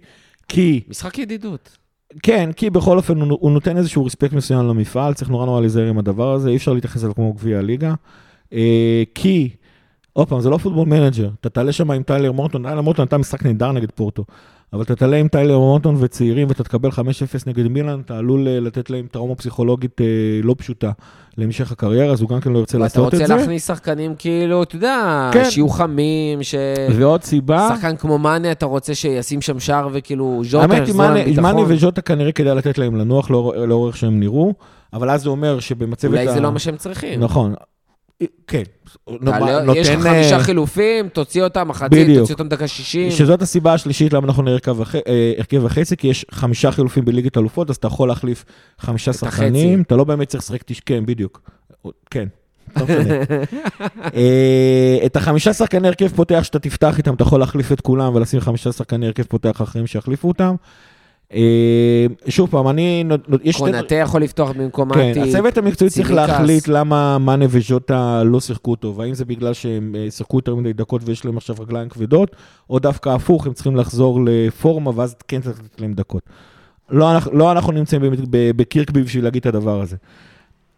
כי, 0.49 0.81
משחק 0.89 1.19
ידידות. 1.19 1.77
כן, 2.23 2.51
כי 2.53 2.71
בכל 2.71 2.97
אופן 2.97 3.21
הוא, 3.21 3.39
הוא 3.41 3.51
נותן 3.51 3.77
איזשהו 3.77 4.05
respect 4.05 4.33
מסוים 4.33 4.69
למפעל, 4.69 5.15
צריך 5.15 5.31
נורא 5.31 5.47
נורא 5.47 5.61
להיזהר 5.61 5.89
עם 5.89 5.99
הדבר 5.99 6.33
הזה, 6.33 6.51
אי 6.51 6.57
אפשר 6.57 6.73
להתייחס 6.73 7.03
אליו 7.03 7.15
כמו 7.15 7.33
גביע 7.33 7.59
הליגה. 7.59 7.95
אה, 8.53 9.03
כי, 9.15 9.49
עוד 10.13 10.29
פעם, 10.29 10.41
זה 10.41 10.51
לא 10.51 10.57
Football 10.57 10.89
Manager, 10.89 11.29
אתה 11.41 11.49
תעלה 11.49 11.73
שם 11.73 11.91
עם 11.91 12.03
טיילר 12.03 12.33
מורטון, 12.33 12.63
טיילר 12.63 12.81
מורטון 12.81 13.05
נתן 13.05 13.17
משחק 13.17 13.47
נהדר 13.47 13.73
נגד 13.73 13.91
פורטו, 13.91 14.25
אבל 14.73 14.83
אתה 14.83 14.97
תעלה 14.97 15.17
עם 15.17 15.29
טיילר 15.29 15.59
מורטון 15.59 15.97
וצעירים 15.99 16.49
ואתה 16.49 16.65
תקבל 16.65 16.91
5-0 16.91 16.95
נגד 17.47 17.69
מילאן, 17.69 18.01
אתה 18.01 18.19
עלול 18.19 18.49
אה, 18.49 18.61
לתת 18.61 18.91
להם 18.91 19.07
טראומה 19.11 19.35
פסיכולוגית 19.35 20.01
אה, 20.01 20.07
לא 20.43 20.55
פשוטה 20.59 20.91
להמשך 21.39 21.73
הקריירה, 21.73 22.13
אז 22.13 22.21
הוא 22.21 22.29
גם 22.29 22.41
כן 22.41 22.53
לא 22.53 22.59
ירצה 22.59 22.77
ואתה 22.77 22.85
לעשות 22.85 23.09
את 23.09 23.21
רוצה 23.21 23.27
זה. 23.27 23.35
להכניס 23.37 23.67
שחקנים 23.67 24.15
כאילו, 24.19 24.63
אתה 24.63 24.77
יודע, 24.77 25.31
כן. 25.33 25.51
שיהיו 25.51 25.69
חמים, 25.69 26.43
ש... 26.43 26.55
ועוד 26.97 27.23
סיבה, 27.25 27.69
שחקן 27.75 27.97
כמו 27.97 28.19
מאנה, 28.19 28.53
אתה 28.53 28.67
רוצה 28.67 28.95
שישים 28.95 29.41
שם 29.41 29.61
שער 29.61 29.89
וכאילו 29.93 30.43
ז'וטה, 30.45 30.63
האמת 30.63 30.73
היא, 30.75 30.83
יחזור 30.83 31.03
להם 31.03 31.15
מאני- 31.15 31.25
ביטחון. 31.25 31.43
מאני 31.45 31.63
וז'וטה 31.69 32.01
כנראה 32.03 32.33
כדאי 32.33 32.55
לתת 32.55 32.79
להם 32.79 32.97
לנוח 32.97 33.31
לאור 33.31 33.55
לאור 33.57 33.89
איך 33.89 33.97
שהם 33.97 34.21
נראו, 34.21 34.55
אבל 34.93 35.11
אז 35.11 35.23
זה 35.23 35.29
אומר 35.29 35.61
שבמצבת 35.61 36.11
אולי 36.11 36.29
ה... 36.29 36.33
זה 36.33 36.41
לא 36.41 36.53
מה 36.53 36.59
שהם 36.59 36.77
צריכים. 36.77 37.21
נכון. 37.21 37.55
כן. 38.47 38.63
תעלה- 39.25 39.63
נותן, 39.63 39.81
יש 39.81 39.89
לך 39.89 40.07
אה, 40.07 40.13
חמישה 40.13 40.39
חילופים, 40.41 41.09
תוציא 41.09 41.43
אותם 41.43 41.69
מחצית, 41.69 41.93
בדיוק. 41.93 42.19
תוציא 42.19 42.35
אותם 42.35 42.49
דקה 42.49 42.69
60. 42.69 43.11
שזאת 43.11 43.43
הסיבה 43.43 43.75
השלישית 43.75 44.13
למה 44.13 44.27
אנחנו 44.27 44.43
נראה 44.43 44.59
אה, 45.07 45.33
הרכב 45.39 45.65
וחצי, 45.65 45.97
כי 45.97 46.07
יש 46.09 46.27
חמישה 46.31 46.71
חילופים 46.71 47.05
בליגת 47.05 47.39
אלופות, 47.39 47.71
אז 47.71 47.77
אתה 47.77 47.87
יכול 47.87 48.09
להחליף 48.09 48.45
חמישה 48.79 49.13
שחקנים, 49.13 49.83
אתה 49.83 49.97
לא 49.97 50.05
באמת 50.05 50.29
צריך 50.29 50.43
לשחק, 50.43 50.63
תש- 50.67 50.81
כן, 50.81 51.07
בדיוק. 51.07 51.51
כן. 52.11 52.29
לא. 52.77 52.87
אה, 54.15 54.99
את 55.07 55.17
החמישה 55.17 55.53
שחקני 55.53 55.89
הרכב 55.89 56.09
פותח 56.09 56.41
שאתה 56.43 56.59
תפתח 56.59 56.99
איתם, 56.99 57.15
אתה 57.15 57.23
יכול 57.23 57.41
להחליף 57.41 57.73
את 57.73 57.81
כולם 57.81 58.15
ולשים 58.15 58.41
חמישה 58.41 58.73
שחקני 58.73 59.07
הרכב 59.07 59.23
פותח 59.23 59.63
אחרים 59.63 59.87
שיחליפו 59.87 60.29
אותם. 60.29 60.55
אה, 61.33 62.07
שוב 62.29 62.51
פעם, 62.51 62.69
אני... 62.69 63.05
קונאטה 63.59 63.95
יכול 63.95 64.23
לפתוח 64.23 64.51
במקום 64.51 64.95
כן, 64.95 65.11
מתי. 65.11 65.21
הצוות 65.21 65.59
המקצועי 65.59 65.91
צריך. 65.91 66.11
להחליט 66.11 66.69
למה 66.69 67.19
מאנה 67.19 67.45
וז'וטה 67.49 68.23
לא 68.25 68.41
שיחקו 68.41 68.77
טוב. 68.77 69.01
האם 69.01 69.15
זה 69.15 69.25
בגלל 69.25 69.55
שהם 69.55 69.95
אה, 69.99 70.11
שיחקו 70.11 70.39
יותר 70.39 70.55
מדי 70.55 70.73
דקות 70.73 71.03
ויש 71.05 71.25
להם 71.25 71.37
עכשיו 71.37 71.57
רגליים 71.61 71.89
כבדות, 71.89 72.37
או 72.71 72.79
דווקא 72.79 73.09
הפוך, 73.09 73.47
הם 73.47 73.53
צריכים 73.53 73.77
לחזור 73.77 74.21
לפורמה 74.25 74.91
ואז 74.95 75.17
כן 75.29 75.41
צריך 75.41 75.61
לתת 75.65 75.81
להם 75.81 75.95
דקות. 75.95 76.23
לא 76.91 77.15
אנחנו, 77.15 77.39
לא 77.39 77.53
אנחנו 77.53 77.73
נמצאים 77.73 78.03
בקירקבי 78.31 79.03
בשביל 79.03 79.25
להגיד 79.25 79.41
את 79.41 79.47
הדבר 79.47 79.81
הזה. 79.81 79.97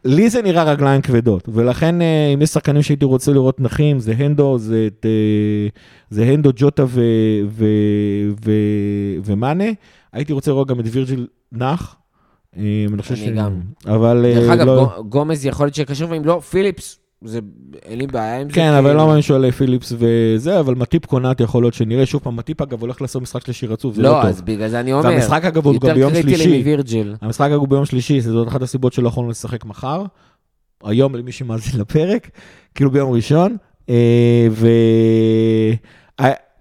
לי 0.05 0.31
זה 0.31 0.43
נראה 0.43 0.63
רגליים 0.63 1.01
כבדות, 1.01 1.49
ולכן 1.53 2.03
אה, 2.03 2.31
אם 2.35 2.43
יש 2.43 2.51
שחקנים 2.51 2.83
שהייתי 2.83 3.05
רוצה 3.05 3.33
לראות 3.33 3.61
נחים, 3.61 3.99
זה 3.99 4.15
הנדו, 4.19 4.59
זה, 4.59 4.89
זה 6.11 6.25
הנדו, 6.25 6.51
ג'וטה 6.57 6.85
ו, 6.89 7.01
ו, 7.49 7.65
ו, 8.45 8.53
ומאנה. 9.25 9.65
הייתי 10.13 10.33
רוצה 10.33 10.51
לראות 10.51 10.69
גם 10.69 10.81
את 10.81 10.85
וירג'יל 10.93 11.27
נח. 11.53 11.97
אה, 12.57 12.63
אני 12.93 13.03
חושב 13.03 13.15
אני 13.15 13.31
גם. 13.31 13.61
אבל 13.87 14.25
אה, 14.25 14.35
דרך 14.35 14.51
אגב, 14.51 14.67
לא... 14.67 14.85
גו- 14.97 15.05
גומז 15.05 15.47
יכול 15.47 15.67
להיות 15.67 15.75
שיקשר, 15.75 16.07
ואם 16.11 16.25
לא, 16.25 16.41
פיליפס, 16.41 16.99
זה- 17.25 17.39
אין 17.83 17.99
לי 17.99 18.07
בעיה 18.07 18.41
עם 18.41 18.49
זה. 18.49 18.55
כן, 18.55 18.73
אבל 18.73 18.83
כאילו. 18.89 18.99
לא 18.99 19.07
מאמין 19.07 19.23
שהוא 19.23 19.37
עולה 19.37 19.53
פיליפס 19.53 19.93
וזה, 19.99 20.61
אבל 20.61 20.75
מטיפ 20.75 21.07
קונאט 21.07 21.41
יכול 21.41 21.63
להיות 21.63 21.75
שנראה. 21.75 22.07
שוב 22.07 22.21
פעם, 22.23 22.37
מטיפ 22.37 22.63
אגב 22.63 22.81
הולך 22.81 23.03
לעשות 23.03 23.23
משחק 23.23 23.45
שלישי 23.45 23.67
רצוף, 23.67 23.95
זה 23.95 24.03
לא 24.03 24.09
לא, 24.11 24.15
טוב. 24.23 24.27
אז 24.27 24.41
בגלל 24.43 24.69
זה 24.69 24.81
אני 24.81 24.93
אומר. 24.93 25.05
והמשחק 25.09 25.45
אגב 25.45 25.67
הוא 25.67 25.73
גם 25.75 25.89
יותר 25.89 25.95
ביום 25.95 26.13
קריטי 26.13 26.27
לי 26.29 26.37
שלישי. 26.37 26.59
מווירג'יל. 26.59 27.15
המשחק 27.23 27.47
אגב 27.47 27.59
הוא 27.61 27.69
ביום 27.69 27.85
שלישי, 27.85 28.21
זאת 28.21 28.49
אחת 28.49 28.63
הסיבות 28.63 28.93
שלא 28.93 29.09
יכולנו 29.09 29.31
לשחק 29.31 29.65
מחר. 29.65 30.05
היום 30.85 31.15
למי 31.15 31.33
שמאזין 31.33 31.81
לפרק, 31.81 32.31
כאילו 32.75 32.91
ביום 32.91 33.13
ראשון. 33.13 33.57
אה, 33.89 34.47
ו... 34.51 34.69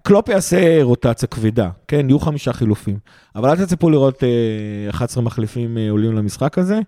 אה, 0.08 0.10
קלופ 0.10 0.30
יעשה 0.30 0.84
רוטציה 0.84 1.28
כבדה, 1.28 1.70
כן, 1.88 2.10
יהיו 2.10 2.20
חמישה 2.20 2.54
חילופים. 2.54 2.98
אבל 3.36 3.50
אל 3.50 3.66
תצפו 3.66 3.90
לראות 3.90 4.24
אה, 4.24 4.90
11 4.90 5.24
מחליפים 5.24 5.78
אה, 5.78 5.90
עולים 5.90 6.14
למשחק 6.14 6.58
הזה. 6.58 6.80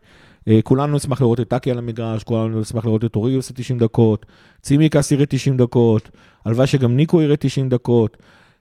אה, 0.48 0.60
כולנו 0.64 0.96
נשמח 0.96 1.22
לראות 1.22 1.40
את 1.40 1.48
טאקי 1.50 1.72
על 1.72 1.78
המגרש, 1.78 2.24
כולנו 2.24 2.60
נשמח 2.60 2.86
לראות 2.86 3.06
את 3.06 3.16
אורי 3.16 3.36
עושה 3.36 3.54
90 3.54 3.80
דקות, 3.80 4.26
צימקס 4.62 5.12
יראה 5.12 5.26
90 5.26 5.58
דקות, 5.58 6.10
הלוואי 6.46 6.68
שגם 6.68 6.96
ניקו 6.96 7.22
יראה 7.22 7.36
90 7.38 7.70
דקות. 7.70 8.18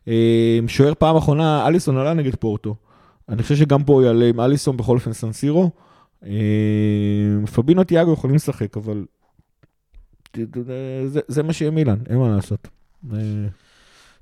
אה, 0.09 0.59
שוער 0.66 0.92
פעם 0.98 1.16
אחרונה, 1.16 1.66
אליסון 1.66 1.96
עלה 1.96 2.14
נגד 2.14 2.34
פורטו. 2.34 2.74
אני 3.28 3.42
חושב 3.42 3.56
שגם 3.56 3.84
פה 3.84 4.04
יעלה 4.04 4.28
עם 4.28 4.40
אליסון, 4.40 4.76
בכל 4.76 4.94
אופן 4.94 5.12
סנסירו. 5.12 5.70
אה, 6.26 6.30
פביניו 7.54 7.84
תיאגו 7.84 8.12
יכולים 8.12 8.36
לשחק, 8.36 8.76
אבל 8.76 9.04
זה, 11.06 11.20
זה 11.28 11.42
מה 11.42 11.52
שיהיה 11.52 11.70
מילן, 11.70 11.98
אין 12.09 12.18
מה 12.18 12.28
לעשות. 12.28 12.68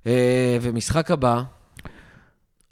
אה, 0.07 0.13
אה, 0.13 0.59
ומשחק 0.63 1.11
הבא, 1.11 1.43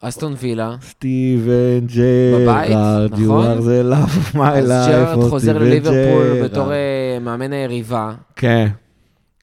אסטון 0.01 0.35
וילה. 0.39 0.76
סטיבן 0.82 1.87
בבית, 2.35 2.70
ג'רארד, 2.70 3.12
you 3.12 3.20
נכון? 3.20 3.59
are 3.59 3.61
the 3.61 3.93
love 3.95 4.32
of 4.32 4.37
my 4.37 4.41
אז 4.41 4.70
life, 4.70 4.89
ג'רארד 4.91 5.24
oh, 5.24 5.28
חוזר 5.30 5.59
לליברפול 5.59 5.95
ג'רארד. 6.35 6.45
בתור 6.51 6.72
אה, 6.72 7.18
מאמן 7.20 7.53
היריבה. 7.53 8.14
כן, 8.37 8.68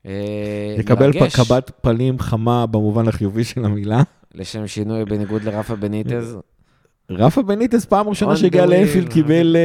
אה, 0.05 0.75
יקבל 0.79 1.05
מרגש. 1.07 1.35
קבלת 1.35 1.71
פנים 1.81 2.19
חמה 2.19 2.65
במובן 2.65 3.07
החיובי 3.07 3.43
של 3.43 3.65
המילה. 3.65 4.01
לשם 4.35 4.67
שינוי, 4.67 5.05
בניגוד 5.05 5.43
לרפה 5.43 5.75
בניטז. 5.75 6.37
רפה 7.09 7.41
בניטס 7.41 7.85
פעם 7.85 8.09
ראשונה 8.09 8.35
שהגיע 8.35 8.65
לאנפילד. 8.65 9.09
קיבל 9.09 9.55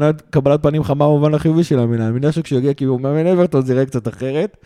אה, 0.00 0.10
קבלת 0.30 0.62
פנים 0.62 0.84
חמה 0.84 1.04
במובן 1.04 1.34
החיובי 1.34 1.64
של 1.64 1.78
המילה. 1.78 2.06
אני 2.06 2.12
מניח 2.12 2.30
שכשהוא 2.30 2.58
יגיע 2.58 2.74
כאילו 2.74 2.98
מאמן 2.98 3.26
אברטון 3.26 3.62
זה 3.62 3.72
יראה 3.72 3.86
קצת 3.86 4.08
אחרת. 4.08 4.56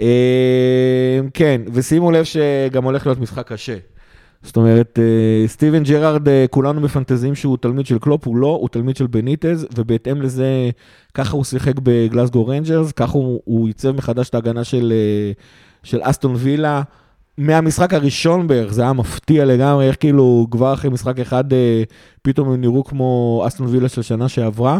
אה, 0.00 1.20
כן, 1.34 1.60
ושימו 1.72 2.10
לב 2.10 2.24
שגם 2.24 2.84
הולך 2.84 3.06
להיות 3.06 3.20
משחק 3.20 3.52
קשה. 3.52 3.76
זאת 4.42 4.56
אומרת, 4.56 4.98
אה, 4.98 5.48
סטיבן 5.48 5.82
ג'רארד, 5.82 6.28
אה, 6.28 6.44
כולנו 6.50 6.80
מפנטזים 6.80 7.34
שהוא 7.34 7.56
תלמיד 7.60 7.86
של 7.86 7.98
קלופ, 7.98 8.26
הוא 8.26 8.36
לא, 8.36 8.58
הוא 8.60 8.68
תלמיד 8.68 8.96
של 8.96 9.06
בניטז, 9.06 9.66
ובהתאם 9.76 10.22
לזה, 10.22 10.70
ככה 11.14 11.36
הוא 11.36 11.44
שיחק 11.44 11.74
בגלסגו 11.82 12.46
רנג'רס, 12.46 12.92
ככה 12.92 13.12
הוא, 13.12 13.40
הוא 13.44 13.68
ייצב 13.68 13.90
מחדש 13.96 14.28
את 14.28 14.34
ההגנה 14.34 14.64
של, 14.64 14.92
אה, 14.96 15.32
של 15.82 15.98
אסטון 16.02 16.34
וילה. 16.36 16.82
מהמשחק 17.38 17.94
הראשון 17.94 18.46
בערך, 18.46 18.72
זה 18.72 18.82
היה 18.82 18.92
מפתיע 18.92 19.44
לגמרי, 19.44 19.88
איך 19.88 19.96
כאילו 20.00 20.46
כבר 20.50 20.72
אחרי 20.72 20.90
משחק 20.90 21.18
אחד 21.18 21.44
פתאום 22.22 22.52
הם 22.52 22.60
נראו 22.60 22.84
כמו 22.84 23.42
אסטון 23.46 23.66
וילה 23.66 23.88
של 23.88 24.02
שנה 24.02 24.28
שעברה. 24.28 24.78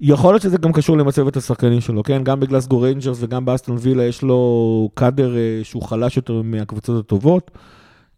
יכול 0.00 0.34
להיות 0.34 0.42
שזה 0.42 0.58
גם 0.58 0.72
קשור 0.72 0.96
למצבת 0.96 1.36
השחקנים 1.36 1.80
שלו, 1.80 2.02
כן? 2.02 2.24
גם 2.24 2.40
בגלסגו 2.40 2.80
ריינג'רס 2.80 3.18
וגם 3.20 3.44
באסטון 3.44 3.76
וילה 3.80 4.04
יש 4.04 4.22
לו 4.22 4.90
קאדר 4.94 5.36
אה, 5.36 5.60
שהוא 5.62 5.82
חלש 5.82 6.16
יותר 6.16 6.42
מהקבוצות 6.44 7.04
הטובות. 7.04 7.50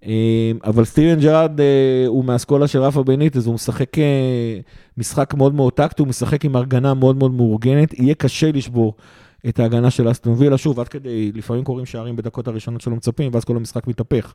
אה, 0.07 0.53
אבל 0.65 0.85
סטיבן 0.85 1.21
ג'רארד 1.21 1.61
אה, 1.61 2.05
הוא 2.07 2.25
מהאסכולה 2.25 2.67
של 2.67 2.79
רפה 2.79 3.03
בניטז, 3.03 3.47
הוא 3.47 3.55
משחק 3.55 3.93
משחק 4.97 5.35
מאוד 5.35 5.55
מאוד 5.55 5.73
טקטי, 5.73 6.03
הוא 6.03 6.09
משחק 6.09 6.45
עם 6.45 6.57
הגנה 6.57 6.95
מאוד 6.95 7.17
מאוד 7.17 7.35
מאורגנת, 7.35 7.99
יהיה 7.99 8.15
קשה 8.15 8.53
לשבור 8.53 8.95
את 9.49 9.61
ההגנה 9.61 9.91
של 9.91 10.11
אסטון 10.11 10.35
וילה, 10.39 10.59
שוב, 10.59 10.81
עד 10.81 10.89
כדי, 10.89 11.33
לפעמים 11.35 11.65
קורים 11.65 11.87
שערים 11.87 12.17
בדקות 12.17 12.49
הראשונות 12.49 12.81
שלא 12.81 12.97
מצפים, 12.97 13.31
ואז 13.35 13.45
כל 13.45 13.57
המשחק 13.57 13.87
מתהפך. 13.87 14.35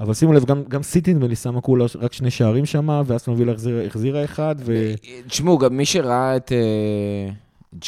אבל 0.00 0.14
שימו 0.14 0.32
לב, 0.32 0.44
גם, 0.44 0.64
גם 0.68 0.82
סיטי 0.82 1.14
נדמה 1.14 1.26
לי 1.26 1.36
שמה 1.36 1.60
כולה 1.60 1.84
רק 1.98 2.12
שני 2.12 2.30
שערים 2.30 2.66
שם, 2.66 3.02
ואסטון 3.06 3.34
וילה 3.38 3.52
החזירה, 3.52 3.84
החזירה 3.84 4.24
אחד, 4.24 4.54
ו... 4.58 4.94
תשמעו, 5.26 5.58
גם 5.58 5.76
מי 5.76 5.84
שראה 5.84 6.36
את 6.36 6.52
אה, 6.52 7.30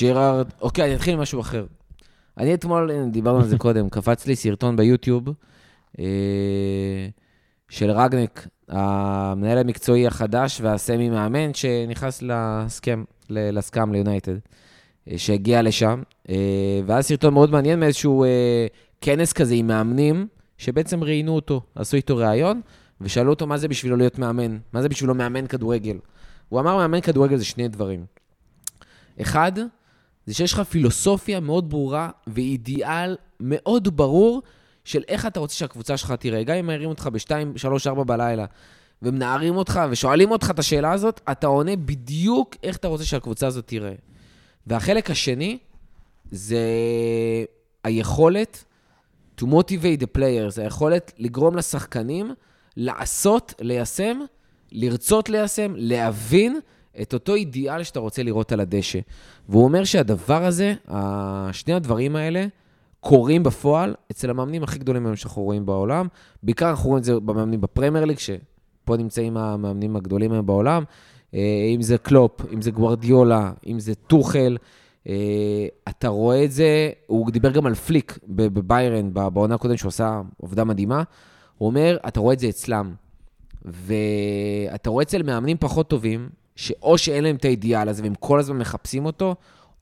ג'רארד, 0.00 0.46
אוקיי, 0.60 0.84
אני 0.84 0.94
אתחיל 0.94 1.14
עם 1.14 1.20
משהו 1.20 1.40
אחר. 1.40 1.66
אני 2.38 2.54
אתמול, 2.54 2.90
דיברנו 3.10 3.38
על 3.38 3.46
זה 3.46 3.58
קודם, 3.64 3.88
קפץ 3.88 4.26
לי 4.26 4.36
סרטון 4.36 4.76
ביוטיוב 4.76 5.28
אה, 5.98 6.04
של 7.68 7.90
רגנק, 7.90 8.46
המנהל 8.68 9.58
המקצועי 9.58 10.06
החדש 10.06 10.60
והסמי 10.60 11.10
מאמן 11.10 11.54
שנכנס 11.54 12.22
להסכם, 12.22 13.04
ל- 13.30 13.58
לסקאם 13.58 13.92
ליונייטד, 13.92 14.36
אה, 15.10 15.18
שהגיע 15.18 15.62
לשם, 15.62 16.02
אה, 16.28 16.34
והיה 16.86 17.02
סרטון 17.02 17.34
מאוד 17.34 17.50
מעניין 17.50 17.80
מאיזשהו 17.80 18.24
אה, 18.24 18.66
כנס 19.00 19.32
כזה 19.32 19.54
עם 19.54 19.66
מאמנים, 19.66 20.26
שבעצם 20.60 21.04
ראיינו 21.04 21.34
אותו, 21.34 21.62
עשו 21.74 21.96
איתו 21.96 22.16
ראיון, 22.16 22.60
ושאלו 23.00 23.30
אותו 23.30 23.46
מה 23.46 23.58
זה 23.58 23.68
בשבילו 23.68 23.96
להיות 23.96 24.18
מאמן, 24.18 24.58
מה 24.72 24.82
זה 24.82 24.88
בשבילו 24.88 25.14
מאמן 25.14 25.46
כדורגל. 25.46 25.98
הוא 26.48 26.60
אמר 26.60 26.76
מאמן 26.76 27.00
כדורגל 27.00 27.36
זה 27.36 27.44
שני 27.44 27.68
דברים. 27.68 28.04
אחד, 29.20 29.52
זה 30.26 30.34
שיש 30.34 30.52
לך 30.52 30.60
פילוסופיה 30.60 31.40
מאוד 31.40 31.70
ברורה 31.70 32.10
ואידיאל 32.26 33.16
מאוד 33.40 33.96
ברור 33.96 34.42
של 34.84 35.02
איך 35.08 35.26
אתה 35.26 35.40
רוצה 35.40 35.54
שהקבוצה 35.54 35.96
שלך 35.96 36.12
תראה. 36.12 36.42
גם 36.42 36.56
אם 36.56 36.66
מעירים 36.66 36.88
אותך 36.88 37.08
ב-2, 37.12 37.30
3, 37.56 37.86
4 37.86 38.04
בלילה, 38.04 38.44
ומנערים 39.02 39.56
אותך 39.56 39.80
ושואלים 39.90 40.30
אותך 40.30 40.50
את 40.50 40.58
השאלה 40.58 40.92
הזאת, 40.92 41.20
אתה 41.32 41.46
עונה 41.46 41.76
בדיוק 41.76 42.56
איך 42.62 42.76
אתה 42.76 42.88
רוצה 42.88 43.04
שהקבוצה 43.04 43.46
הזאת 43.46 43.66
תראה. 43.66 43.94
והחלק 44.66 45.10
השני, 45.10 45.58
זה 46.30 46.60
היכולת 47.84 48.64
to 49.40 49.46
motivate 49.46 50.00
the 50.00 50.18
players, 50.18 50.60
היכולת 50.60 51.12
לגרום 51.18 51.56
לשחקנים 51.56 52.34
לעשות, 52.76 53.54
ליישם, 53.60 54.18
לרצות 54.72 55.28
ליישם, 55.28 55.72
להבין 55.76 56.60
את 57.02 57.14
אותו 57.14 57.34
אידיאל 57.34 57.82
שאתה 57.82 58.00
רוצה 58.00 58.22
לראות 58.22 58.52
על 58.52 58.60
הדשא. 58.60 58.98
והוא 59.48 59.64
אומר 59.64 59.84
שהדבר 59.84 60.44
הזה, 60.44 60.74
שני 61.52 61.74
הדברים 61.74 62.16
האלה, 62.16 62.46
קורים 63.00 63.42
בפועל 63.42 63.94
אצל 64.10 64.30
המאמנים 64.30 64.62
הכי 64.62 64.78
גדולים 64.78 65.06
היום 65.06 65.16
שאנחנו 65.16 65.42
רואים 65.42 65.66
בעולם. 65.66 66.08
בעיקר 66.42 66.70
אנחנו 66.70 66.88
רואים 66.88 66.98
את 66.98 67.04
זה 67.04 67.20
במאמנים 67.20 67.60
בפרמייר 67.60 68.04
ליג, 68.04 68.18
שפה 68.18 68.96
נמצאים 68.96 69.36
המאמנים 69.36 69.96
הגדולים 69.96 70.32
היום 70.32 70.46
בעולם. 70.46 70.84
אה, 71.34 71.40
אם 71.74 71.82
זה 71.82 71.98
קלופ, 71.98 72.40
אם 72.54 72.62
זה 72.62 72.70
גוורדיולה, 72.70 73.52
אם 73.66 73.78
זה 73.78 73.94
טוחל. 73.94 74.56
אה, 75.08 75.66
אתה 75.88 76.08
רואה 76.08 76.44
את 76.44 76.52
זה, 76.52 76.90
הוא 77.06 77.30
דיבר 77.30 77.50
גם 77.50 77.66
על 77.66 77.74
פליק 77.74 78.18
בביירן, 78.28 79.12
בעונה 79.12 79.54
הקודמת, 79.54 79.78
שהוא 79.78 79.88
עשה 79.88 80.20
עובדה 80.36 80.64
מדהימה. 80.64 81.02
הוא 81.58 81.66
אומר, 81.66 81.98
אתה 82.08 82.20
רואה 82.20 82.34
את 82.34 82.38
זה 82.38 82.48
אצלם. 82.48 82.94
ואתה 83.64 84.90
רואה 84.90 85.02
אצל 85.02 85.22
מאמנים 85.22 85.56
פחות 85.60 85.88
טובים, 85.88 86.28
שאו 86.56 86.98
שאין 86.98 87.24
להם 87.24 87.36
את 87.36 87.44
האידיאל 87.44 87.88
הזה 87.88 88.02
והם 88.02 88.14
כל 88.14 88.38
הזמן 88.38 88.58
מחפשים 88.58 89.06
אותו, 89.06 89.34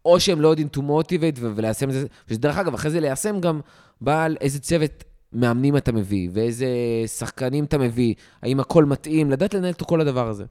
או 0.04 0.20
שהם 0.20 0.40
לא 0.40 0.48
יודעים 0.48 0.68
to 0.76 0.78
motivate 0.78 1.38
וליישם 1.40 1.88
את 1.88 1.94
זה. 1.94 2.06
ושדרך 2.28 2.58
אגב, 2.58 2.74
אחרי 2.74 2.90
זה 2.90 3.00
ליישם 3.00 3.40
גם 3.40 3.60
בא 4.00 4.24
על 4.24 4.36
איזה 4.40 4.58
צוות 4.60 5.04
מאמנים 5.32 5.76
אתה 5.76 5.92
מביא, 5.92 6.28
ואיזה 6.32 6.66
שחקנים 7.06 7.64
אתה 7.64 7.78
מביא, 7.78 8.14
האם 8.42 8.60
הכל 8.60 8.84
מתאים, 8.84 9.30
לדעת 9.30 9.54
לנהל 9.54 9.70
את 9.70 9.82
כל 9.82 10.00
הדבר 10.00 10.28
הזה. 10.28 10.44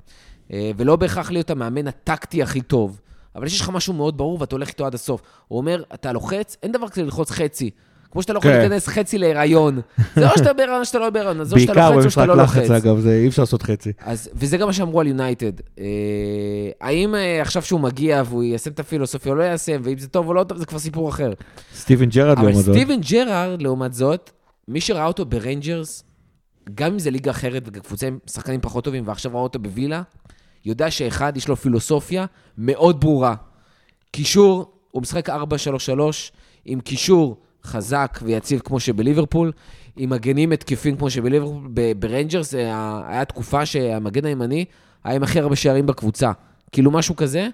אה, 0.53 0.71
ולא 0.77 0.95
בהכרח 0.95 1.31
להיות 1.31 1.49
המאמן 1.49 1.87
הטקטי 1.87 2.43
הכי 2.43 2.61
טוב. 2.61 3.01
אבל 3.37 3.45
יש 3.45 3.61
לך 3.61 3.69
משהו 3.69 3.93
מאוד 3.93 4.17
ברור 4.17 4.37
ואתה 4.39 4.55
הולך 4.55 4.67
איתו 4.67 4.85
עד 4.85 4.93
הסוף. 4.93 5.21
הוא 5.47 5.57
אומר, 5.57 5.83
אתה 5.93 6.11
לוחץ, 6.11 6.57
אין 6.63 6.71
דבר 6.71 6.89
כזה 6.89 7.03
ללחוץ 7.03 7.31
חצי. 7.31 7.69
כמו 8.11 8.21
שאתה 8.21 8.33
לא 8.33 8.39
יכול 8.39 8.51
כן. 8.51 8.59
להיכנס 8.59 8.87
חצי 8.87 9.17
להיריון. 9.17 9.81
זה 10.15 10.29
או 10.29 10.37
שאתה 10.37 10.53
בהיריון 10.53 10.79
או 10.79 10.85
שאתה 10.85 10.99
לא 10.99 11.09
בהיריון, 11.09 11.41
אז 11.41 11.53
או 11.53 11.59
שאתה 11.59 11.73
בעיקר 11.73 11.89
לוחץ 11.89 11.97
או 11.97 12.03
במשחק 12.03 12.21
שאתה 12.21 12.25
לא 12.25 12.43
לחץ, 12.43 12.57
לוחץ. 12.57 12.71
אגב, 12.71 12.99
זה 12.99 13.13
אי 13.13 13.27
אפשר 13.27 13.41
לעשות 13.41 13.63
חצי. 13.63 13.91
אז, 13.99 14.29
וזה 14.33 14.57
גם 14.57 14.67
מה 14.67 14.73
שאמרו 14.73 15.01
על 15.01 15.07
יונייטד. 15.07 15.51
אה, 15.79 15.85
האם 16.81 17.15
אה, 17.15 17.41
עכשיו 17.41 17.61
שהוא 17.61 17.79
מגיע 17.79 18.23
והוא 18.25 18.43
יישם 18.43 18.71
את 18.71 18.79
הפילוסופיה 18.79 19.31
או 19.31 19.37
לא 19.37 19.43
יישם, 19.43 19.81
ואם 19.83 19.97
זה 19.97 20.07
טוב 20.07 20.27
או 20.27 20.33
לא 20.33 20.43
טוב, 20.43 20.57
זה 20.57 20.65
כבר 20.65 20.79
סיפור 20.79 21.09
אחר. 21.09 21.33
סטיבן 21.75 22.05
ג'רארד 22.09 22.37
אבל 22.37 22.47
לעומת 22.47 22.65
זאת. 22.65 22.75
סטיבן 22.75 23.01
ג'רארד, 23.01 23.61
לעומת 23.61 23.93
זאת, 23.93 24.31
מי 24.67 24.81
שראה 24.81 25.05
אותו 25.05 25.25
בריינג'רס, 25.25 26.03
גם 26.75 26.91
אם 26.91 26.99
זה 26.99 27.11
ליגה 27.11 27.31
אחרת 27.31 27.63
וקבוצה 27.65 28.07
עם 28.07 28.17
שחקנים 28.31 28.61
פחות 28.61 28.83
טובים, 28.83 29.03
ועכשיו 29.07 29.31
ראה 29.31 29.41
אותו 29.41 29.59
בווילה, 29.59 30.01
יודע 30.67 30.91
שאחד, 30.91 31.37
יש 31.37 31.47
לו 31.47 31.55
פילוסופיה 31.55 32.25
מאוד 32.57 33.01
ברורה. 33.01 33.35
קישור, 34.11 34.71
הוא 34.91 35.01
משחק 35.01 35.29
4-3-3, 35.29 35.33
עם 36.65 36.79
קישור 36.79 37.37
חזק 37.63 38.19
ויציב 38.21 38.59
כמו 38.59 38.79
שבליברפול, 38.79 39.51
עם 39.97 40.09
מגנים 40.09 40.51
התקפיים 40.51 40.97
כמו 40.97 41.09
שבליברפול. 41.09 41.67
ב- 41.73 41.91
בריינג'רס 41.99 42.51
זה 42.51 42.59
היה 42.59 43.01
היה 43.07 43.25
תקופה 43.25 43.65
שהמגן 43.65 44.25
הימני 44.25 44.65
היה 45.03 45.15
עם 45.15 45.23
הכי 45.23 45.39
הרבה 45.39 45.55
שערים 45.55 45.85
בקבוצה. 45.85 46.31
כאילו 46.71 46.91
משהו 46.91 47.15
כזה. 47.15 47.47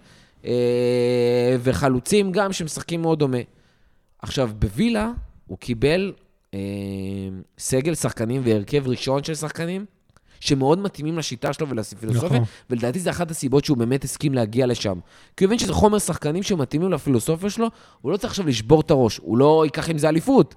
אה, 0.46 1.56
וחלוצים 1.60 2.32
גם 2.32 2.54
שמשחקים 2.54 3.02
מאוד 3.02 3.20
דומה. 3.20 3.38
עכשיו, 4.22 4.50
בווילה 4.60 5.12
הוא 5.48 5.58
קיבל 5.58 6.14
אה, 6.54 6.60
סגל 7.58 7.96
שחקנים 7.96 8.42
והרכב 8.46 8.88
ראשון 8.88 9.24
של 9.24 9.36
שחקנים, 9.36 9.86
שמאוד 10.44 10.80
מתאימים 10.80 11.18
לשיטה 11.18 11.54
שלו 11.54 11.70
ולפילוסופיה, 11.70 12.40
נכון. 12.40 12.44
ולדעתי 12.70 13.00
זה 13.00 13.10
אחת 13.10 13.32
הסיבות 13.32 13.66
שהוא 13.66 13.78
באמת 13.78 14.04
הסכים 14.04 14.34
להגיע 14.34 14.66
לשם. 14.66 15.00
כי 15.38 15.44
הוא 15.44 15.50
הבין 15.50 15.60
שזה 15.60 15.74
חומר 15.74 16.00
שחקנים 16.00 16.44
שמתאימים 16.44 16.92
לפילוסופיה 16.92 17.50
שלו, 17.50 17.68
הוא 18.02 18.12
לא 18.12 18.18
צריך 18.18 18.32
עכשיו 18.32 18.48
לשבור 18.48 18.82
את 18.82 18.92
הראש, 18.92 19.18
הוא 19.18 19.38
לא 19.38 19.62
ייקח 19.66 19.90
עם 19.90 19.98
זה 19.98 20.10
אליפות, 20.10 20.56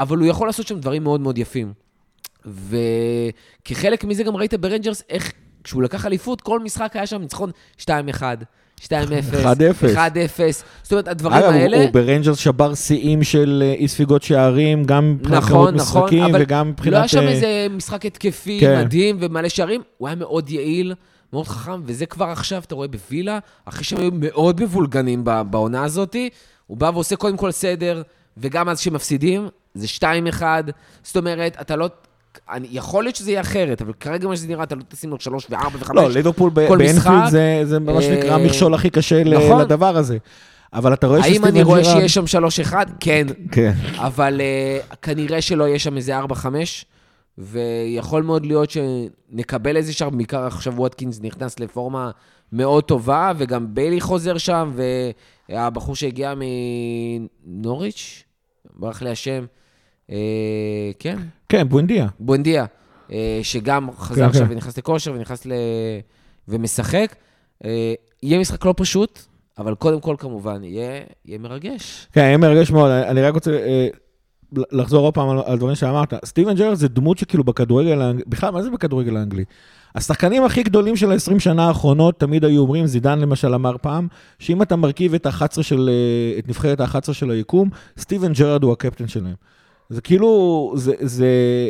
אבל 0.00 0.18
הוא 0.18 0.26
יכול 0.26 0.48
לעשות 0.48 0.66
שם 0.66 0.80
דברים 0.80 1.02
מאוד 1.02 1.20
מאוד 1.20 1.38
יפים. 1.38 1.72
וכחלק 2.44 4.04
מזה 4.04 4.22
גם 4.22 4.36
ראית 4.36 4.54
ברנג'רס 4.54 5.02
איך 5.08 5.32
כשהוא 5.64 5.82
לקח 5.82 6.06
אליפות, 6.06 6.40
כל 6.40 6.60
משחק 6.60 6.96
היה 6.96 7.06
שם 7.06 7.20
ניצחון 7.20 7.50
2-1, 7.80 7.84
2-0, 8.82 8.88
1-0. 8.88 9.94
1-0. 9.94 9.98
זאת 10.82 10.92
אומרת, 10.92 11.08
הדברים 11.08 11.36
אגב, 11.38 11.52
האלה... 11.52 11.76
הוא 11.76 11.90
בריינג'רס 11.92 12.38
שבר 12.38 12.74
שיאים 12.74 13.22
של 13.22 13.62
אה, 13.66 13.72
אי 13.72 13.88
ספיגות 13.88 14.22
שערים, 14.22 14.84
גם 14.84 15.12
מבחינת 15.12 15.36
נכון, 15.42 15.50
כמות 15.50 15.74
נכון, 15.74 16.02
משחקים 16.04 16.34
וגם 16.34 16.68
מבחינת... 16.68 16.92
לא 16.92 16.98
היה 16.98 17.08
שם 17.08 17.18
אה, 17.18 17.28
איזה 17.28 17.66
משחק 17.70 18.06
התקפי 18.06 18.60
כן. 18.60 18.80
מדהים 18.80 19.16
ומלא 19.20 19.48
שערים, 19.48 19.82
הוא 19.98 20.08
היה 20.08 20.14
מאוד 20.14 20.50
יעיל, 20.50 20.94
מאוד 21.32 21.48
חכם, 21.48 21.80
וזה 21.84 22.06
כבר 22.06 22.24
עכשיו, 22.24 22.62
אתה 22.66 22.74
רואה 22.74 22.88
בווילה, 22.88 23.38
אחרי 23.64 23.84
שהם 23.84 24.00
היו 24.00 24.10
מאוד 24.14 24.62
מבולגנים 24.62 25.24
בעונה 25.50 25.84
הזאת, 25.84 26.16
הוא 26.66 26.76
בא 26.76 26.90
ועושה 26.94 27.16
קודם 27.16 27.36
כל 27.36 27.50
סדר, 27.50 28.02
וגם 28.36 28.68
אז 28.68 28.78
שמפסידים, 28.80 29.48
זה 29.74 29.86
2-1, 30.38 30.42
זאת 31.02 31.16
אומרת, 31.16 31.56
אתה 31.60 31.76
לא... 31.76 31.88
אני, 32.50 32.68
יכול 32.70 33.04
להיות 33.04 33.16
שזה 33.16 33.30
יהיה 33.30 33.40
אחרת, 33.40 33.82
אבל 33.82 33.92
כרגע 33.92 34.28
מה 34.28 34.36
שזה 34.36 34.48
נראה, 34.48 34.62
אתה 34.62 34.74
לא 34.74 34.82
תשים 34.88 35.10
לו 35.10 35.16
3 35.20 35.46
ו-4 35.50 35.66
ו-5. 35.78 35.94
לא, 35.94 36.10
ליברפול 36.10 36.50
באנפילד 36.50 37.30
זה- 37.30 37.60
זה 37.64 37.78
מה 37.78 38.02
שנקרא 38.02 38.30
אה, 38.30 38.34
המכשול 38.34 38.74
הכי 38.74 38.90
קשה 38.90 39.24
נכון. 39.24 39.60
לדבר 39.60 39.96
הזה. 39.96 40.18
אבל 40.72 40.92
אתה 40.94 41.06
רואה 41.06 41.18
האם 41.18 41.24
שסטיבן 41.34 41.48
אני 41.48 41.62
רואה 41.62 41.82
ג'רארד- 41.82 42.00
שיש 42.00 42.14
שם 42.14 42.24
3-1? 42.70 42.74
כן. 43.00 43.26
כן. 43.50 43.72
אבל 43.96 44.40
uh, 44.90 44.96
כנראה 44.96 45.40
שלא 45.42 45.64
יהיה 45.64 45.78
שם 45.78 45.96
איזה 45.96 46.20
4-5, 46.20 46.24
ויכול 47.38 48.22
מאוד 48.22 48.46
להיות 48.46 48.68
שנקבל 48.70 49.76
איזה 49.76 49.92
שם, 49.92 50.08
בעיקר 50.16 50.46
עכשיו 50.46 50.72
ווטקינס 50.76 51.20
נכנס 51.22 51.60
לפורמה 51.60 52.10
מאוד 52.52 52.84
טובה, 52.84 53.32
וגם 53.36 53.74
ביילי 53.74 54.00
חוזר 54.00 54.38
שם, 54.38 54.72
והבחור 55.48 55.96
שהגיע 55.96 56.34
מנוריץ', 57.46 58.22
ברח 58.76 59.02
לי 59.02 59.10
השם, 59.10 59.44
uh, 60.10 60.12
כן, 60.98 61.16
כן, 61.52 61.68
בואנדיה. 61.68 62.06
בואנדיה, 62.20 62.64
אה, 63.12 63.40
שגם 63.42 63.88
חזר 63.98 64.22
כן, 64.22 64.28
עכשיו 64.28 64.46
כן. 64.46 64.52
ונכנס 64.52 64.78
לכושר 64.78 65.12
ונכנס 65.12 65.46
ל... 65.46 65.52
ומשחק. 66.48 67.14
אה, 67.64 67.94
יהיה 68.22 68.38
משחק 68.38 68.64
לא 68.64 68.74
פשוט, 68.76 69.18
אבל 69.58 69.74
קודם 69.74 70.00
כל, 70.00 70.16
כמובן, 70.18 70.64
יהיה, 70.64 71.00
יהיה 71.24 71.38
מרגש. 71.38 72.06
כן, 72.12 72.20
יהיה 72.20 72.36
מרגש 72.36 72.70
מאוד. 72.70 72.90
אני 72.90 73.22
רק 73.22 73.34
רוצה 73.34 73.50
אה, 73.50 73.88
לחזור 74.52 75.04
עוד 75.04 75.14
פעם 75.14 75.28
על, 75.28 75.38
על 75.44 75.58
דברים 75.58 75.74
שאמרת. 75.74 76.14
סטיבן 76.24 76.54
ג'רארד 76.54 76.74
זה 76.74 76.88
דמות 76.88 77.18
שכאילו 77.18 77.44
בכדורגל 77.44 78.02
האנגלי, 78.02 78.24
בכלל, 78.26 78.50
מה 78.50 78.62
זה 78.62 78.70
בכדורגל 78.70 79.16
האנגלי? 79.16 79.44
השחקנים 79.94 80.44
הכי 80.44 80.62
גדולים 80.62 80.96
של 80.96 81.12
ה-20 81.12 81.38
שנה 81.38 81.68
האחרונות 81.68 82.20
תמיד 82.20 82.44
היו 82.44 82.60
אומרים, 82.62 82.86
זידן 82.86 83.18
למשל 83.18 83.54
אמר 83.54 83.76
פעם, 83.82 84.08
שאם 84.38 84.62
אתה 84.62 84.76
מרכיב 84.76 85.14
את 85.14 85.26
ה-11 85.26 85.62
של, 85.62 85.90
את 86.38 86.48
נבחרת 86.48 86.80
ה-11 86.80 87.12
של 87.12 87.30
היקום, 87.30 87.70
סטיבן 87.98 88.32
ג'רארד 88.32 88.62
הוא 88.62 88.72
הקפטן 88.72 89.08
שלהם. 89.08 89.34
זה 89.92 90.00
כאילו, 90.00 90.72
זה, 90.76 90.92
זה, 91.00 91.26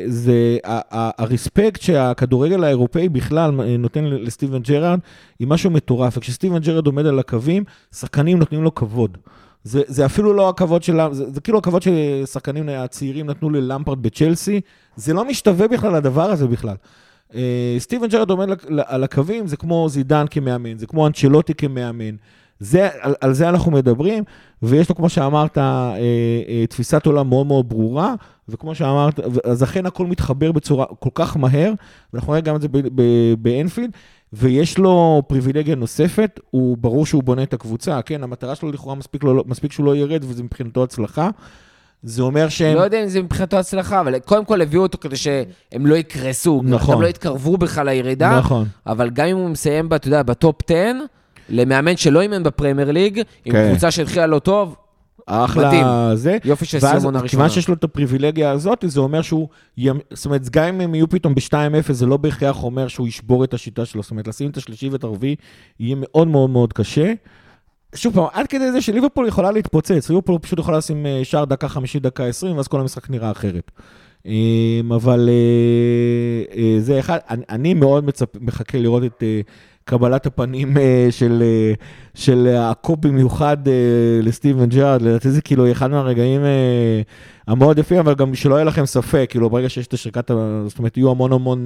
זה, 0.07 0.59
ה- 0.64 0.99
ה- 0.99 1.23
ה 1.22 1.30
respect 1.30 1.80
שהכדורגל 1.81 2.64
האירופאי 2.64 3.09
בכלל 3.09 3.51
נותן 3.79 4.05
לסטיבן 4.05 4.59
ג'רארד, 4.62 4.99
היא 5.39 5.49
משהו 5.49 5.70
מטורף. 5.70 6.16
וכשסטיבן 6.16 6.59
ג'רארד 6.59 6.87
עומד 6.87 7.07
על 7.07 7.18
הקווים, 7.18 7.64
שחקנים 7.95 8.39
נותנים 8.39 8.62
לו 8.62 8.75
כבוד. 8.75 9.18
זה, 9.64 9.83
זה 9.87 10.07
אפילו 10.07 10.33
לא 10.33 10.49
הכבוד 10.49 10.83
של... 10.83 11.01
זה, 11.12 11.31
זה 11.31 11.41
כאילו 11.41 11.59
הכבוד 11.59 11.83
ששחקנים 11.83 12.68
הצעירים 12.68 13.27
נתנו 13.27 13.51
ללמפרד 13.51 14.03
בצ'לסי, 14.03 14.61
זה 14.97 15.14
לא 15.14 15.25
משתווה 15.25 15.68
בכלל 15.68 15.97
לדבר 15.97 16.31
הזה 16.31 16.47
בכלל. 16.47 16.77
אה, 17.35 17.77
סטיבן 17.79 18.09
ג'רארד 18.09 18.30
עומד 18.31 18.49
על 18.87 19.05
הקווים, 19.05 19.47
זה 19.47 19.57
כמו 19.57 19.89
זידן 19.89 20.25
כמאמן, 20.31 20.79
זה 20.79 20.87
כמו 20.87 21.07
אנצ'לוטי 21.07 21.55
כמאמן. 21.55 22.14
זה, 22.62 22.88
על, 23.00 23.14
על 23.20 23.32
זה 23.32 23.48
אנחנו 23.48 23.72
מדברים, 23.72 24.24
ויש 24.62 24.88
לו, 24.88 24.94
כמו 24.94 25.08
שאמרת, 25.08 25.58
אה, 25.58 25.94
אה, 26.48 26.66
תפיסת 26.66 27.06
עולם 27.06 27.28
מאוד 27.28 27.46
מאוד 27.46 27.68
ברורה, 27.68 28.14
וכמו 28.48 28.74
שאמרת, 28.74 29.20
אז 29.44 29.62
אכן 29.62 29.86
הכל 29.86 30.06
מתחבר 30.06 30.52
בצורה 30.52 30.86
כל 30.98 31.10
כך 31.14 31.36
מהר, 31.36 31.72
ואנחנו 32.12 32.32
נראה 32.32 32.40
גם 32.40 32.56
את 32.56 32.60
זה 32.60 32.68
באנפילד, 33.38 33.90
ויש 34.32 34.78
לו 34.78 35.22
פריבילגיה 35.26 35.74
נוספת, 35.74 36.40
הוא 36.50 36.76
ברור 36.76 37.06
שהוא 37.06 37.22
בונה 37.22 37.42
את 37.42 37.52
הקבוצה, 37.52 38.02
כן, 38.02 38.22
המטרה 38.22 38.54
שלו 38.54 38.72
לכאורה 38.72 38.94
מספיק, 38.94 39.24
לו, 39.24 39.44
מספיק 39.46 39.72
שהוא 39.72 39.86
לא 39.86 39.96
ירד, 39.96 40.24
וזה 40.24 40.42
מבחינתו 40.42 40.84
הצלחה. 40.84 41.30
זה 42.02 42.22
אומר 42.22 42.48
שהם... 42.48 42.76
לא 42.76 42.80
יודע 42.80 43.02
אם 43.02 43.08
זה 43.08 43.22
מבחינתו 43.22 43.56
הצלחה, 43.56 44.00
אבל 44.00 44.18
קודם 44.18 44.44
כל 44.44 44.62
הביאו 44.62 44.82
אותו 44.82 44.98
כדי 44.98 45.16
שהם 45.16 45.86
לא 45.86 45.94
יקרסו. 45.94 46.60
נכון. 46.64 46.94
גם 46.94 47.02
לא 47.02 47.06
יתקרבו 47.06 47.56
בכלל 47.56 47.86
לירידה. 47.86 48.38
נכון. 48.38 48.66
אבל 48.86 49.10
גם 49.10 49.26
אם 49.26 49.36
הוא 49.36 49.48
מסיים, 49.48 49.86
אתה 49.94 50.08
יודע, 50.08 50.22
בטופ 50.22 50.56
10, 50.70 50.92
למאמן 51.49 51.97
שלא 51.97 52.20
אימן 52.20 52.43
בפרמייר 52.43 52.90
ליג, 52.90 53.22
עם 53.45 53.53
כן. 53.53 53.70
קבוצה 53.70 53.90
שהתחילה 53.90 54.26
לא 54.26 54.38
טוב, 54.38 54.76
אחלה 55.26 55.68
מדהים. 55.68 55.86
זה. 56.14 56.38
יופי 56.45 56.64
של 56.64 56.78
ואז, 56.82 56.99
סימון 57.01 57.16
הראשונה. 57.16 57.28
כיוון 57.28 57.49
שיש 57.49 57.68
לו 57.68 57.74
את 57.74 57.84
הפריבילגיה 57.84 58.51
הזאת, 58.51 58.84
זה 58.88 59.01
אומר 59.01 59.22
שהוא, 59.22 59.49
ימ- 59.78 59.84
זאת 60.11 60.24
אומרת, 60.26 60.49
גם 60.51 60.64
אם 60.64 60.80
הם 60.80 60.95
יהיו 60.95 61.09
פתאום 61.09 61.34
ב-2-0, 61.34 61.93
זה 61.93 62.07
לא 62.07 62.16
בהכרח 62.16 62.64
אומר 62.64 62.88
שהוא 62.88 63.09
ישבור 63.09 63.45
את 63.45 63.55
השיטה 63.55 63.84
שלו. 63.84 64.03
זאת 64.03 64.11
אומרת, 64.11 64.28
לשים 64.28 64.51
את 64.51 64.57
השלישי 64.57 64.88
ואת 64.88 65.05
הרביעי 65.05 65.36
יהיה 65.80 65.97
מאוד 65.99 66.28
מאוד 66.28 66.51
מאוד 66.51 66.72
קשה. 66.72 67.12
שוב 67.95 68.14
פעם, 68.14 68.24
עד 68.32 68.47
כדי 68.47 68.72
זה 68.72 68.80
שליברפול 68.80 69.28
יכולה 69.28 69.51
להתפוצץ, 69.51 70.09
ליברפול 70.09 70.38
פשוט 70.38 70.59
יכולה 70.59 70.78
לשים 70.78 71.07
אה, 71.07 71.20
שער 71.24 71.45
דקה 71.45 71.68
50, 71.68 72.01
דקה 72.01 72.24
20, 72.26 72.57
ואז 72.57 72.68
כל 72.68 72.80
המשחק 72.80 73.11
נראה 73.11 73.30
אחרת. 73.30 73.70
אמ, 74.26 74.93
אבל 74.93 75.28
אה, 75.28 76.57
אה, 76.62 76.80
זה 76.80 76.99
אחד, 76.99 77.18
אני, 77.28 77.74
מאוד 77.74 78.05
מצפ, 78.05 78.28
מחכה 78.40 78.78
לראות 78.78 79.05
את 79.05 79.22
אה, 79.22 79.40
קבלת 79.85 80.26
הפנים 80.26 80.78
אה, 80.78 81.07
של, 81.11 81.43
אה, 81.43 81.72
של 82.14 82.55
הקופ 82.59 82.99
במיוחד 83.01 83.68
אה, 83.68 83.72
לסטיבן 84.22 84.68
ג'ארד, 84.68 85.03
לדעתי 85.03 85.30
זה 85.30 85.41
כאילו 85.41 85.72
אחד 85.72 85.91
מהרגעים 85.91 86.41
המאוד 87.47 87.78
יפים, 87.78 87.99
אבל 87.99 88.14
גם 88.14 88.35
שלא 88.35 88.55
יהיה 88.55 88.64
לכם 88.64 88.87
ספק, 88.87 89.26
כאילו 89.30 89.51
ברגע 89.51 89.68
שיש 89.68 89.87
את 89.87 89.93
השריקת, 89.93 90.30
זאת 90.66 90.78
אומרת, 90.78 90.97
יהיו 90.97 91.11
המון 91.11 91.33
המון 91.33 91.64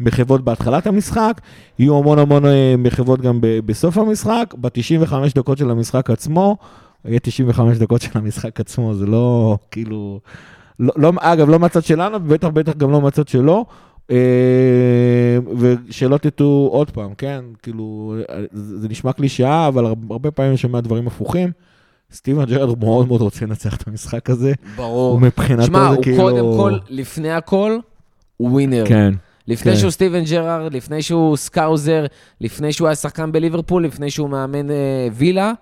מחוות 0.00 0.44
בהתחלת 0.44 0.86
המשחק, 0.86 1.40
יהיו 1.78 1.98
המון 1.98 2.18
המון 2.18 2.42
מחוות 2.78 3.20
גם 3.20 3.38
בסוף 3.42 3.98
המשחק, 3.98 4.54
ב-95 4.60 5.14
דקות 5.34 5.58
של 5.58 5.70
המשחק 5.70 6.10
עצמו, 6.10 6.56
יהיה 7.04 7.18
95 7.18 7.78
דקות 7.78 8.00
של 8.00 8.10
המשחק 8.14 8.60
עצמו, 8.60 8.94
זה 8.94 9.06
לא 9.06 9.56
כאילו... 9.70 10.20
לא, 10.80 10.92
לא, 10.96 11.12
אגב, 11.20 11.48
לא 11.48 11.58
מהצד 11.58 11.84
שלנו, 11.84 12.20
בטח 12.20 12.48
בטח 12.48 12.72
גם 12.76 12.90
לא 12.90 13.00
מהצד 13.00 13.28
שלו. 13.28 13.64
אה, 14.10 14.16
ושלא 15.58 16.16
תטעו 16.16 16.68
עוד 16.72 16.90
פעם, 16.90 17.14
כן? 17.14 17.44
כאילו, 17.62 18.14
זה 18.52 18.88
נשמע 18.88 19.12
קלישאה, 19.12 19.68
אבל 19.68 19.86
הר- 19.86 19.94
הרבה 20.10 20.30
פעמים 20.30 20.50
אני 20.50 20.56
שומע 20.58 20.80
דברים 20.80 21.06
הפוכים. 21.06 21.50
סטיבן 22.12 22.44
ג'רארד 22.44 22.68
הוא 22.68 22.76
מאוד 22.80 23.08
מאוד 23.08 23.20
רוצה 23.20 23.44
לנצח 23.46 23.76
את 23.76 23.88
המשחק 23.88 24.30
הזה. 24.30 24.52
ברור. 24.76 25.14
ומבחינתו 25.14 25.62
שמע, 25.62 25.82
זה 25.90 25.94
הוא 25.96 26.02
כאילו... 26.02 26.16
קודם 26.22 26.56
כל, 26.56 26.78
לפני 26.88 27.30
הכל, 27.32 27.78
הוא 28.36 28.50
winner. 28.50 28.84
כן. 28.86 29.14
לפני 29.48 29.72
כן. 29.72 29.78
שהוא 29.78 29.90
סטיבן 29.90 30.24
ג'רארד, 30.24 30.72
לפני 30.74 31.02
שהוא 31.02 31.36
scouser, 31.36 32.06
לפני 32.40 32.72
שהוא 32.72 32.88
היה 32.88 32.94
שחקן 32.94 33.32
בליברפול, 33.32 33.84
לפני 33.84 34.10
שהוא 34.10 34.28
מאמן 34.30 34.70
אה, 34.70 34.76
וילה, 35.12 35.52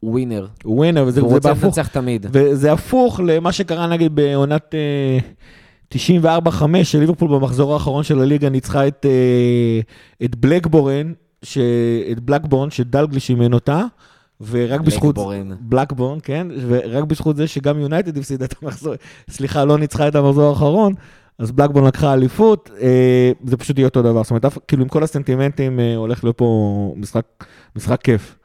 הוא 0.00 0.10
ווינר. 0.10 0.46
הוא 0.64 0.76
ווינר, 0.76 1.04
וזה 1.06 1.20
הוא 1.20 1.28
זה 1.28 1.34
רוצה 1.34 1.48
בהפוך. 1.48 1.64
לנצח 1.64 1.88
תמיד. 1.88 2.26
וזה 2.32 2.72
הפוך 2.72 3.20
למה 3.26 3.52
שקרה 3.52 3.86
נגיד 3.86 4.14
בעונת 4.14 4.74
אה, 4.74 5.18
94-5, 5.94 5.96
שליברפול 6.82 7.28
במחזור 7.28 7.74
האחרון 7.74 8.02
של 8.02 8.20
הליגה 8.20 8.48
ניצחה 8.48 8.88
את, 8.88 9.06
אה, 9.08 9.80
את 10.24 10.36
בלקבורן, 10.36 11.12
ש... 11.42 11.58
את 12.12 12.20
בלקבורן, 12.20 12.70
שדלגליש 12.70 13.30
אימן 13.30 13.52
אותה, 13.52 13.84
ורק 14.40 14.80
בזכות... 14.80 15.14
בלקבורן. 15.14 15.52
בלקבורן, 15.60 16.18
כן, 16.22 16.46
ורק 16.68 17.04
בזכות 17.04 17.36
זה 17.36 17.46
שגם 17.46 17.80
יונייטד 17.80 18.18
הפסידה 18.18 18.44
את 18.44 18.54
המחזור, 18.62 18.94
סליחה, 19.30 19.64
לא 19.64 19.78
ניצחה 19.78 20.08
את 20.08 20.14
המחזור 20.14 20.48
האחרון, 20.50 20.94
אז 21.38 21.52
בלקבורן 21.52 21.86
לקחה 21.86 22.14
אליפות, 22.14 22.70
אה, 22.80 23.32
זה 23.44 23.56
פשוט 23.56 23.78
יהיה 23.78 23.88
אותו 23.88 24.02
דבר, 24.02 24.22
זאת 24.22 24.30
אומרת, 24.30 24.44
כאילו 24.68 24.82
עם 24.82 24.88
כל 24.88 25.02
הסנטימנטים 25.02 25.80
אה, 25.80 25.96
הולך 25.96 26.24
להיות 26.24 26.38
פה 26.38 26.94
משחק, 26.96 27.24
משחק 27.76 28.02
כיף. 28.02 28.37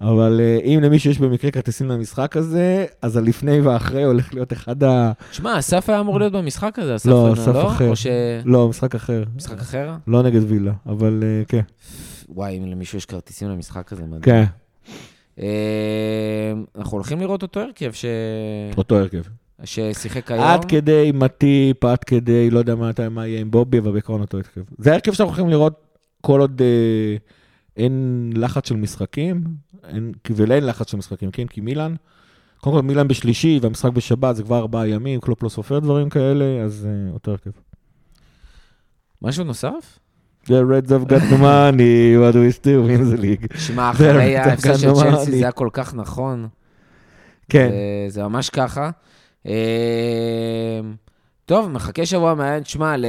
אבל 0.00 0.40
אה, 0.40 0.58
אם 0.64 0.80
למישהו 0.82 1.10
יש 1.10 1.18
במקרה 1.18 1.50
כרטיסים 1.50 1.88
למשחק 1.88 2.36
הזה, 2.36 2.86
אז 3.02 3.16
הלפני 3.16 3.60
והאחרי 3.60 4.04
הולך 4.04 4.34
להיות 4.34 4.52
אחד 4.52 4.82
ה... 4.82 5.12
שמע, 5.32 5.58
אסף 5.58 5.88
היה 5.90 6.00
אמור 6.00 6.18
להיות 6.18 6.32
במשחק 6.32 6.78
הזה, 6.78 6.96
אסף 6.96 7.06
לא, 7.06 7.14
עונה, 7.14 7.42
אסף 7.42 7.66
אחר. 7.66 7.88
או 7.88 7.96
ש... 7.96 8.06
לא, 8.44 8.68
משחק 8.68 8.94
אחר. 8.94 9.24
משחק 9.36 9.60
אחר? 9.60 9.90
לא 10.06 10.22
נגד 10.22 10.40
וילה, 10.50 10.72
אבל 10.86 11.22
אה, 11.22 11.42
כן. 11.48 11.60
וואי, 12.28 12.58
אם 12.58 12.66
למישהו 12.66 12.98
יש 12.98 13.06
כרטיסים 13.06 13.48
למשחק 13.48 13.92
הזה, 13.92 14.02
מדהים. 14.02 14.22
כן, 14.22 14.44
אה, 15.40 16.52
אנחנו 16.78 16.96
הולכים 16.96 17.20
לראות 17.20 17.42
אותו 17.42 17.60
הרכב 17.60 17.92
ש... 17.92 18.04
אותו 18.76 18.98
הרכב. 18.98 19.22
ששיחק 19.64 20.32
היום. 20.32 20.44
עד 20.44 20.64
כדי 20.64 21.12
מטיפ, 21.14 21.84
עד 21.84 22.04
כדי, 22.04 22.50
לא 22.50 22.58
יודע 22.58 22.74
מה, 22.74 22.90
מה 23.10 23.26
יהיה 23.26 23.40
עם 23.40 23.50
בובי, 23.50 23.78
אבל 23.78 23.92
בעיקרון 23.92 24.20
אותו 24.20 24.36
הרכב. 24.36 24.60
זה 24.78 24.94
הרכב 24.94 25.12
שאנחנו 25.12 25.32
הולכים 25.32 25.48
לראות 25.48 25.80
כל 26.20 26.40
עוד 26.40 26.62
אין 27.76 27.92
לחץ 28.36 28.68
של 28.68 28.76
משחקים, 28.76 29.44
אין, 29.88 30.12
ואין 30.30 30.66
לחץ 30.66 30.90
של 30.90 30.96
משחקים, 30.96 31.30
כן? 31.30 31.46
כי 31.46 31.60
מילאן, 31.60 31.94
קודם 32.60 32.76
כל 32.76 32.82
מילאן 32.82 33.08
בשלישי 33.08 33.58
והמשחק 33.62 33.90
בשבת 33.92 34.36
זה 34.36 34.42
כבר 34.42 34.58
ארבעה 34.58 34.88
ימים, 34.88 35.20
קלופ 35.20 35.42
לא 35.42 35.48
סופר 35.48 35.78
דברים 35.78 36.08
כאלה, 36.10 36.44
אז 36.64 36.88
אה, 36.90 37.12
אותו 37.14 37.30
הרכב. 37.30 37.50
משהו 39.22 39.44
נוסף? 39.44 39.98
The 40.44 40.48
Reds 40.48 40.88
have 40.88 41.10
got 41.10 41.22
the 41.32 41.38
money, 41.40 42.14
what 42.20 42.32
do 42.32 42.38
we 42.38 42.52
still 42.60 42.82
win 42.88 43.16
the 43.16 43.20
league. 43.22 43.58
שמע, 43.58 43.90
אחרי 43.90 44.36
ההפסד 44.36 44.76
של 44.76 44.92
צ'לסי. 44.94 45.30
זה 45.30 45.36
היה 45.36 45.52
כל 45.52 45.68
כך 45.72 45.94
נכון. 45.94 46.48
כן, 47.48 47.68
זה- 47.70 47.76
זה 48.14 48.22
ממש 48.22 48.50
ככה. 48.50 48.90
אה, 49.46 50.80
טוב, 51.44 51.68
מחכה 51.70 52.06
שבוע 52.06 52.34
מעניין. 52.34 52.62
תשמע, 52.62 52.96
ל- 52.96 53.04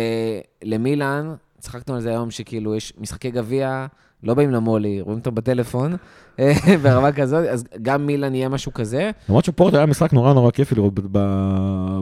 למילאן, 0.64 1.34
צחקנו 1.60 1.96
על 1.96 2.02
זה 2.02 2.10
היום, 2.10 2.32
שכאילו 2.32 2.76
יש 2.76 2.94
משחקי 2.98 3.32
גביע, 3.32 3.88
לא 4.24 4.34
באים 4.34 4.52
למולי, 4.52 5.02
רואים 5.02 5.18
אותם 5.20 5.36
בטלפון, 5.36 5.96
אה, 6.40 6.54
ברמה 6.84 7.12
כזאת, 7.12 7.46
אז 7.48 7.64
גם 7.82 8.06
מילאן 8.06 8.36
יהיה 8.36 8.50
משהו 8.50 8.74
כזה. 8.74 9.12
למרות 9.30 9.46
שפורט 9.46 9.74
היה 9.74 9.86
משחק 9.86 10.14
נורא 10.14 10.34
נורא 10.34 10.52
כיפי 10.52 10.76
לראות 10.76 10.94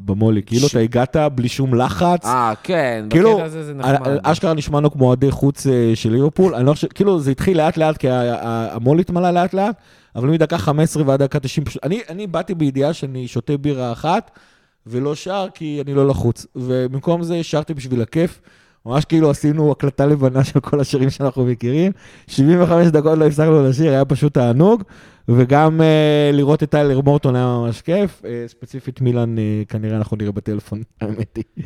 במולי, 0.05 0.41
כאילו 0.43 0.67
אתה 0.67 0.79
הגעת 0.79 1.15
בלי 1.35 1.47
שום 1.47 1.73
לחץ. 1.75 2.25
אה, 2.25 2.53
כן, 2.63 3.05
כאילו, 3.09 3.31
בקטע 3.33 3.43
הזה 3.45 3.63
זה 3.63 3.71
על- 3.71 3.93
נחמד. 3.93 4.07
על- 4.07 4.19
אשכרה 4.23 4.53
נשמענו 4.53 4.91
כמו 4.91 5.05
אוהדי 5.07 5.31
חוץ 5.31 5.67
אה, 5.67 5.91
של 5.95 6.11
ליברפול, 6.11 6.55
אני 6.55 6.65
לא 6.65 6.73
חושב, 6.73 6.87
כאילו 6.87 7.19
זה 7.19 7.31
התחיל 7.31 7.57
לאט 7.57 7.77
לאט, 7.77 7.97
כי 7.97 8.09
ה- 8.09 8.35
ה- 8.41 8.75
המו"ל 8.75 8.99
התמלא 8.99 9.31
לאט 9.31 9.53
לאט, 9.53 9.75
אבל 10.15 10.29
מדקה 10.29 10.57
15 10.57 11.03
ועד 11.05 11.23
דקה 11.23 11.39
90, 11.39 11.65
פשוט, 11.65 11.83
אני, 11.85 11.99
אני 12.09 12.27
באתי 12.27 12.55
בידיעה 12.55 12.93
שאני 12.93 13.27
שותה 13.27 13.57
בירה 13.57 13.91
אחת, 13.91 14.31
ולא 14.87 15.15
שר 15.15 15.47
כי 15.53 15.81
אני 15.85 15.93
לא 15.93 16.07
לחוץ, 16.07 16.45
ובמקום 16.55 17.23
זה 17.23 17.43
שרתי 17.43 17.73
בשביל 17.73 18.01
הכיף, 18.01 18.41
ממש 18.85 19.05
כאילו 19.05 19.29
עשינו 19.29 19.71
הקלטה 19.71 20.05
לבנה 20.05 20.43
של 20.43 20.59
כל 20.59 20.79
השירים 20.79 21.09
שאנחנו 21.09 21.45
מכירים, 21.45 21.91
75 22.27 22.87
דקות 22.87 23.17
לא 23.17 23.25
הפסקנו 23.25 23.69
לשיר, 23.69 23.91
היה 23.91 24.05
פשוט 24.05 24.33
תענוג, 24.33 24.83
וגם 25.29 25.81
אה, 25.81 26.31
לראות 26.33 26.63
את 26.63 26.69
טיילר 26.69 27.01
מורטון 27.01 27.35
היה 27.35 27.45
ממש 27.45 27.81
כיף, 27.81 28.21
אה, 28.25 28.43
ספציפית 28.47 29.01
מילאן 29.01 29.37
אה, 29.37 29.63
כנראה 29.69 29.97
אנחנו 29.97 30.17
נראה 30.17 30.31
בטלפון, 30.31 30.83
האמת 31.01 31.37
היא. 31.37 31.63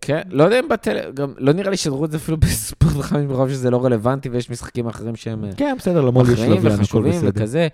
כן, 0.00 0.22
לא 0.30 0.44
יודע 0.44 0.60
אם 0.60 0.68
בטל... 0.68 1.10
גם 1.14 1.32
לא 1.38 1.52
נראה 1.52 1.70
לי 1.70 1.76
שידרו 1.76 2.04
את 2.04 2.10
זה 2.10 2.16
אפילו 2.16 2.36
בספורט 2.36 2.94
חמש 3.00 3.24
ברוב 3.24 3.48
שזה 3.48 3.70
לא 3.70 3.84
רלוונטי, 3.84 4.28
ויש 4.28 4.50
משחקים 4.50 4.86
אחרים 4.86 5.16
שהם... 5.16 5.44
כן, 5.56 5.74
בסדר, 5.78 6.00
למו"ל 6.00 6.32
יש 6.32 6.40
לוויין, 6.40 6.80
הכל 6.80 7.08
בסדר. 7.08 7.30
וכזה. 7.34 7.68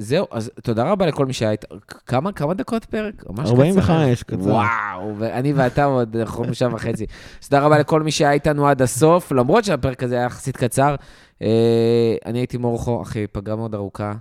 זהו, 0.00 0.26
אז 0.30 0.50
תודה 0.62 0.90
רבה 0.90 1.06
לכל 1.06 1.26
מי 1.26 1.32
שהיה 1.32 1.50
איתנו. 1.50 1.78
כמה, 2.06 2.32
כמה 2.32 2.54
דקות 2.54 2.84
פרק? 2.84 3.24
ממש 3.30 3.50
45, 3.50 4.22
קצר. 4.22 4.36
וואו, 4.36 5.14
ואני 5.18 5.52
ואתה 5.52 5.84
עוד 5.84 6.16
אנחנו 6.16 6.54
שעה 6.54 6.74
וחצי. 6.74 7.06
אז 7.42 7.48
תודה 7.48 7.62
רבה 7.62 7.78
לכל 7.78 8.02
מי 8.02 8.10
שהיה 8.10 8.32
איתנו 8.32 8.68
עד 8.68 8.82
הסוף, 8.82 9.32
למרות 9.32 9.64
שהפרק 9.64 10.02
הזה 10.02 10.14
היה 10.14 10.24
יחסית 10.24 10.56
קצר. 10.56 10.94
אה, 11.42 12.16
אני 12.26 12.38
הייתי 12.38 12.56
מורחו, 12.58 13.02
אחי, 13.02 13.26
פגרה 13.26 13.56
מאוד 13.56 13.74
ארוכה. 13.74 14.12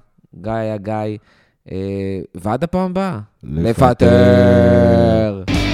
גיא 0.41 0.51
היה 0.51 0.77
גיא. 0.77 1.17
אה, 1.71 1.77
ועד 2.35 2.63
הפעם 2.63 2.91
הבאה. 2.91 3.19
לפטר. 3.43 4.05
לפטר. 4.05 5.66